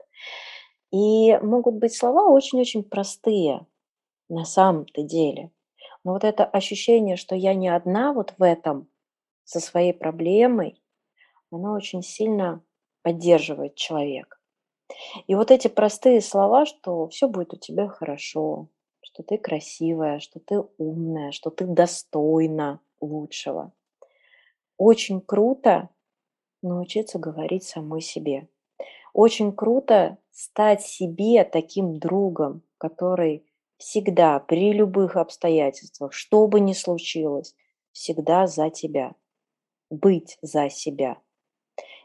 И 0.92 1.36
могут 1.38 1.76
быть 1.76 1.94
слова 1.94 2.28
очень-очень 2.28 2.82
простые 2.82 3.66
на 4.28 4.44
самом-то 4.44 5.02
деле. 5.02 5.50
Но 6.04 6.14
вот 6.14 6.24
это 6.24 6.44
ощущение, 6.44 7.16
что 7.16 7.34
я 7.36 7.54
не 7.54 7.68
одна 7.68 8.12
вот 8.12 8.34
в 8.38 8.42
этом 8.42 8.88
со 9.44 9.60
своей 9.60 9.92
проблемой, 9.94 10.82
оно 11.52 11.74
очень 11.74 12.02
сильно 12.02 12.62
поддерживает 13.02 13.76
человека. 13.76 14.38
И 15.26 15.34
вот 15.34 15.50
эти 15.50 15.68
простые 15.68 16.20
слова, 16.20 16.66
что 16.66 17.08
всё 17.08 17.28
будет 17.28 17.54
у 17.54 17.56
тебя 17.56 17.88
хорошо, 17.88 18.68
что 19.02 19.22
ты 19.22 19.38
красивая, 19.38 20.20
что 20.20 20.40
ты 20.40 20.62
умная, 20.78 21.32
что 21.32 21.50
ты 21.50 21.66
достойна 21.66 22.80
лучшего. 23.00 23.72
Очень 24.78 25.20
круто 25.20 25.88
научиться 26.62 27.18
говорить 27.18 27.64
самой 27.64 28.00
себе. 28.00 28.48
Очень 29.14 29.52
круто 29.52 30.18
стать 30.32 30.82
себе 30.82 31.44
таким 31.44 31.98
другом, 31.98 32.62
который 32.78 33.44
всегда, 33.78 34.40
при 34.40 34.72
любых 34.72 35.16
обстоятельствах, 35.16 36.12
что 36.12 36.46
бы 36.46 36.60
ни 36.60 36.72
случилось, 36.74 37.54
всегда 37.92 38.46
за 38.46 38.70
тебя, 38.70 39.14
быть 39.90 40.38
за 40.42 40.70
себя. 40.70 41.18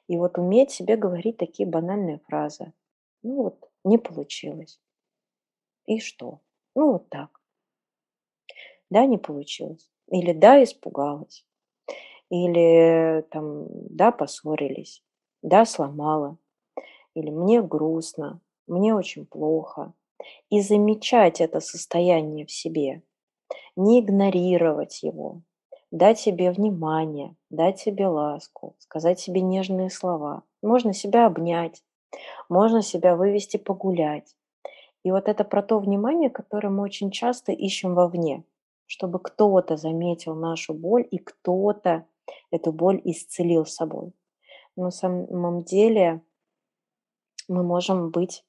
И 0.08 0.18
вот 0.18 0.38
уметь 0.38 0.72
себе 0.72 0.98
говорить 0.98 1.38
такие 1.38 1.68
банальные 1.70 2.20
фразы: 2.28 2.74
"Ну 3.24 3.44
вот 3.44 3.70
не 3.86 3.98
получилось". 4.00 4.78
И 5.88 6.00
что? 6.00 6.42
Ну 6.76 6.94
вот 6.94 7.10
так. 7.10 7.40
Да, 8.92 9.06
не 9.06 9.18
получилось. 9.18 9.90
Или 10.12 10.34
да, 10.34 10.64
испугалась. 10.64 11.46
Или 12.30 13.24
там 13.32 13.68
да, 13.90 14.12
поссорились, 14.12 15.04
да, 15.44 15.66
сломала. 15.66 16.38
Или 17.16 17.32
мне 17.32 17.62
грустно, 17.62 18.42
мне 18.68 18.94
очень 18.94 19.26
плохо. 19.26 19.94
И 20.50 20.62
замечать 20.62 21.42
это 21.42 21.60
состояние 21.60 22.46
в 22.46 22.52
себе, 22.52 23.02
не 23.76 24.02
игнорировать 24.02 25.02
его, 25.04 25.42
дать 25.92 26.20
себе 26.20 26.52
внимание, 26.52 27.36
дать 27.50 27.80
себе 27.80 28.08
ласку, 28.08 28.76
сказать 28.80 29.20
себе 29.20 29.42
нежные 29.42 29.90
слова. 29.90 30.44
Можно 30.62 30.94
себя 30.94 31.26
обнять, 31.26 31.84
можно 32.50 32.82
себя 32.82 33.16
вывести 33.16 33.58
погулять. 33.58 34.36
И 35.04 35.12
вот 35.12 35.28
это 35.28 35.44
про 35.44 35.62
то 35.62 35.80
внимание, 35.80 36.30
которое 36.30 36.70
мы 36.70 36.84
очень 36.84 37.12
часто 37.12 37.52
ищем 37.52 37.94
вовне, 37.94 38.44
чтобы 38.88 39.20
кто-то 39.20 39.78
заметил 39.78 40.36
нашу 40.36 40.74
боль 40.74 41.08
и 41.10 41.18
кто-то 41.18 42.06
эту 42.52 42.72
боль 42.72 43.00
исцелил 43.04 43.66
собой. 43.66 44.14
На 44.76 44.92
самом 44.92 45.64
деле 45.64 46.22
мы 47.48 47.64
можем 47.64 48.10
быть 48.12 48.44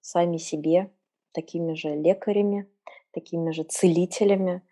сами 0.00 0.36
себе 0.36 0.90
такими 1.32 1.74
же 1.74 1.94
лекарями, 1.94 2.68
такими 3.12 3.50
же 3.52 3.64
целителями. 3.64 4.62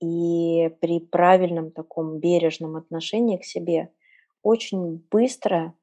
И 0.00 0.70
при 0.80 1.00
правильном 1.00 1.70
таком 1.72 2.18
бережном 2.18 2.76
отношении 2.76 3.36
к 3.36 3.44
себе 3.44 3.90
очень 4.42 5.04
быстро 5.10 5.74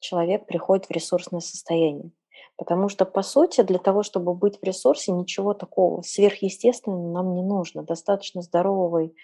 человек 0.00 0.46
приходит 0.46 0.86
в 0.86 0.90
ресурсное 0.90 1.40
состояние. 1.40 2.10
Потому 2.56 2.88
что, 2.88 3.06
по 3.06 3.22
сути, 3.22 3.62
для 3.62 3.78
того, 3.78 4.02
чтобы 4.02 4.34
быть 4.34 4.58
в 4.60 4.64
ресурсе, 4.64 5.12
ничего 5.12 5.54
такого 5.54 6.02
сверхъестественного 6.02 7.12
нам 7.12 7.34
не 7.34 7.42
нужно. 7.42 7.82
Достаточно 7.82 8.42
здоровой, 8.42 9.14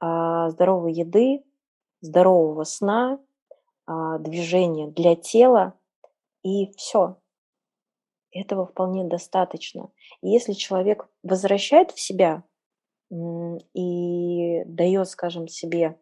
а, 0.00 0.50
здоровой 0.50 0.92
еды, 0.92 1.42
здорового 2.00 2.64
сна, 2.64 3.18
а, 3.86 4.18
движения 4.18 4.88
для 4.88 5.16
тела, 5.16 5.74
и 6.42 6.72
всё. 6.76 7.16
Этого 8.34 8.66
вполне 8.66 9.04
достаточно. 9.04 9.90
И 10.20 10.28
если 10.28 10.54
человек 10.54 11.08
возвращает 11.22 11.92
в 11.92 12.00
себя, 12.00 12.42
и 13.12 14.64
даёт, 14.64 15.08
скажем, 15.08 15.46
себе 15.46 15.96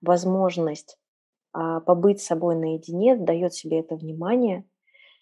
возможность, 0.00 0.98
а, 1.52 1.80
побыть 1.80 2.20
собой 2.20 2.56
наедине, 2.56 3.16
даёт 3.16 3.54
себе 3.54 3.78
это 3.80 3.94
внимание, 3.94 4.64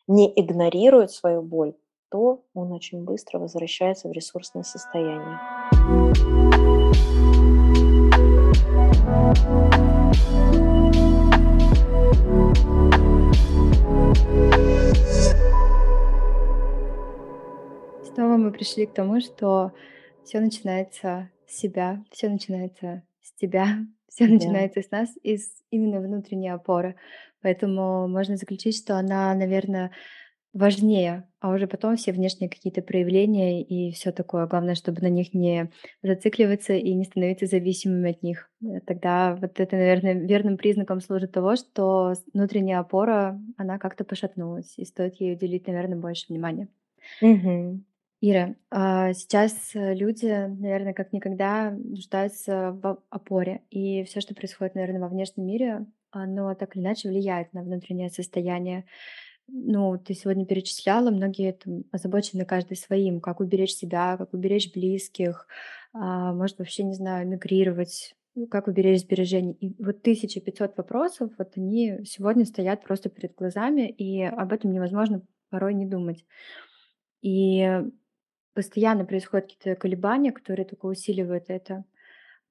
не 0.07 0.33
игнорирует 0.35 1.11
свою 1.11 1.43
боль, 1.43 1.75
то 2.11 2.45
он 2.55 2.73
очень 2.73 3.05
быстро 3.05 3.41
возвращается 3.41 4.09
в 4.09 4.13
ресурсное 4.13 4.63
состояние. 4.63 5.39
Снова 18.15 18.37
мы 18.37 18.53
пришли 18.53 18.87
к 18.87 18.95
тому, 18.95 19.21
что 19.21 19.73
все 20.23 20.41
начинается 20.41 21.31
с 21.47 21.57
себя, 21.59 22.05
все 22.11 22.29
начинается 22.29 23.03
с 23.21 23.33
тебя, 23.35 23.79
все 24.09 24.27
Да. 24.27 24.33
начинается 24.35 24.83
с 24.83 24.91
нас, 24.91 25.11
из 25.23 25.51
именно 25.71 26.01
внутренней 26.01 26.49
опоры. 26.51 26.97
Поэтому 27.43 28.09
можно 28.09 28.37
заключить, 28.37 28.77
что 28.79 28.97
она, 28.97 29.35
наверное, 29.35 29.91
важнее, 30.53 31.29
а 31.41 31.51
уже 31.51 31.67
потом 31.67 31.97
все 31.97 32.13
внешние 32.13 32.49
какие-то 32.49 32.83
проявления 32.83 33.63
и 33.63 33.93
все 33.93 34.13
такое. 34.13 34.47
Главное, 34.47 34.77
чтобы 34.77 35.03
на 35.03 35.09
них 35.11 35.35
не 35.35 35.71
зацикливаться 36.03 36.75
и 36.75 36.95
не 36.95 37.05
становиться 37.05 37.47
зависимыми 37.47 38.13
от 38.13 38.23
них. 38.23 38.51
Э, 38.63 38.81
Тогда 38.87 39.37
вот 39.41 39.59
это, 39.61 39.77
наверное, 39.77 40.15
верным 40.15 40.57
признаком 40.57 41.01
служит 41.01 41.33
того, 41.33 41.57
что 41.57 42.15
внутренняя 42.33 42.79
опора, 42.79 43.41
она 43.57 43.79
как-то 43.79 44.05
пошатнулась, 44.05 44.75
и 44.79 44.85
стоит 44.85 45.17
ей 45.21 45.35
уделить, 45.35 45.67
наверное, 45.67 45.99
больше 45.99 46.27
внимания. 46.29 46.69
Мгм. 47.21 47.85
Ира, 48.27 48.55
а, 48.71 49.13
сейчас 49.13 49.75
э, 49.75 49.93
люди, 49.93 50.25
наверное, 50.25 50.95
как 50.95 51.13
никогда 51.13 51.71
нуждаются 51.73 52.73
в 52.73 53.03
опоре, 53.11 53.61
и 53.69 54.03
все, 54.05 54.23
что 54.23 54.35
происходит, 54.35 54.75
наверное, 54.75 55.03
во 55.03 55.09
внешнем 55.09 55.45
мире, 55.45 55.85
оно 56.11 56.55
так 56.55 56.75
или 56.75 56.83
иначе 56.83 57.11
влияет 57.11 57.53
на 57.53 57.63
внутреннее 57.63 58.09
состояние. 58.09 58.87
Ну, 59.47 59.99
ты 59.99 60.15
сегодня 60.15 60.47
перечисляла, 60.47 61.11
многие 61.11 61.53
там 61.53 61.85
озабочены 61.93 62.47
каждый 62.47 62.79
своим, 62.79 63.21
как 63.21 63.41
уберечь 63.41 63.75
себя, 63.75 64.17
как 64.17 64.33
уберечь 64.33 64.73
близких, 64.73 65.47
а, 65.93 66.33
может, 66.33 66.59
вообще, 66.59 66.85
не 66.85 66.95
знаю, 66.95 67.29
мигрировать, 67.29 68.15
ну, 68.35 68.47
как 68.47 68.69
уберечь 68.69 69.03
сбережения. 69.03 69.53
И 69.53 69.75
вот 69.83 70.01
1500 70.01 70.79
вопросов, 70.79 71.31
вот 71.37 71.53
они 71.57 71.99
сегодня 72.07 72.47
стоят 72.47 72.85
просто 72.85 73.11
перед 73.11 73.35
глазами, 73.35 73.83
и 73.83 74.23
об 74.23 74.55
этом 74.55 74.73
невозможно 74.73 75.21
порой 75.51 75.75
не 75.75 75.85
думать. 75.85 76.25
И 77.21 77.69
постоянно 78.55 79.05
происходят 79.05 79.47
какие-то 79.47 79.81
колебания, 79.81 80.33
которые 80.33 80.67
только 80.67 80.87
усиливают 80.87 81.47
это. 81.49 81.85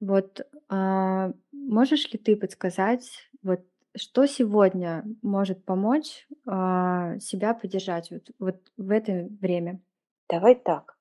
Вот, 0.00 0.46
а, 0.68 1.32
можешь 1.52 2.12
ли 2.12 2.18
ты 2.18 2.36
подсказать, 2.36 3.30
вот 3.42 3.60
что 3.96 4.26
сегодня 4.26 5.04
может 5.22 5.64
помочь, 5.64 6.26
а, 6.46 7.18
себя 7.20 7.54
поддержать 7.54 8.10
вот 8.10 8.30
вот 8.38 8.56
в 8.76 8.90
это 8.90 9.28
время? 9.40 9.80
Давай 10.28 10.54
так. 10.56 10.96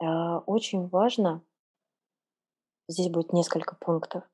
А, 0.00 0.40
Очень 0.40 0.88
важно, 0.88 1.42
здесь 2.86 3.08
будет 3.08 3.32
несколько 3.32 3.76
пунктов. 3.76 4.24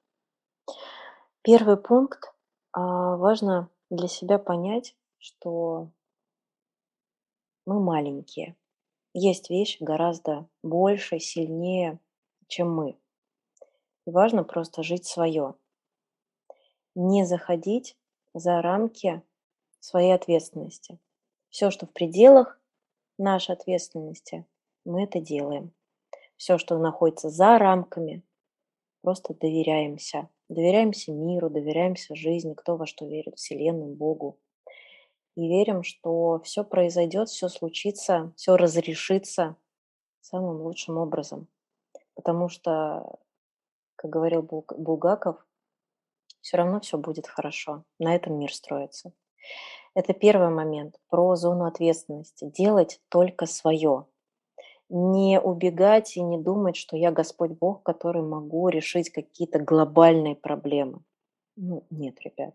Первый 1.42 1.76
пункт, 1.76 2.32
а, 2.72 3.16
важно 3.16 3.68
для 3.90 4.08
себя 4.08 4.38
понять, 4.38 4.96
что 5.18 5.90
мы 7.66 7.78
маленькие. 7.78 8.56
Есть 9.16 9.48
вещи 9.48 9.80
гораздо 9.80 10.48
больше, 10.64 11.20
сильнее, 11.20 12.00
чем 12.48 12.74
мы. 12.74 12.98
И 14.06 14.10
важно 14.10 14.42
просто 14.42 14.82
жить 14.82 15.06
свое. 15.06 15.54
Не 16.96 17.24
заходить 17.24 17.96
за 18.34 18.60
рамки 18.60 19.22
своей 19.78 20.12
ответственности. 20.12 20.98
Все, 21.48 21.70
что 21.70 21.86
в 21.86 21.92
пределах 21.92 22.60
нашей 23.16 23.52
ответственности, 23.52 24.44
мы 24.84 25.04
это 25.04 25.20
делаем. 25.20 25.72
Все, 26.36 26.58
что 26.58 26.76
находится 26.78 27.30
за 27.30 27.56
рамками, 27.58 28.24
просто 29.00 29.32
доверяемся. 29.32 30.28
Доверяемся 30.48 31.12
миру, 31.12 31.50
доверяемся 31.50 32.16
жизни, 32.16 32.54
кто 32.54 32.76
во 32.76 32.86
что 32.86 33.06
верит, 33.06 33.36
Вселенной, 33.36 33.94
Богу. 33.94 34.40
И 35.36 35.48
верим, 35.48 35.82
что 35.82 36.40
все 36.40 36.64
произойдет, 36.64 37.28
все 37.28 37.48
случится, 37.48 38.32
все 38.36 38.56
разрешится 38.56 39.56
самым 40.20 40.60
лучшим 40.62 40.98
образом. 40.98 41.48
Потому 42.14 42.48
что, 42.48 43.18
как 43.96 44.10
говорил 44.10 44.42
Булг- 44.42 44.76
Булгаков, 44.76 45.44
все 46.40 46.56
равно 46.56 46.80
все 46.80 46.98
будет 46.98 47.26
хорошо. 47.26 47.84
На 47.98 48.14
этом 48.14 48.38
мир 48.38 48.52
строится. 48.52 49.12
Это 49.94 50.12
первый 50.12 50.50
момент 50.50 51.00
про 51.08 51.36
зону 51.36 51.64
ответственности. 51.66 52.50
Делать 52.50 53.00
только 53.08 53.46
свое. 53.46 54.06
Не 54.88 55.40
убегать 55.40 56.16
и 56.16 56.22
не 56.22 56.38
думать, 56.38 56.76
что 56.76 56.96
я 56.96 57.10
Господь 57.10 57.52
Бог, 57.52 57.82
который 57.82 58.22
могу 58.22 58.68
решить 58.68 59.10
какие-то 59.10 59.58
глобальные 59.58 60.36
проблемы. 60.36 61.00
Ну, 61.56 61.86
нет, 61.90 62.20
ребят. 62.20 62.54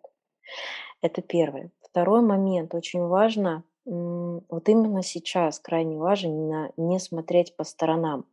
Это 1.02 1.22
первое. 1.22 1.72
Второй 2.00 2.22
момент, 2.22 2.74
очень 2.76 3.06
важно, 3.06 3.66
вот 3.84 4.70
именно 4.70 5.04
сейчас 5.04 5.60
крайне 5.60 5.97
важно 5.97 6.72
не 6.78 6.97
смотреть 6.97 7.58
по 7.58 7.66
сторонам, 7.66 8.26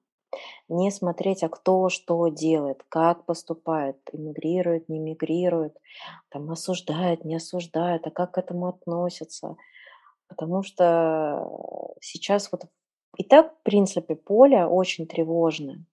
не 0.68 0.92
смотреть, 0.92 1.42
а 1.42 1.48
кто 1.48 1.88
что 1.88 2.28
делает, 2.28 2.84
как 2.88 3.24
поступает, 3.24 3.96
эмигрирует, 4.12 4.88
не 4.88 5.00
мигрирует, 5.00 5.76
там 6.28 6.48
осуждает, 6.48 7.24
не 7.24 7.34
осуждает, 7.34 8.06
а 8.06 8.12
как 8.12 8.34
к 8.34 8.38
этому 8.38 8.68
относятся. 8.68 9.56
Потому 10.28 10.62
что 10.62 11.96
сейчас 12.00 12.52
вот 12.52 12.66
и 13.16 13.24
так, 13.24 13.52
в 13.52 13.62
принципе, 13.64 14.14
поле 14.14 14.64
очень 14.64 15.08
тревожное. 15.08 15.84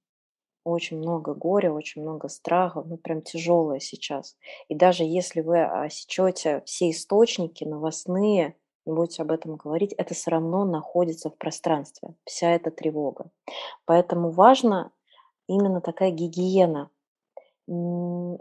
Очень 0.64 0.99
много 0.99 1.34
горя, 1.34 1.74
очень 1.74 2.01
много 2.01 2.30
страха, 2.30 2.84
ну 2.86 2.97
прям 2.97 3.22
тяжелое 3.22 3.80
сейчас. 3.80 4.38
И 4.70 4.76
даже 4.76 5.03
если 5.03 5.41
вы 5.41 5.61
осечете 5.61 6.61
все 6.66 6.89
источники 6.89 7.66
новостные, 7.66 8.55
не 8.86 8.93
будете 8.93 9.22
об 9.24 9.32
этом 9.32 9.55
говорить, 9.55 9.93
это 9.93 10.14
все 10.14 10.32
равно 10.32 10.66
находится 10.66 11.30
в 11.30 11.38
пространстве, 11.38 12.16
вся 12.26 12.51
эта 12.51 12.72
тревога. 12.72 13.30
Поэтому 13.86 14.32
важно 14.32 14.91
именно 15.47 15.82
такая 15.82 16.11
гигиена. 16.11 16.89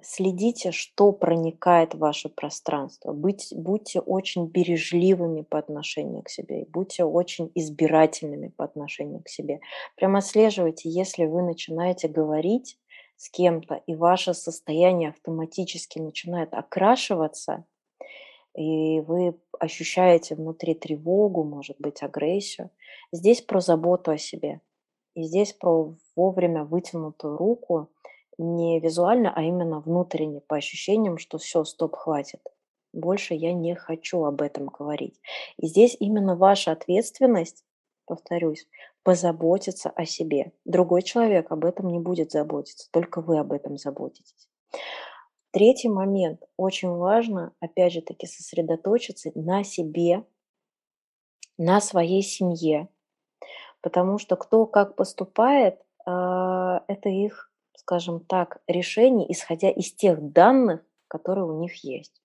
Следите, 0.03 0.73
что 0.73 1.12
проникает 1.12 1.95
в 1.95 1.99
ваше 1.99 2.29
пространство. 2.29 3.12
Быть, 3.12 3.53
будьте 3.57 4.01
очень 4.01 4.47
бережливыми 4.47 5.43
по 5.43 5.59
отношению 5.59 6.23
к 6.23 6.29
себе, 6.29 6.62
и 6.62 6.68
будьте 6.68 7.05
очень 7.05 7.51
избирательными 7.55 8.49
по 8.49 8.64
отношению 8.64 9.23
к 9.23 9.29
себе. 9.29 9.61
Прямо 9.97 10.18
отслеживайте, 10.18 10.89
если 10.89 11.27
вы 11.27 11.43
начинаете 11.43 12.09
говорить 12.09 12.79
с 13.16 13.31
кем-то, 13.31 13.81
и 13.87 13.95
ваше 13.95 14.35
состояние 14.35 15.11
автоматически 15.11 16.01
начинает 16.01 16.53
окрашиваться, 16.53 17.64
и 18.57 19.01
вы 19.01 19.39
ощущаете 19.61 20.35
внутри 20.35 20.75
тревогу, 20.75 21.45
может 21.45 21.77
быть, 21.79 22.03
агрессию. 22.03 22.70
Здесь 23.12 23.41
про 23.41 23.61
заботу 23.61 24.11
о 24.11 24.18
себе. 24.18 24.61
И 25.14 25.23
здесь 25.23 25.53
про 25.53 25.95
вовремя 26.16 26.64
вытянутую 26.64 27.37
руку, 27.37 27.89
не 28.39 28.80
визуально, 28.80 29.33
а 29.35 29.43
именно 29.43 29.80
внутренне, 29.80 30.41
по 30.41 30.57
ощущениям, 30.57 31.18
что 31.18 31.39
все, 31.39 31.64
стоп, 31.64 31.97
хватит. 31.97 32.41
Больше 32.93 33.35
я 33.35 33.53
не 33.53 33.74
хочу 33.74 34.24
об 34.24 34.43
этом 34.43 34.66
говорить. 34.66 35.20
И 35.57 35.66
здесь 35.66 35.97
именно 35.99 36.37
ваша 36.37 36.72
ответственность, 36.72 37.64
повторюсь, 38.07 38.66
позаботиться 39.03 39.91
о 39.91 40.05
себе. 40.05 40.53
Другой 40.64 41.03
человек 41.03 41.51
об 41.51 41.64
этом 41.64 41.89
не 41.89 41.99
будет 41.99 42.30
заботиться, 42.30 42.89
только 42.91 43.20
вы 43.20 43.39
об 43.39 43.53
этом 43.53 43.78
заботитесь. 43.78 44.49
Третий 45.51 45.89
момент. 45.89 46.43
Очень 46.57 46.91
важно, 46.91 47.53
опять 47.61 47.93
же 47.93 48.01
таки, 48.01 48.26
сосредоточиться 48.26 49.30
на 49.35 49.64
себе, 49.64 50.24
на 51.59 51.80
своей 51.80 52.22
семье, 52.22 52.89
потому 53.83 54.18
что 54.18 54.37
кто 54.37 54.66
как 54.66 54.97
поступает, 54.97 55.78
а, 56.07 56.85
это 56.89 57.09
их, 57.11 57.52
скажем 57.77 58.20
так, 58.20 58.61
решение, 58.66 59.31
исходя 59.33 59.70
из 59.70 59.93
тех 59.93 60.33
данных, 60.33 60.83
которые 61.09 61.47
у 61.47 61.61
них 61.61 61.85
есть. 61.85 62.23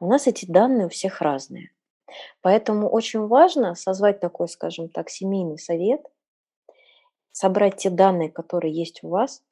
У 0.00 0.06
нас 0.06 0.26
эти 0.26 0.46
данные 0.46 0.86
у 0.86 0.90
всех 0.90 1.20
разные. 1.20 1.70
Поэтому 2.40 2.88
очень 2.88 3.26
важно 3.26 3.74
созвать 3.74 4.20
такой, 4.20 4.48
скажем 4.48 4.88
так, 4.88 5.10
семейный 5.10 5.58
совет, 5.58 6.00
собрать 7.32 7.76
те 7.76 7.90
данные, 7.90 8.30
которые 8.30 8.72
есть 8.74 9.02
у 9.02 9.08
вас, 9.08 9.42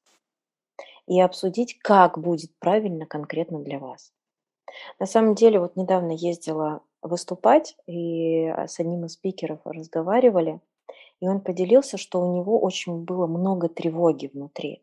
и 1.06 1.20
обсудить, 1.20 1.78
как 1.80 2.18
будет 2.18 2.56
правильно 2.58 3.06
конкретно 3.06 3.58
для 3.58 3.78
вас. 3.78 4.12
На 4.98 5.06
самом 5.06 5.34
деле, 5.34 5.58
вот 5.58 5.76
недавно 5.76 6.12
ездила 6.12 6.82
выступать, 7.02 7.76
и 7.86 8.46
а, 8.46 8.68
с 8.68 8.78
одним 8.78 9.04
из 9.06 9.14
спикеров 9.14 9.60
разговаривали, 9.64 10.60
и 11.22 11.28
он 11.28 11.40
поделился, 11.40 11.98
что 11.98 12.20
у 12.20 12.34
него 12.34 12.58
очень 12.58 13.04
было 13.04 13.28
много 13.28 13.68
тревоги 13.68 14.26
внутри. 14.26 14.82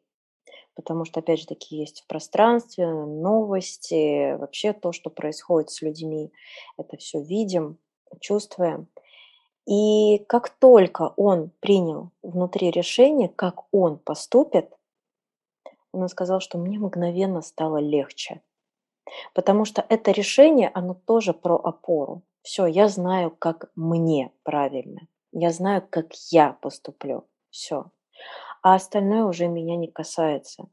Потому 0.73 1.03
что, 1.03 1.19
опять 1.19 1.41
же 1.41 1.47
таки, 1.47 1.75
есть 1.75 1.99
в 1.99 2.07
пространстве 2.07 2.87
новости, 2.87 4.37
вообще 4.37 4.71
то, 4.71 4.93
что 4.93 5.09
происходит 5.09 5.69
с 5.69 5.81
людьми, 5.81 6.31
это 6.77 6.95
все 6.95 7.21
видим, 7.21 7.77
чувствуем. 8.21 8.87
И 9.67 10.19
как 10.29 10.49
только 10.49 11.13
он 11.17 11.51
принял 11.59 12.11
внутри 12.23 12.71
решение, 12.71 13.27
как 13.27 13.65
он 13.73 13.99
поступит, 13.99 14.71
он 15.91 16.07
сказал, 16.07 16.39
что 16.39 16.57
мне 16.57 16.79
мгновенно 16.79 17.41
стало 17.41 17.79
легче. 17.79 18.41
Потому 19.33 19.65
что 19.65 19.85
это 19.89 20.11
решение, 20.11 20.71
оно 20.73 20.93
тоже 20.93 21.33
про 21.33 21.55
опору. 21.57 22.21
Все, 22.43 22.65
я 22.65 22.87
знаю, 22.87 23.29
как 23.29 23.71
мне 23.75 24.31
правильно. 24.43 25.01
Я 25.31 25.51
знаю, 25.51 25.87
как 25.89 26.13
я 26.31 26.53
поступлю. 26.53 27.27
Все. 27.49 27.91
А 28.61 28.75
остальное 28.75 29.23
уже 29.23 29.47
меня 29.47 29.75
не 29.77 29.87
касается. 29.87 30.67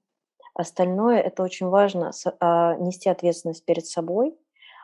Остальное 0.55 1.21
это 1.21 1.43
очень 1.43 1.67
важно 1.67 2.13
а, 2.41 2.77
нести 2.77 3.11
ответственность 3.11 3.65
перед 3.65 3.87
собой, 3.87 4.35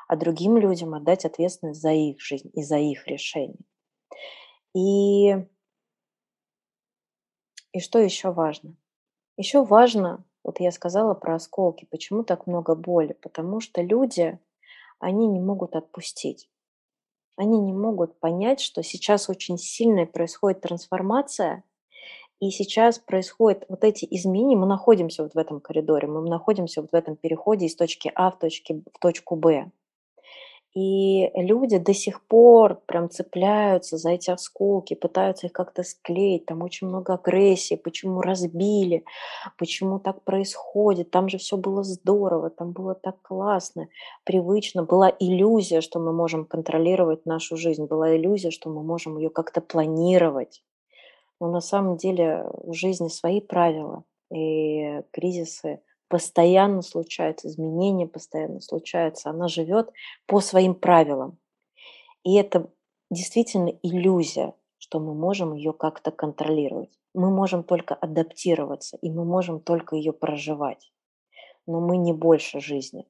а 0.07 0.17
другим 0.17 0.59
людям 0.59 0.95
отдать 0.95 1.25
ответственность 1.25 1.81
за 1.81 1.93
их 1.93 2.21
жизнь 2.21 2.51
и 2.53 2.63
за 2.63 2.77
их 2.77 3.07
решение. 3.07 3.59
И, 4.75 5.31
и 7.73 7.81
что 7.81 7.99
еще 7.99 8.33
важно? 8.33 8.77
Еще 9.39 9.65
важно, 9.65 10.25
вот 10.45 10.61
я 10.61 10.71
сказала 10.73 11.15
про 11.15 11.37
осколки, 11.37 11.87
почему 11.91 12.23
так 12.23 12.47
много 12.47 12.75
боли? 12.75 13.15
Потому 13.15 13.61
что 13.61 13.81
люди, 13.81 14.39
они 14.99 15.27
не 15.27 15.41
могут 15.41 15.75
отпустить. 15.75 16.51
Они 17.37 17.59
не 17.61 17.73
могут 17.73 18.19
понять, 18.21 18.61
что 18.61 18.83
сейчас 18.83 19.29
очень 19.29 19.59
сильная 19.59 20.07
происходит 20.07 20.61
трансформация, 20.61 21.65
и 22.43 22.51
сейчас 22.51 22.99
происходят 22.99 23.65
вот 23.69 23.85
эти 23.85 24.05
изменения, 24.11 24.57
мы 24.57 24.67
находимся 24.67 25.23
вот 25.23 25.35
в 25.35 25.39
этом 25.39 25.61
коридоре, 25.61 26.09
мы 26.09 26.29
находимся 26.29 26.81
вот 26.81 26.91
в 26.91 26.95
этом 26.95 27.15
переходе 27.15 27.67
из 27.67 27.77
точки 27.77 28.11
А 28.17 28.33
в, 28.33 28.39
точке, 28.39 28.83
в 28.93 28.99
точку 28.99 29.37
Б. 29.37 29.71
И 30.75 31.31
люди 31.35 31.77
до 31.77 31.93
сих 31.93 32.23
пор 32.27 32.81
прям 32.87 33.11
цепляются 33.11 33.99
за 33.99 34.13
эти 34.13 34.31
осколки, 34.31 34.95
пытаются 34.95 35.47
их 35.47 35.53
как-то 35.53 35.83
склеить. 35.83 36.47
Там 36.47 36.63
очень 36.63 36.87
много 36.87 37.15
агрессии, 37.15 37.75
почему 37.75 38.23
разбили, 38.23 39.05
почему 39.59 39.99
так 39.99 40.23
происходит. 40.23 41.11
Там 41.11 41.29
же 41.29 41.37
все 41.37 41.59
было 41.59 41.83
здорово, 41.83 42.49
там 42.49 42.73
было 42.73 42.95
так 42.95 43.21
классно, 43.21 43.89
привычно. 44.25 44.83
Была 44.83 45.15
иллюзия, 45.19 45.83
что 45.83 46.01
мы 46.01 46.15
можем 46.15 46.47
контролировать 46.47 47.27
нашу 47.27 47.59
жизнь, 47.59 47.85
была 47.85 48.17
иллюзия, 48.17 48.51
что 48.51 48.71
мы 48.71 48.83
можем 48.83 49.19
ее 49.19 49.29
как-то 49.29 49.61
планировать. 49.61 50.65
Но 51.39 51.51
на 51.51 51.61
самом 51.61 51.99
деле 51.99 52.47
в 52.65 52.73
жизни 52.73 53.09
свои 53.09 53.43
правила, 53.43 54.05
и 54.31 55.03
кризисы– 55.13 55.81
постоянно 56.13 56.83
случаются, 56.83 57.49
изменения 57.49 58.07
постоянно 58.07 58.61
случаются, 58.61 59.31
она 59.31 59.49
живет 59.49 59.91
по 60.27 60.41
своим 60.41 60.75
правилам. 60.75 61.39
И 62.23 62.35
это 62.35 62.71
действительно 63.11 63.71
иллюзия, 63.83 64.53
что 64.77 65.01
мы 65.01 65.15
можем 65.15 65.55
ее 65.55 65.73
как-то 65.73 66.11
контролировать. 66.11 66.91
Мы 67.15 67.31
можем 67.31 67.65
только 67.65 67.95
адаптироваться, 67.95 68.99
и 69.01 69.09
мы 69.09 69.25
можем 69.25 69.59
только 69.59 69.97
ее 69.97 70.13
проживать. 70.13 70.93
Но 71.67 71.81
мы 71.81 71.97
не 71.97 72.13
больше 72.13 72.61
жизни. 72.61 73.07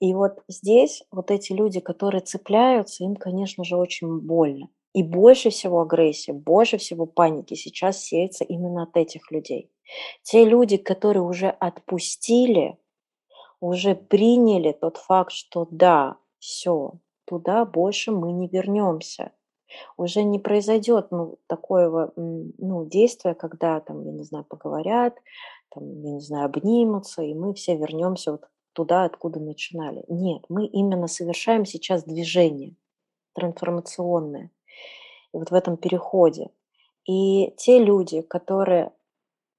И 0.00 0.14
вот 0.14 0.42
здесь 0.48 1.04
вот 1.10 1.30
эти 1.30 1.52
люди, 1.52 1.80
которые 1.80 2.22
цепляются, 2.22 3.04
им, 3.04 3.16
конечно 3.16 3.64
же, 3.64 3.76
очень 3.76 4.18
больно. 4.18 4.70
И 4.92 5.02
больше 5.02 5.50
всего 5.50 5.80
агрессии, 5.80 6.32
больше 6.32 6.76
всего 6.76 7.06
паники 7.06 7.54
сейчас 7.54 7.98
сеется 7.98 8.44
именно 8.44 8.82
от 8.82 8.96
этих 8.96 9.30
людей. 9.30 9.70
Те 10.22 10.44
люди, 10.44 10.76
которые 10.76 11.22
уже 11.22 11.48
отпустили, 11.48 12.78
уже 13.60 13.94
приняли 13.94 14.72
тот 14.72 14.98
факт, 14.98 15.32
что 15.32 15.66
да, 15.70 16.16
все, 16.38 16.94
туда 17.24 17.64
больше 17.64 18.10
мы 18.10 18.32
не 18.32 18.48
вернемся. 18.48 19.32
Уже 19.96 20.22
не 20.22 20.38
произойдет 20.38 21.10
ну, 21.10 21.38
такое 21.46 22.10
ну, 22.16 22.84
действие, 22.84 23.34
когда 23.34 23.80
там, 23.80 24.04
я 24.04 24.12
не 24.12 24.22
знаю, 24.22 24.44
поговорят, 24.44 25.16
там, 25.70 26.02
я 26.02 26.12
не 26.12 26.20
знаю, 26.20 26.46
обнимутся, 26.46 27.22
и 27.22 27.32
мы 27.32 27.54
все 27.54 27.76
вернемся 27.76 28.32
вот 28.32 28.42
туда, 28.74 29.04
откуда 29.04 29.40
начинали. 29.40 30.04
Нет, 30.08 30.44
мы 30.50 30.66
именно 30.66 31.06
совершаем 31.06 31.64
сейчас 31.64 32.04
движение 32.04 32.76
трансформационное. 33.34 34.50
И 35.32 35.38
вот 35.38 35.50
в 35.50 35.54
этом 35.54 35.76
переходе. 35.76 36.50
И 37.06 37.52
те 37.56 37.82
люди, 37.82 38.22
которые 38.22 38.92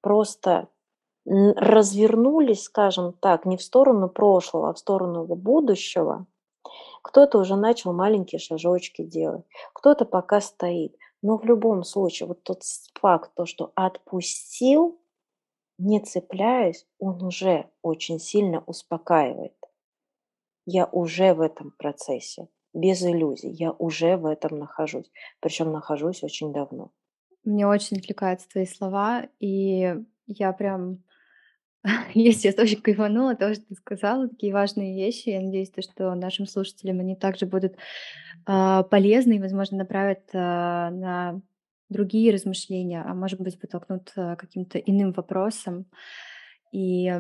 просто 0.02 0.68
развернулись, 1.26 2.64
скажем 2.64 3.14
так, 3.14 3.46
не 3.46 3.58
в 3.58 3.64
сторону 3.64 4.10
прошлого, 4.10 4.70
а 4.70 4.74
в 4.74 4.80
сторону 4.80 5.26
будущего, 5.26 6.26
кто-то 7.02 7.40
уже 7.40 7.56
начал 7.56 7.94
маленькие 7.94 8.40
шажочки 8.40 9.04
делать, 9.04 9.46
кто-то 9.74 10.06
пока 10.06 10.42
стоит. 10.42 10.96
Но 11.22 11.38
в 11.38 11.46
любом 11.46 11.84
случае, 11.84 12.28
вот 12.28 12.44
тот 12.44 12.64
факт, 13.00 13.32
то, 13.36 13.46
что 13.46 13.72
отпустил, 13.76 15.00
не 15.78 16.00
цепляясь, 16.02 16.86
он 17.00 17.24
уже 17.24 17.70
очень 17.82 18.20
сильно 18.20 18.64
успокаивает. 18.68 19.56
Я 20.66 20.86
уже 20.86 21.34
в 21.34 21.42
этом 21.42 21.72
процессе, 21.78 22.48
без 22.74 23.04
иллюзий, 23.04 23.52
я 23.52 23.72
уже 23.72 24.18
в 24.18 24.26
этом 24.26 24.60
нахожусь. 24.60 25.12
Причем 25.40 25.72
нахожусь 25.72 26.24
очень 26.24 26.52
давно. 26.52 26.92
Мне 27.44 27.68
очень 27.68 27.98
отвлекаются 27.98 28.50
твои 28.50 28.66
слова, 28.66 29.28
и 29.40 29.96
я 30.28 30.54
прям, 30.54 31.04
я 32.14 32.32
сейчас 32.32 32.58
очень 32.58 32.82
кайфанула 32.82 33.36
того, 33.36 33.54
что 33.54 33.66
ты 33.66 33.76
сказала, 33.76 34.28
такие 34.28 34.54
важные 34.54 34.96
вещи. 34.96 35.30
Я 35.30 35.42
надеюсь, 35.42 35.70
то, 35.70 35.82
что 35.82 36.14
нашим 36.16 36.48
слушателям 36.48 37.00
они 37.00 37.16
также 37.16 37.46
будут 37.46 37.76
а, 38.46 38.84
полезны 38.84 39.34
и, 39.34 39.42
возможно, 39.42 39.78
направят 39.78 40.30
а, 40.34 40.90
на 40.90 41.42
другие 41.90 42.34
размышления, 42.34 43.04
а 43.06 43.14
может 43.14 43.40
быть, 43.40 43.60
подтолкнут 43.60 44.12
а, 44.16 44.36
каким-то 44.36 44.80
иным 44.80 45.12
вопросом. 45.12 45.86
И 46.72 47.12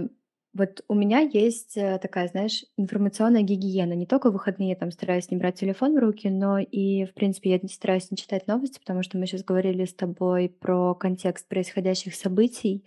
вот 0.54 0.84
у 0.88 0.94
меня 0.94 1.20
есть 1.20 1.76
э, 1.78 1.98
такая, 2.00 2.28
знаешь, 2.28 2.64
информационная 2.78 3.42
гигиена. 3.42 3.94
Не 3.94 4.06
только 4.06 4.30
в 4.30 4.34
выходные 4.34 4.70
я 4.70 4.76
там 4.76 4.92
стараюсь 4.92 5.32
не 5.32 5.38
брать 5.38 5.60
телефон 5.60 5.96
в 5.96 6.00
руки, 6.00 6.30
но 6.30 6.60
и, 6.60 7.06
в 7.06 7.14
принципе, 7.16 7.52
я 7.52 7.68
стараюсь 7.68 8.12
не 8.12 8.18
читать 8.18 8.46
новости, 8.46 8.80
потому 8.80 9.02
что 9.02 9.18
мы 9.18 9.26
сейчас 9.26 9.44
говорили 9.44 9.86
с 9.86 9.96
тобой 9.96 10.50
про 10.50 10.94
контекст 10.94 11.48
происходящих 11.48 12.14
событий. 12.14 12.86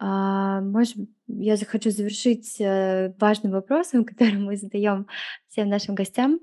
А, 0.00 0.60
может, 0.62 0.96
я 1.28 1.56
захочу 1.56 1.90
завершить 1.90 2.60
э, 2.60 3.14
важным 3.20 3.52
вопросом, 3.52 4.04
который 4.06 4.38
мы 4.38 4.56
задаем 4.56 5.06
всем 5.48 5.68
нашим 5.68 5.94
гостям. 5.94 6.40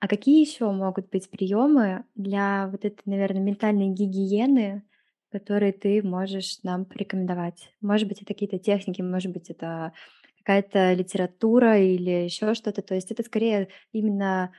А 0.00 0.08
какие 0.08 0.40
еще 0.40 0.70
могут 0.70 1.10
быть 1.10 1.30
приемы 1.30 2.04
для 2.14 2.68
вот 2.68 2.84
этой, 2.84 3.02
наверное, 3.04 3.42
ментальной 3.42 3.88
гигиены, 3.88 4.84
которые 5.32 5.72
ты 5.72 6.02
можешь 6.02 6.62
нам 6.62 6.84
порекомендовать? 6.84 7.74
Может 7.80 8.06
быть, 8.06 8.22
это 8.22 8.34
какие-то 8.34 8.58
техники, 8.58 9.02
может 9.02 9.32
быть, 9.32 9.50
это 9.50 9.92
какая-то 10.38 10.92
литература 10.92 11.78
или 11.78 12.24
еще 12.24 12.54
что-то. 12.54 12.82
То 12.82 12.94
есть 12.94 13.10
это 13.10 13.22
скорее 13.22 13.68
именно 13.92 14.52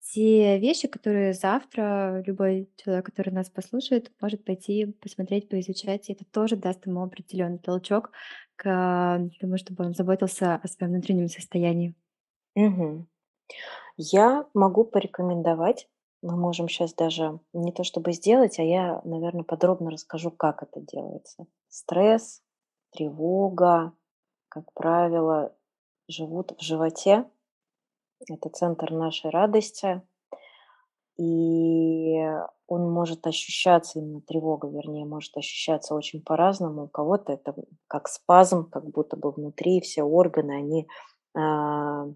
те 0.00 0.58
вещи, 0.58 0.88
которые 0.88 1.34
завтра 1.34 2.22
любой 2.26 2.70
человек, 2.76 3.06
который 3.06 3.30
нас 3.30 3.50
послушает, 3.50 4.12
может 4.20 4.44
пойти 4.44 4.86
посмотреть, 5.00 5.48
поизучать, 5.48 6.08
и 6.08 6.12
это 6.12 6.24
тоже 6.24 6.56
даст 6.56 6.86
ему 6.86 7.02
определенный 7.02 7.58
толчок 7.58 8.12
к 8.54 8.64
тому, 9.40 9.56
чтобы 9.58 9.84
он 9.84 9.94
заботился 9.94 10.54
о 10.54 10.68
своем 10.68 10.92
внутреннем 10.92 11.28
состоянии. 11.28 11.94
Угу. 12.54 13.06
Я 13.96 14.46
могу 14.54 14.84
порекомендовать 14.84 15.88
мы 16.22 16.36
можем 16.36 16.68
сейчас 16.68 16.94
даже 16.94 17.38
не 17.52 17.72
то 17.72 17.84
чтобы 17.84 18.12
сделать, 18.12 18.58
а 18.58 18.62
я, 18.62 19.00
наверное, 19.04 19.44
подробно 19.44 19.90
расскажу, 19.90 20.30
как 20.30 20.62
это 20.62 20.80
делается. 20.80 21.46
Стресс, 21.68 22.42
тревога, 22.90 23.92
как 24.48 24.72
правило, 24.72 25.54
живут 26.08 26.52
в 26.58 26.62
животе. 26.62 27.28
Это 28.28 28.48
центр 28.48 28.92
нашей 28.92 29.30
радости. 29.30 30.02
И 31.18 32.16
он 32.66 32.90
может 32.90 33.26
ощущаться, 33.26 33.98
именно 33.98 34.20
тревога, 34.20 34.68
вернее, 34.68 35.06
может 35.06 35.36
ощущаться 35.36 35.94
очень 35.94 36.22
по-разному. 36.22 36.84
У 36.84 36.88
кого-то 36.88 37.32
это 37.32 37.54
как 37.86 38.08
спазм, 38.08 38.68
как 38.68 38.84
будто 38.90 39.16
бы 39.16 39.30
внутри 39.30 39.80
все 39.80 40.02
органы, 40.02 40.52
они 40.52 40.88
э, 41.34 42.12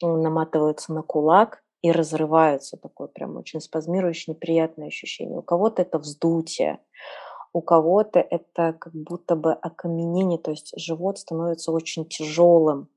наматываются 0.00 0.92
на 0.92 1.02
кулак, 1.02 1.62
и 1.82 1.92
разрываются. 1.92 2.76
Такое 2.76 3.08
прям 3.08 3.36
очень 3.36 3.60
спазмирующее, 3.60 4.34
неприятное 4.34 4.88
ощущение. 4.88 5.38
У 5.38 5.42
кого-то 5.42 5.82
это 5.82 5.98
вздутие, 5.98 6.80
у 7.52 7.60
кого-то 7.60 8.20
это 8.20 8.74
как 8.74 8.92
будто 8.94 9.36
бы 9.36 9.52
окаменение, 9.52 10.38
то 10.38 10.50
есть 10.50 10.72
живот 10.76 11.18
становится 11.18 11.72
очень 11.72 12.06
тяжелым, 12.06 12.88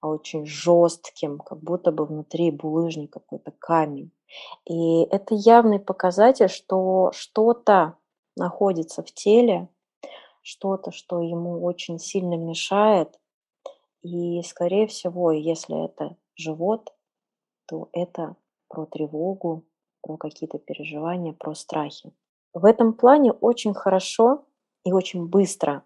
очень 0.00 0.46
жестким, 0.46 1.38
как 1.38 1.60
будто 1.62 1.92
бы 1.92 2.04
внутри 2.04 2.50
булыжник 2.50 3.12
какой-то 3.12 3.52
камень. 3.58 4.10
И 4.68 5.02
это 5.04 5.34
явный 5.34 5.78
показатель, 5.78 6.48
что 6.48 7.12
что-то 7.14 7.96
находится 8.36 9.02
в 9.02 9.12
теле, 9.12 9.68
что-то, 10.42 10.90
что 10.90 11.20
ему 11.20 11.62
очень 11.62 11.98
сильно 11.98 12.34
мешает. 12.34 13.18
И, 14.02 14.42
скорее 14.42 14.88
всего, 14.88 15.30
если 15.30 15.84
это 15.84 16.16
живот, 16.34 16.92
то 17.66 17.88
это 17.92 18.36
про 18.68 18.86
тревогу, 18.86 19.64
про 20.02 20.16
какие-то 20.16 20.58
переживания, 20.58 21.32
про 21.32 21.54
страхи. 21.54 22.12
В 22.54 22.64
этом 22.64 22.92
плане 22.92 23.32
очень 23.32 23.74
хорошо 23.74 24.44
и 24.84 24.92
очень 24.92 25.26
быстро 25.26 25.84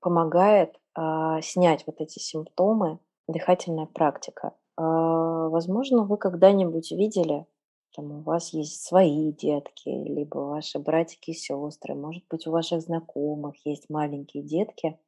помогает 0.00 0.80
а, 0.94 1.40
снять 1.40 1.86
вот 1.86 2.00
эти 2.00 2.18
симптомы 2.18 2.98
дыхательная 3.28 3.86
практика. 3.86 4.54
А, 4.76 5.48
возможно, 5.48 6.04
вы 6.04 6.16
когда-нибудь 6.16 6.90
видели, 6.92 7.46
там 7.94 8.12
у 8.12 8.20
вас 8.22 8.52
есть 8.52 8.84
свои 8.84 9.32
детки, 9.32 9.88
либо 9.88 10.38
ваши 10.38 10.78
братики 10.78 11.30
и 11.30 11.34
сестры, 11.34 11.94
может 11.94 12.24
быть, 12.30 12.46
у 12.46 12.50
ваших 12.50 12.80
знакомых 12.82 13.54
есть 13.64 13.90
маленькие 13.90 14.42
детки, 14.42 14.98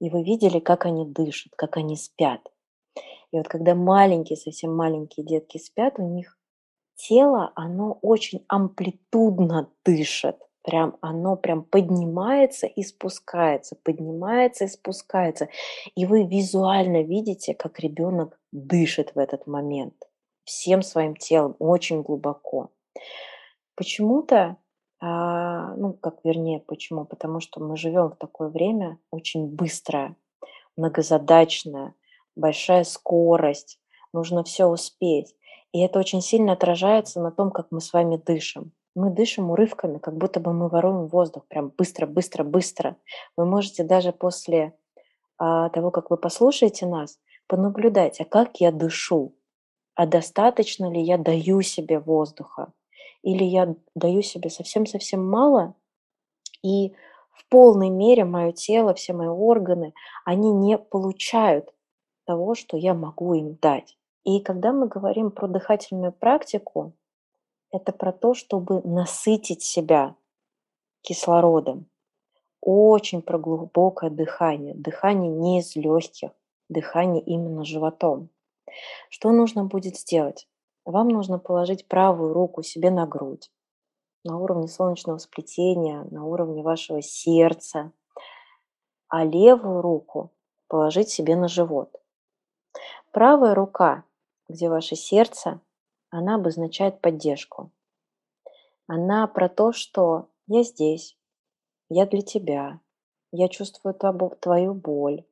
и 0.00 0.10
вы 0.10 0.22
видели, 0.24 0.58
как 0.58 0.86
они 0.86 1.06
дышат, 1.06 1.52
как 1.56 1.76
они 1.76 1.96
спят. 1.96 2.40
И 3.32 3.36
вот 3.36 3.48
когда 3.48 3.74
маленькие, 3.74 4.36
совсем 4.36 4.74
маленькие 4.74 5.26
детки 5.26 5.58
спят, 5.58 5.94
у 5.98 6.08
них 6.08 6.38
тело, 6.94 7.52
оно 7.54 7.98
очень 8.02 8.44
амплитудно 8.48 9.70
дышит. 9.84 10.36
Прям 10.62 10.96
оно 11.02 11.36
прям 11.36 11.62
поднимается 11.62 12.66
и 12.66 12.82
спускается, 12.82 13.76
поднимается 13.82 14.64
и 14.64 14.68
спускается. 14.68 15.48
И 15.94 16.06
вы 16.06 16.24
визуально 16.24 17.02
видите, 17.02 17.54
как 17.54 17.80
ребенок 17.80 18.38
дышит 18.50 19.14
в 19.14 19.18
этот 19.18 19.46
момент 19.46 19.94
всем 20.44 20.82
своим 20.82 21.16
телом, 21.16 21.56
очень 21.58 22.02
глубоко. 22.02 22.70
Почему-то, 23.74 24.56
а, 25.00 25.74
ну, 25.76 25.94
как 25.94 26.20
вернее, 26.24 26.60
почему? 26.60 27.04
Потому 27.04 27.40
что 27.40 27.60
мы 27.60 27.76
живем 27.76 28.10
в 28.10 28.16
такое 28.16 28.48
время 28.48 28.98
очень 29.10 29.48
быстрое, 29.48 30.16
многозадачное, 30.76 31.94
большая 32.36 32.84
скорость, 32.84 33.78
нужно 34.12 34.44
все 34.44 34.66
успеть. 34.66 35.34
И 35.72 35.80
это 35.80 35.98
очень 35.98 36.20
сильно 36.20 36.52
отражается 36.52 37.20
на 37.20 37.30
том, 37.30 37.50
как 37.50 37.68
мы 37.70 37.80
с 37.80 37.92
вами 37.92 38.16
дышим. 38.16 38.72
Мы 38.94 39.10
дышим 39.10 39.50
урывками, 39.50 39.98
как 39.98 40.16
будто 40.16 40.38
бы 40.38 40.52
мы 40.52 40.68
воруем 40.68 41.08
воздух, 41.08 41.46
прям 41.48 41.72
быстро, 41.76 42.06
быстро, 42.06 42.44
быстро. 42.44 42.96
Вы 43.36 43.44
можете 43.44 43.82
даже 43.82 44.12
после 44.12 44.72
а, 45.36 45.68
того, 45.70 45.90
как 45.90 46.10
вы 46.10 46.16
послушаете 46.16 46.86
нас, 46.86 47.18
понаблюдать, 47.48 48.20
а 48.20 48.24
как 48.24 48.60
я 48.60 48.70
дышу, 48.70 49.34
а 49.94 50.06
достаточно 50.06 50.90
ли 50.90 51.02
я 51.02 51.18
даю 51.18 51.60
себе 51.62 51.98
воздуха, 51.98 52.72
или 53.22 53.42
я 53.42 53.74
даю 53.96 54.22
себе 54.22 54.50
совсем-совсем 54.50 55.28
мало, 55.28 55.74
и 56.62 56.94
в 57.32 57.48
полной 57.48 57.90
мере 57.90 58.24
мое 58.24 58.52
тело, 58.52 58.94
все 58.94 59.12
мои 59.12 59.28
органы, 59.28 59.92
они 60.24 60.52
не 60.52 60.78
получают 60.78 61.74
того, 62.24 62.54
что 62.54 62.76
я 62.76 62.94
могу 62.94 63.34
им 63.34 63.56
дать. 63.60 63.96
И 64.24 64.40
когда 64.40 64.72
мы 64.72 64.88
говорим 64.88 65.30
про 65.30 65.48
дыхательную 65.48 66.12
практику, 66.12 66.92
это 67.70 67.92
про 67.92 68.12
то, 68.12 68.34
чтобы 68.34 68.80
насытить 68.82 69.62
себя 69.62 70.14
кислородом. 71.02 71.86
Очень 72.60 73.20
про 73.20 73.38
глубокое 73.38 74.10
дыхание. 74.10 74.74
Дыхание 74.74 75.30
не 75.30 75.60
из 75.60 75.76
легких, 75.76 76.30
дыхание 76.68 77.22
именно 77.22 77.64
животом. 77.64 78.30
Что 79.10 79.30
нужно 79.30 79.64
будет 79.64 79.96
сделать? 79.96 80.48
Вам 80.84 81.08
нужно 81.08 81.38
положить 81.38 81.86
правую 81.86 82.32
руку 82.32 82.62
себе 82.62 82.90
на 82.90 83.06
грудь, 83.06 83.50
на 84.24 84.38
уровне 84.38 84.68
солнечного 84.68 85.18
сплетения, 85.18 86.06
на 86.10 86.24
уровне 86.24 86.62
вашего 86.62 87.02
сердца, 87.02 87.92
а 89.08 89.24
левую 89.24 89.80
руку 89.80 90.30
положить 90.68 91.08
себе 91.08 91.36
на 91.36 91.48
живот. 91.48 92.03
Правая 93.14 93.54
рука 93.54 94.02
где 94.48 94.68
ваше 94.68 94.96
сердце, 94.96 95.60
она 96.10 96.34
обозначает 96.34 97.00
поддержку. 97.00 97.70
Она 98.88 99.28
про 99.28 99.48
то, 99.48 99.70
что 99.72 100.28
я 100.48 100.64
здесь, 100.64 101.16
я 101.88 102.06
для 102.06 102.22
тебя, 102.22 102.80
я 103.30 103.48
чувствую 103.48 103.94
твою 103.94 104.74
боль, 104.74 105.24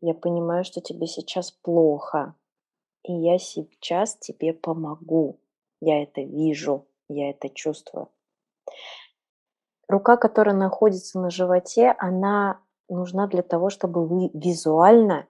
я 0.00 0.12
понимаю, 0.12 0.64
что 0.64 0.80
тебе 0.80 1.06
сейчас 1.06 1.52
плохо, 1.52 2.34
и 3.04 3.12
я 3.12 3.38
сейчас 3.38 4.16
тебе 4.16 4.52
помогу. 4.52 5.38
Я 5.80 6.02
это 6.02 6.20
вижу, 6.20 6.86
я 7.08 7.30
это 7.30 7.48
чувствую. 7.48 8.08
Рука, 9.86 10.16
которая 10.16 10.56
находится 10.56 11.20
на 11.20 11.30
животе, 11.30 11.94
она 11.98 12.60
нужна 12.88 13.28
для 13.28 13.42
того, 13.42 13.70
чтобы 13.70 14.04
вы 14.04 14.30
визуально 14.34 15.28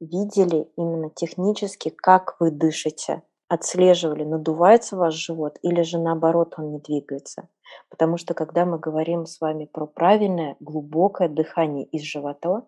видели 0.00 0.68
именно 0.76 1.10
технически, 1.10 1.90
как 1.90 2.36
вы 2.40 2.50
дышите, 2.50 3.22
отслеживали, 3.48 4.24
надувается 4.24 4.96
ваш 4.96 5.14
живот 5.14 5.58
или 5.62 5.82
же 5.82 5.98
наоборот 5.98 6.54
он 6.58 6.72
не 6.72 6.78
двигается. 6.80 7.48
Потому 7.90 8.16
что 8.16 8.34
когда 8.34 8.64
мы 8.64 8.78
говорим 8.78 9.26
с 9.26 9.40
вами 9.40 9.66
про 9.66 9.86
правильное 9.86 10.56
глубокое 10.60 11.28
дыхание 11.28 11.84
из 11.84 12.02
живота, 12.02 12.66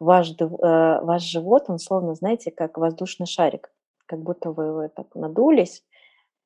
ваш, 0.00 0.32
э, 0.32 0.44
ваш 0.48 1.22
живот, 1.22 1.64
он 1.68 1.78
словно, 1.78 2.14
знаете, 2.14 2.50
как 2.50 2.78
воздушный 2.78 3.26
шарик, 3.26 3.72
как 4.06 4.20
будто 4.20 4.52
вы 4.52 4.64
его 4.64 4.88
так 4.88 5.14
надулись, 5.14 5.84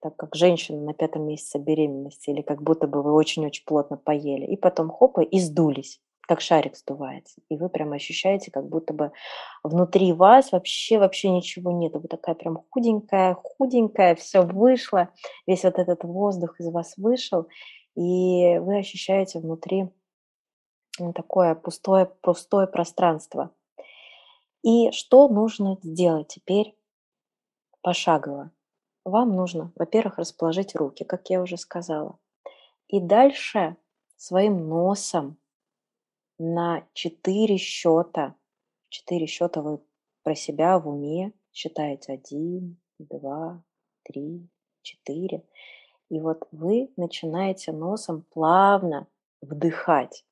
так 0.01 0.16
как 0.16 0.35
женщина 0.35 0.81
на 0.81 0.95
пятом 0.95 1.27
месяце 1.27 1.59
беременности, 1.59 2.31
или 2.31 2.43
как 2.43 2.62
будто 2.62 2.87
бы 2.87 3.03
вы 3.03 3.12
очень-очень 3.12 3.64
плотно 3.64 3.97
поели, 3.97 4.47
и 4.47 4.57
потом 4.57 4.91
хопа, 4.91 5.20
и 5.20 5.39
сдулись 5.39 6.01
как 6.33 6.41
шарик 6.41 6.78
сдувается. 6.78 7.43
И 7.51 7.59
вы 7.59 7.68
прям 7.68 7.93
ощущаете, 7.93 8.51
как 8.51 8.66
будто 8.66 8.95
бы 8.95 9.12
внутри 9.62 10.14
вас 10.14 10.51
вообще, 10.51 10.99
вообще 10.99 11.28
ничего 11.28 11.72
нет. 11.72 11.93
Вы 11.93 12.09
такая 12.09 12.35
прям 12.35 12.64
худенькая, 12.70 13.35
худенькая, 13.35 14.14
все 14.14 14.41
вышло, 14.41 15.11
весь 15.47 15.64
вот 15.64 15.78
этот 15.78 16.05
воздух 16.05 16.59
из 16.59 16.72
вас 16.72 16.97
вышел, 16.97 17.49
и 17.95 18.57
вы 18.61 18.78
ощущаете 18.78 19.41
внутри 19.41 19.91
такое 21.14 21.55
пустое, 21.55 22.07
пустое 22.07 22.66
пространство. 22.66 23.51
И 24.62 24.91
что 24.93 25.28
нужно 25.28 25.76
сделать 25.83 26.28
теперь 26.28 26.74
пошагово? 27.83 28.53
Вам 29.05 29.37
нужно, 29.37 29.70
во-первых, 29.76 30.16
расположить 30.16 30.74
руки, 30.74 31.05
как 31.05 31.28
я 31.28 31.43
уже 31.43 31.59
сказала. 31.59 32.18
И 32.89 33.01
дальше 33.01 33.76
своим 34.16 34.66
носом 34.66 35.37
на 36.43 36.84
четыре 36.93 37.57
счета. 37.57 38.34
Четыре 38.88 39.26
счета 39.26 39.62
вы 39.62 39.78
про 40.24 40.34
себя 40.34 40.76
в 40.80 40.88
уме 40.88 41.32
считаете. 41.53 42.14
Один, 42.14 42.80
два, 42.99 43.62
три, 44.03 44.49
четыре. 44.82 45.45
И 46.11 46.18
вот 46.18 46.49
вы 46.51 46.90
начинаете 46.97 47.70
носом 47.70 48.26
плавно 48.28 49.07
вдыхать. 49.40 50.24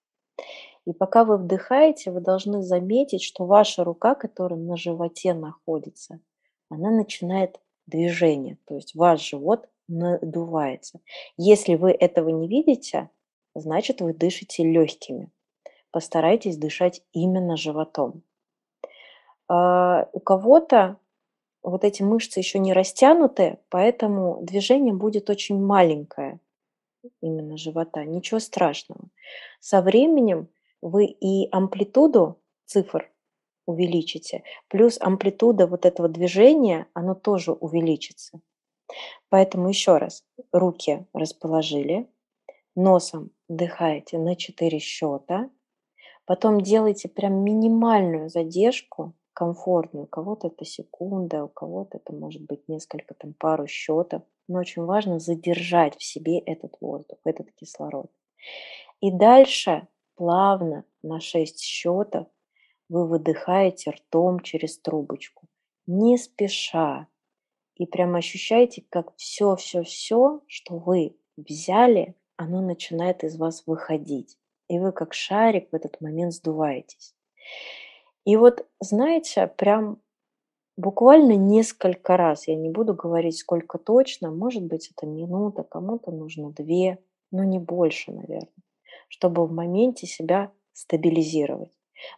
И 0.85 0.93
пока 0.93 1.25
вы 1.25 1.37
вдыхаете, 1.37 2.11
вы 2.11 2.21
должны 2.21 2.63
заметить, 2.63 3.23
что 3.23 3.47
ваша 3.47 3.85
рука, 3.85 4.17
которая 4.17 4.59
на 4.59 4.77
животе 4.77 5.33
находится, 5.33 6.19
она 6.69 6.91
начинает 6.91 7.61
движение, 7.87 8.59
то 8.67 8.75
есть 8.75 8.97
ваш 8.97 9.21
живот 9.29 9.69
надувается. 9.87 11.01
Если 11.37 11.77
вы 11.77 11.93
этого 11.93 12.31
не 12.31 12.49
видите, 12.49 13.11
значит 13.55 14.01
вы 14.01 14.13
дышите 14.13 14.65
легкими 14.65 15.31
постарайтесь 15.91 16.57
дышать 16.57 17.03
именно 17.13 17.57
животом. 17.57 18.23
А, 19.49 20.09
у 20.13 20.21
кого-то 20.21 20.97
вот 21.63 21.85
эти 21.85 22.03
мышцы 22.03 22.39
еще 22.39 22.59
не 22.59 22.73
растянуты, 22.73 23.59
поэтому 23.69 24.39
движение 24.43 24.95
будет 24.95 25.29
очень 25.29 25.61
маленькое 25.61 26.41
именно 27.21 27.57
живота. 27.57 28.05
Ничего 28.05 28.41
страшного. 28.41 29.09
Со 29.61 29.83
временем 29.83 30.49
вы 30.83 31.07
и 31.07 31.49
амплитуду 31.51 32.39
цифр 32.67 33.11
увеличите, 33.67 34.43
плюс 34.69 34.99
амплитуда 35.01 35.67
вот 35.67 35.87
этого 35.87 36.09
движения, 36.09 36.87
оно 36.93 37.15
тоже 37.15 37.53
увеличится. 37.53 38.41
Поэтому 39.29 39.69
еще 39.69 39.99
раз, 39.99 40.25
руки 40.53 41.07
расположили, 41.13 42.09
носом 42.75 43.31
вдыхаете 43.49 44.19
на 44.19 44.35
4 44.35 44.79
счета, 44.79 45.51
Потом 46.31 46.61
делайте 46.61 47.09
прям 47.09 47.43
минимальную 47.43 48.29
задержку, 48.29 49.15
комфортную. 49.33 50.05
У 50.05 50.07
кого-то 50.07 50.47
это 50.47 50.65
секунда, 50.65 51.43
у 51.43 51.49
кого-то 51.49 51.99
это 51.99 52.13
может 52.13 52.43
быть 52.43 52.69
несколько, 52.69 53.15
там, 53.15 53.35
пару 53.35 53.67
счетов. 53.67 54.23
Но 54.47 54.61
очень 54.61 54.85
важно 54.85 55.19
задержать 55.19 55.99
в 55.99 56.05
себе 56.05 56.39
этот 56.39 56.77
воздух, 56.81 57.19
этот 57.25 57.51
кислород. 57.57 58.13
И 59.01 59.11
дальше 59.11 59.89
плавно 60.15 60.85
на 61.03 61.19
6 61.19 61.59
счетов 61.59 62.29
вы 62.89 63.09
выдыхаете 63.09 63.91
ртом 63.91 64.39
через 64.39 64.79
трубочку, 64.79 65.49
не 65.89 66.17
спеша. 66.17 67.09
И 67.75 67.87
прям 67.87 68.15
ощущаете, 68.15 68.85
как 68.89 69.17
все-все-все, 69.17 70.43
что 70.47 70.79
вы 70.79 71.17
взяли, 71.37 72.15
оно 72.37 72.61
начинает 72.61 73.25
из 73.25 73.37
вас 73.37 73.65
выходить 73.67 74.40
и 74.71 74.79
вы 74.79 74.93
как 74.93 75.13
шарик 75.13 75.69
в 75.71 75.75
этот 75.75 76.01
момент 76.01 76.33
сдуваетесь. 76.33 77.15
И 78.25 78.37
вот, 78.37 78.65
знаете, 78.79 79.49
прям 79.49 79.99
буквально 80.77 81.33
несколько 81.33 82.17
раз, 82.17 82.47
я 82.47 82.55
не 82.55 82.71
буду 82.71 82.95
говорить 82.95 83.37
сколько 83.37 83.79
точно, 83.79 84.31
может 84.31 84.63
быть 84.63 84.93
это 84.95 85.07
минута, 85.07 85.65
кому-то 85.65 86.13
нужно 86.13 86.53
две, 86.53 86.99
но 87.33 87.43
не 87.43 87.59
больше, 87.59 88.13
наверное, 88.13 88.49
чтобы 89.09 89.45
в 89.45 89.53
моменте 89.53 90.07
себя 90.07 90.53
стабилизировать. 90.73 91.73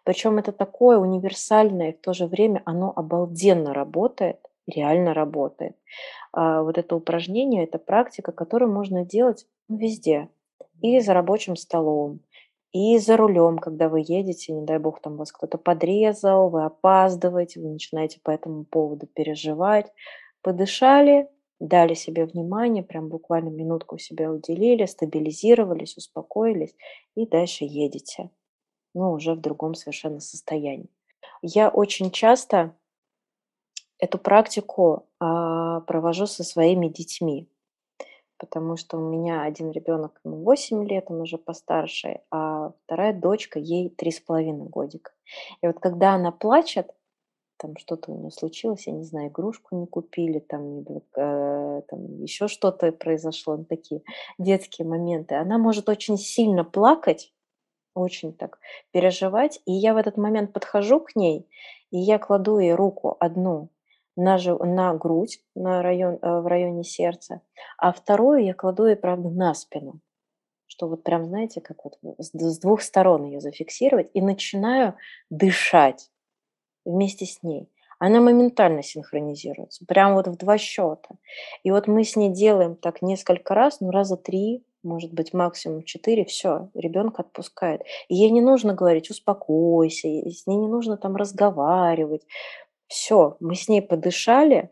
Причем 0.05 0.39
это 0.39 0.53
такое 0.53 0.99
универсальное, 0.99 1.91
и 1.91 1.97
в 1.97 2.01
то 2.01 2.13
же 2.13 2.27
время 2.27 2.63
оно 2.67 2.93
обалденно 2.95 3.73
работает, 3.73 4.39
реально 4.67 5.15
работает. 5.15 5.77
А 6.33 6.63
вот 6.63 6.77
это 6.77 6.95
упражнение, 6.95 7.65
это 7.65 7.79
практика, 7.79 8.31
которую 8.31 8.71
можно 8.73 9.05
делать 9.05 9.47
везде. 9.69 10.29
И 10.83 11.01
за 11.01 11.15
рабочим 11.15 11.57
столом, 11.57 12.21
и 12.73 12.99
за 12.99 13.17
рулем, 13.17 13.59
когда 13.59 13.89
вы 13.89 14.01
едете, 14.01 14.53
не 14.53 14.65
дай 14.65 14.79
бог, 14.79 15.01
там 15.01 15.17
вас 15.17 15.31
кто-то 15.31 15.59
подрезал, 15.59 16.49
вы 16.49 16.65
опаздываете, 16.65 17.61
вы 17.61 17.69
начинаете 17.69 18.19
по 18.23 18.31
этому 18.31 18.65
поводу 18.65 19.07
переживать. 19.07 19.93
Подышали, 20.41 21.29
дали 21.61 21.93
себе 21.95 22.25
внимание, 22.25 22.83
прям 22.83 23.09
буквально 23.09 23.51
минутку 23.51 23.99
себя 23.99 24.33
уделили, 24.33 24.87
стабилизировались, 24.87 25.99
успокоились 25.99 26.75
и 27.15 27.27
дальше 27.27 27.65
едете. 27.65 28.31
Ну, 28.95 29.13
уже 29.13 29.35
в 29.35 29.41
другом 29.41 29.75
совершенно 29.75 30.21
состоянии. 30.21 30.89
Я 31.43 31.69
очень 31.69 32.11
часто 32.11 32.75
эту 33.99 34.19
практику 34.19 35.07
а, 35.21 35.81
провожу 35.83 36.27
со 36.27 36.43
своими 36.43 36.89
детьми 36.89 37.49
потому 38.43 38.77
что 38.77 38.99
у 38.99 39.09
меня 39.09 39.45
один 39.45 39.71
ребенок 39.71 40.21
ему 40.25 40.43
8 40.43 40.85
лет, 40.89 41.05
он 41.07 41.21
уже 41.21 41.39
постарше, 41.39 42.23
а 42.29 42.73
вторая 42.85 43.13
дочка, 43.13 43.61
ей 43.61 43.89
три 43.89 44.11
с 44.11 44.19
половиной 44.19 44.67
годика. 44.67 45.13
И 45.63 45.67
вот 45.69 45.79
когда 45.79 46.15
она 46.15 46.33
плачет, 46.33 46.91
там 47.57 47.77
что-то 47.77 48.11
у 48.11 48.19
нее 48.19 48.33
случилось, 48.33 48.89
я 48.89 48.95
не 48.95 49.05
знаю, 49.05 49.29
игрушку 49.29 49.77
не 49.77 49.87
купили, 49.87 50.41
там, 50.41 50.81
э, 50.81 51.83
там 51.89 52.21
еще 52.21 52.49
что-то 52.49 52.91
произошло, 52.91 53.59
ну, 53.59 53.65
такие 53.65 54.03
детские 54.39 54.89
моменты. 54.89 55.37
Она 55.37 55.57
может 55.59 55.89
очень 55.89 56.19
сильно 56.19 56.65
плакать, 56.65 57.33
очень 57.95 58.33
так 58.33 58.59
переживать, 58.91 59.61
и 59.67 59.73
я 59.73 59.95
в 59.95 59.99
этот 59.99 60.17
момент 60.17 60.53
подхожу 60.53 60.99
к 60.99 61.15
ней, 61.15 61.49
и 61.93 61.99
я 61.99 62.19
кладу 62.19 62.59
ей 62.59 62.75
руку 62.75 63.17
одну 63.21 63.69
на, 64.17 64.39
на 64.39 64.95
грудь, 64.95 65.41
на 65.55 65.83
район, 65.83 66.19
э, 66.21 66.41
в 66.41 66.47
районе 66.47 66.85
сердца, 66.85 67.41
а 67.79 67.93
вторую 67.93 68.45
я 68.45 68.55
кладу 68.55 68.87
ей, 68.87 68.97
правда, 68.97 69.31
на 69.31 69.55
спину, 69.55 70.01
что 70.67 70.89
вот 70.89 71.03
прям, 71.03 71.27
знаете, 71.27 71.61
как 71.61 71.85
вот 71.85 71.99
с 72.19 72.59
двух 72.59 72.83
сторон 72.83 73.25
ее 73.25 73.41
зафиксировать, 73.41 74.11
и 74.15 74.21
начинаю 74.21 74.95
дышать 75.31 76.11
вместе 76.85 77.27
с 77.27 77.43
ней. 77.43 77.69
Она 77.99 78.21
моментально 78.21 78.83
синхронизируется, 78.83 79.85
прям 79.87 80.15
вот 80.15 80.27
в 80.27 80.37
два 80.37 80.59
счета. 80.59 81.15
И 81.63 81.71
вот 81.71 81.87
мы 81.87 82.03
с 82.03 82.17
ней 82.17 82.31
делаем 82.31 82.75
так 82.75 83.01
несколько 83.01 83.55
раз, 83.55 83.81
ну 83.81 83.93
раза 83.93 84.17
три, 84.17 84.65
может 84.83 85.13
быть, 85.13 85.33
максимум 85.33 85.85
четыре, 85.85 86.25
все, 86.25 86.69
ребенка 86.75 87.23
отпускает. 87.23 87.83
И 88.09 88.17
ей 88.17 88.31
не 88.31 88.41
нужно 88.41 88.75
говорить, 88.75 89.11
успокойся, 89.11 90.09
с 90.09 90.47
ней 90.47 90.57
не 90.57 90.67
нужно 90.67 90.97
там 90.97 91.15
разговаривать. 91.15 92.23
Все, 92.93 93.39
мы 93.41 93.55
с 93.55 93.69
ней 93.69 93.81
подышали, 93.81 94.69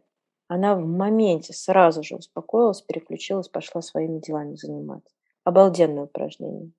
она 0.47 0.75
в 0.75 0.85
моменте 0.85 1.55
сразу 1.55 2.03
же 2.03 2.17
успокоилась, 2.17 2.83
переключилась, 2.83 3.49
пошла 3.49 3.81
своими 3.81 4.21
делами 4.21 4.57
заниматься. 4.57 5.15
Обалденное 5.43 6.03
упражнение. 6.03 6.71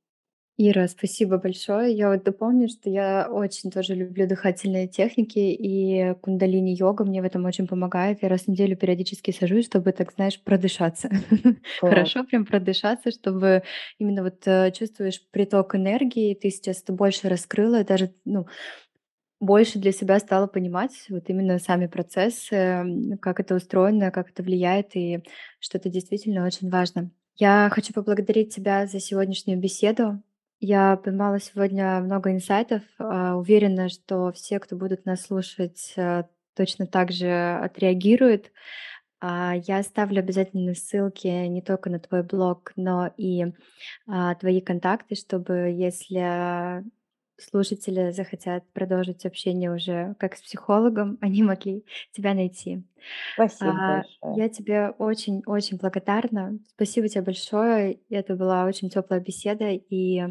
Ира, 0.57 0.87
спасибо 0.87 1.39
большое. 1.39 1.95
Я 1.95 2.11
вот 2.11 2.23
дополню, 2.23 2.67
что 2.67 2.91
я 2.91 3.27
очень 3.27 3.71
тоже 3.71 3.95
люблю 3.95 4.27
дыхательные 4.27 4.87
техники, 4.87 5.39
и 5.39 6.13
кундалини-йога 6.21 7.05
мне 7.05 7.23
в 7.23 7.25
этом 7.25 7.43
очень 7.45 7.65
помогает. 7.65 8.21
Я 8.21 8.29
раз 8.29 8.41
в 8.41 8.47
неделю 8.49 8.77
периодически 8.77 9.31
сажусь, 9.31 9.65
чтобы, 9.65 9.93
так 9.93 10.13
знаешь, 10.13 10.39
продышаться. 10.43 11.09
Хорошо 11.79 12.23
прям 12.23 12.45
продышаться, 12.45 13.09
чтобы 13.09 13.63
именно 13.97 14.21
вот 14.21 14.45
э, 14.45 14.71
чувствуешь 14.73 15.25
приток 15.31 15.73
энергии, 15.73 16.35
ты 16.35 16.51
сейчас 16.51 16.83
больше 16.87 17.29
раскрыла, 17.29 17.83
даже, 17.83 18.13
ну, 18.25 18.45
больше 19.41 19.79
для 19.79 19.91
себя 19.91 20.19
стала 20.19 20.47
понимать 20.47 20.93
вот 21.09 21.23
именно 21.27 21.59
сами 21.59 21.87
процессы, 21.87 23.17
как 23.19 23.39
это 23.39 23.55
устроено, 23.55 24.11
как 24.11 24.29
это 24.29 24.43
влияет, 24.43 24.95
и 24.95 25.23
что 25.59 25.79
это 25.79 25.89
действительно 25.89 26.45
очень 26.45 26.69
важно. 26.69 27.09
Я 27.35 27.69
хочу 27.73 27.91
поблагодарить 27.91 28.53
тебя 28.53 28.85
за 28.85 28.99
сегодняшнюю 28.99 29.59
беседу. 29.59 30.21
Я 30.59 30.95
поймала 30.95 31.39
сегодня 31.39 31.99
много 32.01 32.31
инсайтов. 32.31 32.83
А, 32.99 33.35
уверена, 33.35 33.89
что 33.89 34.31
все, 34.31 34.59
кто 34.59 34.75
будут 34.75 35.05
нас 35.05 35.23
слушать, 35.23 35.93
э, 35.95 36.25
точно 36.55 36.85
так 36.85 37.11
же 37.11 37.57
отреагируют. 37.63 38.51
А, 39.19 39.55
я 39.55 39.79
оставлю 39.79 40.19
обязательно 40.19 40.75
ссылки 40.75 41.27
не 41.47 41.63
только 41.63 41.89
на 41.89 41.99
твой 41.99 42.21
блог, 42.21 42.73
но 42.75 43.11
и 43.17 43.45
а, 44.07 44.35
твои 44.35 44.61
контакты, 44.61 45.15
чтобы, 45.15 45.71
если 45.75 46.83
слушатели 47.43 48.11
захотят 48.11 48.63
продолжить 48.73 49.25
общение 49.25 49.73
уже 49.73 50.15
как 50.19 50.35
с 50.35 50.41
психологом, 50.41 51.17
они 51.21 51.43
могли 51.43 51.85
тебя 52.11 52.33
найти. 52.33 52.83
Спасибо 53.33 53.71
а, 53.71 54.03
большое. 54.21 54.43
Я 54.43 54.49
тебе 54.49 54.89
очень-очень 54.89 55.77
благодарна. 55.77 56.59
Спасибо 56.75 57.07
тебе 57.07 57.21
большое. 57.21 57.99
Это 58.09 58.35
была 58.35 58.65
очень 58.65 58.89
теплая 58.89 59.19
беседа, 59.19 59.69
и 59.69 60.23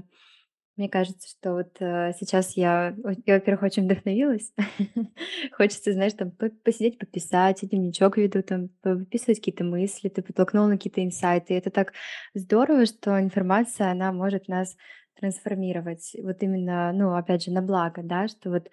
мне 0.81 0.89
кажется, 0.89 1.29
что 1.29 1.53
вот 1.53 1.77
э, 1.81 2.15
сейчас 2.19 2.57
я, 2.57 2.97
я, 3.27 3.35
во-первых, 3.35 3.65
очень 3.65 3.85
вдохновилась. 3.85 4.55
Хочется, 5.53 5.93
знаешь, 5.93 6.15
там 6.15 6.31
посидеть, 6.31 6.99
пописать, 6.99 7.61
дневничок 7.61 8.17
веду, 8.17 8.43
там 8.43 8.71
выписывать 8.83 9.41
какие-то 9.41 9.63
мысли, 9.63 10.09
ты 10.09 10.23
подтолкнул 10.23 10.69
на 10.69 10.79
какие-то 10.79 11.05
инсайты. 11.05 11.53
И 11.53 11.57
это 11.59 11.71
так 11.71 11.93
здорово, 12.33 12.87
что 12.87 13.21
информация, 13.21 13.91
она 13.91 14.11
может 14.11 14.49
нас 14.49 14.75
трансформировать 15.21 16.17
вот 16.23 16.43
именно, 16.43 16.93
ну, 16.93 17.15
опять 17.15 17.45
же, 17.45 17.53
на 17.53 17.63
благо, 17.63 18.03
да, 18.03 18.29
что 18.29 18.51
вот 18.51 18.71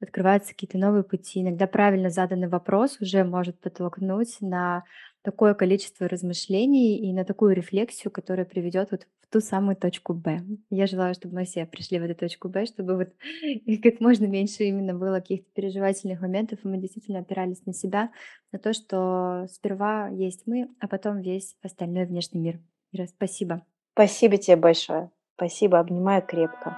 открываются 0.00 0.52
какие-то 0.52 0.78
новые 0.78 1.04
пути. 1.04 1.40
Иногда 1.40 1.66
правильно 1.66 2.10
заданный 2.10 2.48
вопрос 2.48 3.00
уже 3.00 3.24
может 3.24 3.60
подтолкнуть 3.60 4.36
на 4.40 4.84
такое 5.22 5.54
количество 5.54 6.08
размышлений 6.08 6.98
и 6.98 7.12
на 7.12 7.24
такую 7.24 7.54
рефлексию, 7.54 8.12
которая 8.12 8.46
приведет 8.46 8.92
вот 8.92 9.06
в 9.22 9.32
ту 9.32 9.40
самую 9.40 9.76
точку 9.76 10.14
Б. 10.14 10.42
Я 10.70 10.86
желаю, 10.86 11.14
чтобы 11.14 11.34
мы 11.34 11.44
все 11.44 11.66
пришли 11.66 11.98
в 11.98 12.04
эту 12.04 12.14
точку 12.14 12.48
Б, 12.48 12.66
чтобы 12.66 12.96
вот 12.96 13.08
как 13.82 14.00
можно 14.00 14.26
меньше 14.26 14.64
именно 14.64 14.94
было 14.94 15.16
каких-то 15.16 15.50
переживательных 15.52 16.20
моментов, 16.20 16.60
и 16.62 16.68
мы 16.68 16.78
действительно 16.78 17.20
опирались 17.20 17.64
на 17.66 17.72
себя, 17.72 18.10
на 18.52 18.58
то, 18.58 18.72
что 18.72 19.46
сперва 19.50 20.08
есть 20.08 20.42
мы, 20.46 20.68
а 20.78 20.86
потом 20.86 21.20
весь 21.20 21.56
остальной 21.62 22.06
внешний 22.06 22.40
мир. 22.40 22.60
Ира, 22.92 23.06
спасибо. 23.06 23.66
Спасибо 23.94 24.36
тебе 24.36 24.56
большое. 24.56 25.15
Спасибо, 25.36 25.78
обнимаю 25.80 26.22
крепко. 26.22 26.74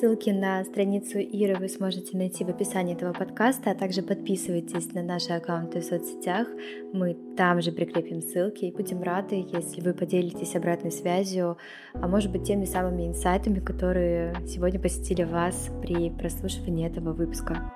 Ссылки 0.00 0.30
на 0.30 0.62
страницу 0.62 1.18
Иры 1.18 1.56
вы 1.56 1.68
сможете 1.68 2.16
найти 2.16 2.44
в 2.44 2.48
описании 2.50 2.94
этого 2.94 3.12
подкаста, 3.12 3.72
а 3.72 3.74
также 3.74 4.02
подписывайтесь 4.02 4.92
на 4.92 5.02
наши 5.02 5.32
аккаунты 5.32 5.80
в 5.80 5.84
соцсетях. 5.84 6.46
Мы 6.92 7.16
там 7.36 7.60
же 7.60 7.72
прикрепим 7.72 8.22
ссылки 8.22 8.66
и 8.66 8.70
будем 8.70 9.02
рады, 9.02 9.44
если 9.52 9.80
вы 9.80 9.94
поделитесь 9.94 10.54
обратной 10.54 10.92
связью, 10.92 11.58
а 11.94 12.06
может 12.06 12.30
быть 12.30 12.44
теми 12.44 12.64
самыми 12.64 13.08
инсайтами, 13.08 13.58
которые 13.58 14.36
сегодня 14.46 14.78
посетили 14.78 15.24
вас 15.24 15.68
при 15.82 16.10
прослушивании 16.10 16.86
этого 16.86 17.12
выпуска. 17.12 17.72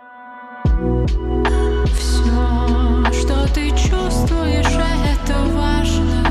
Все, 1.96 3.20
что 3.20 3.52
ты 3.52 3.70
чувствуешь, 3.70 4.78
это 5.10 5.34
важно. 5.56 6.22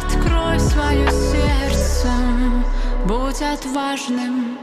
Открой 0.00 0.58
свое 0.58 1.06
сердце. 1.10 1.44
Будь 3.04 3.42
отважным 3.42 4.53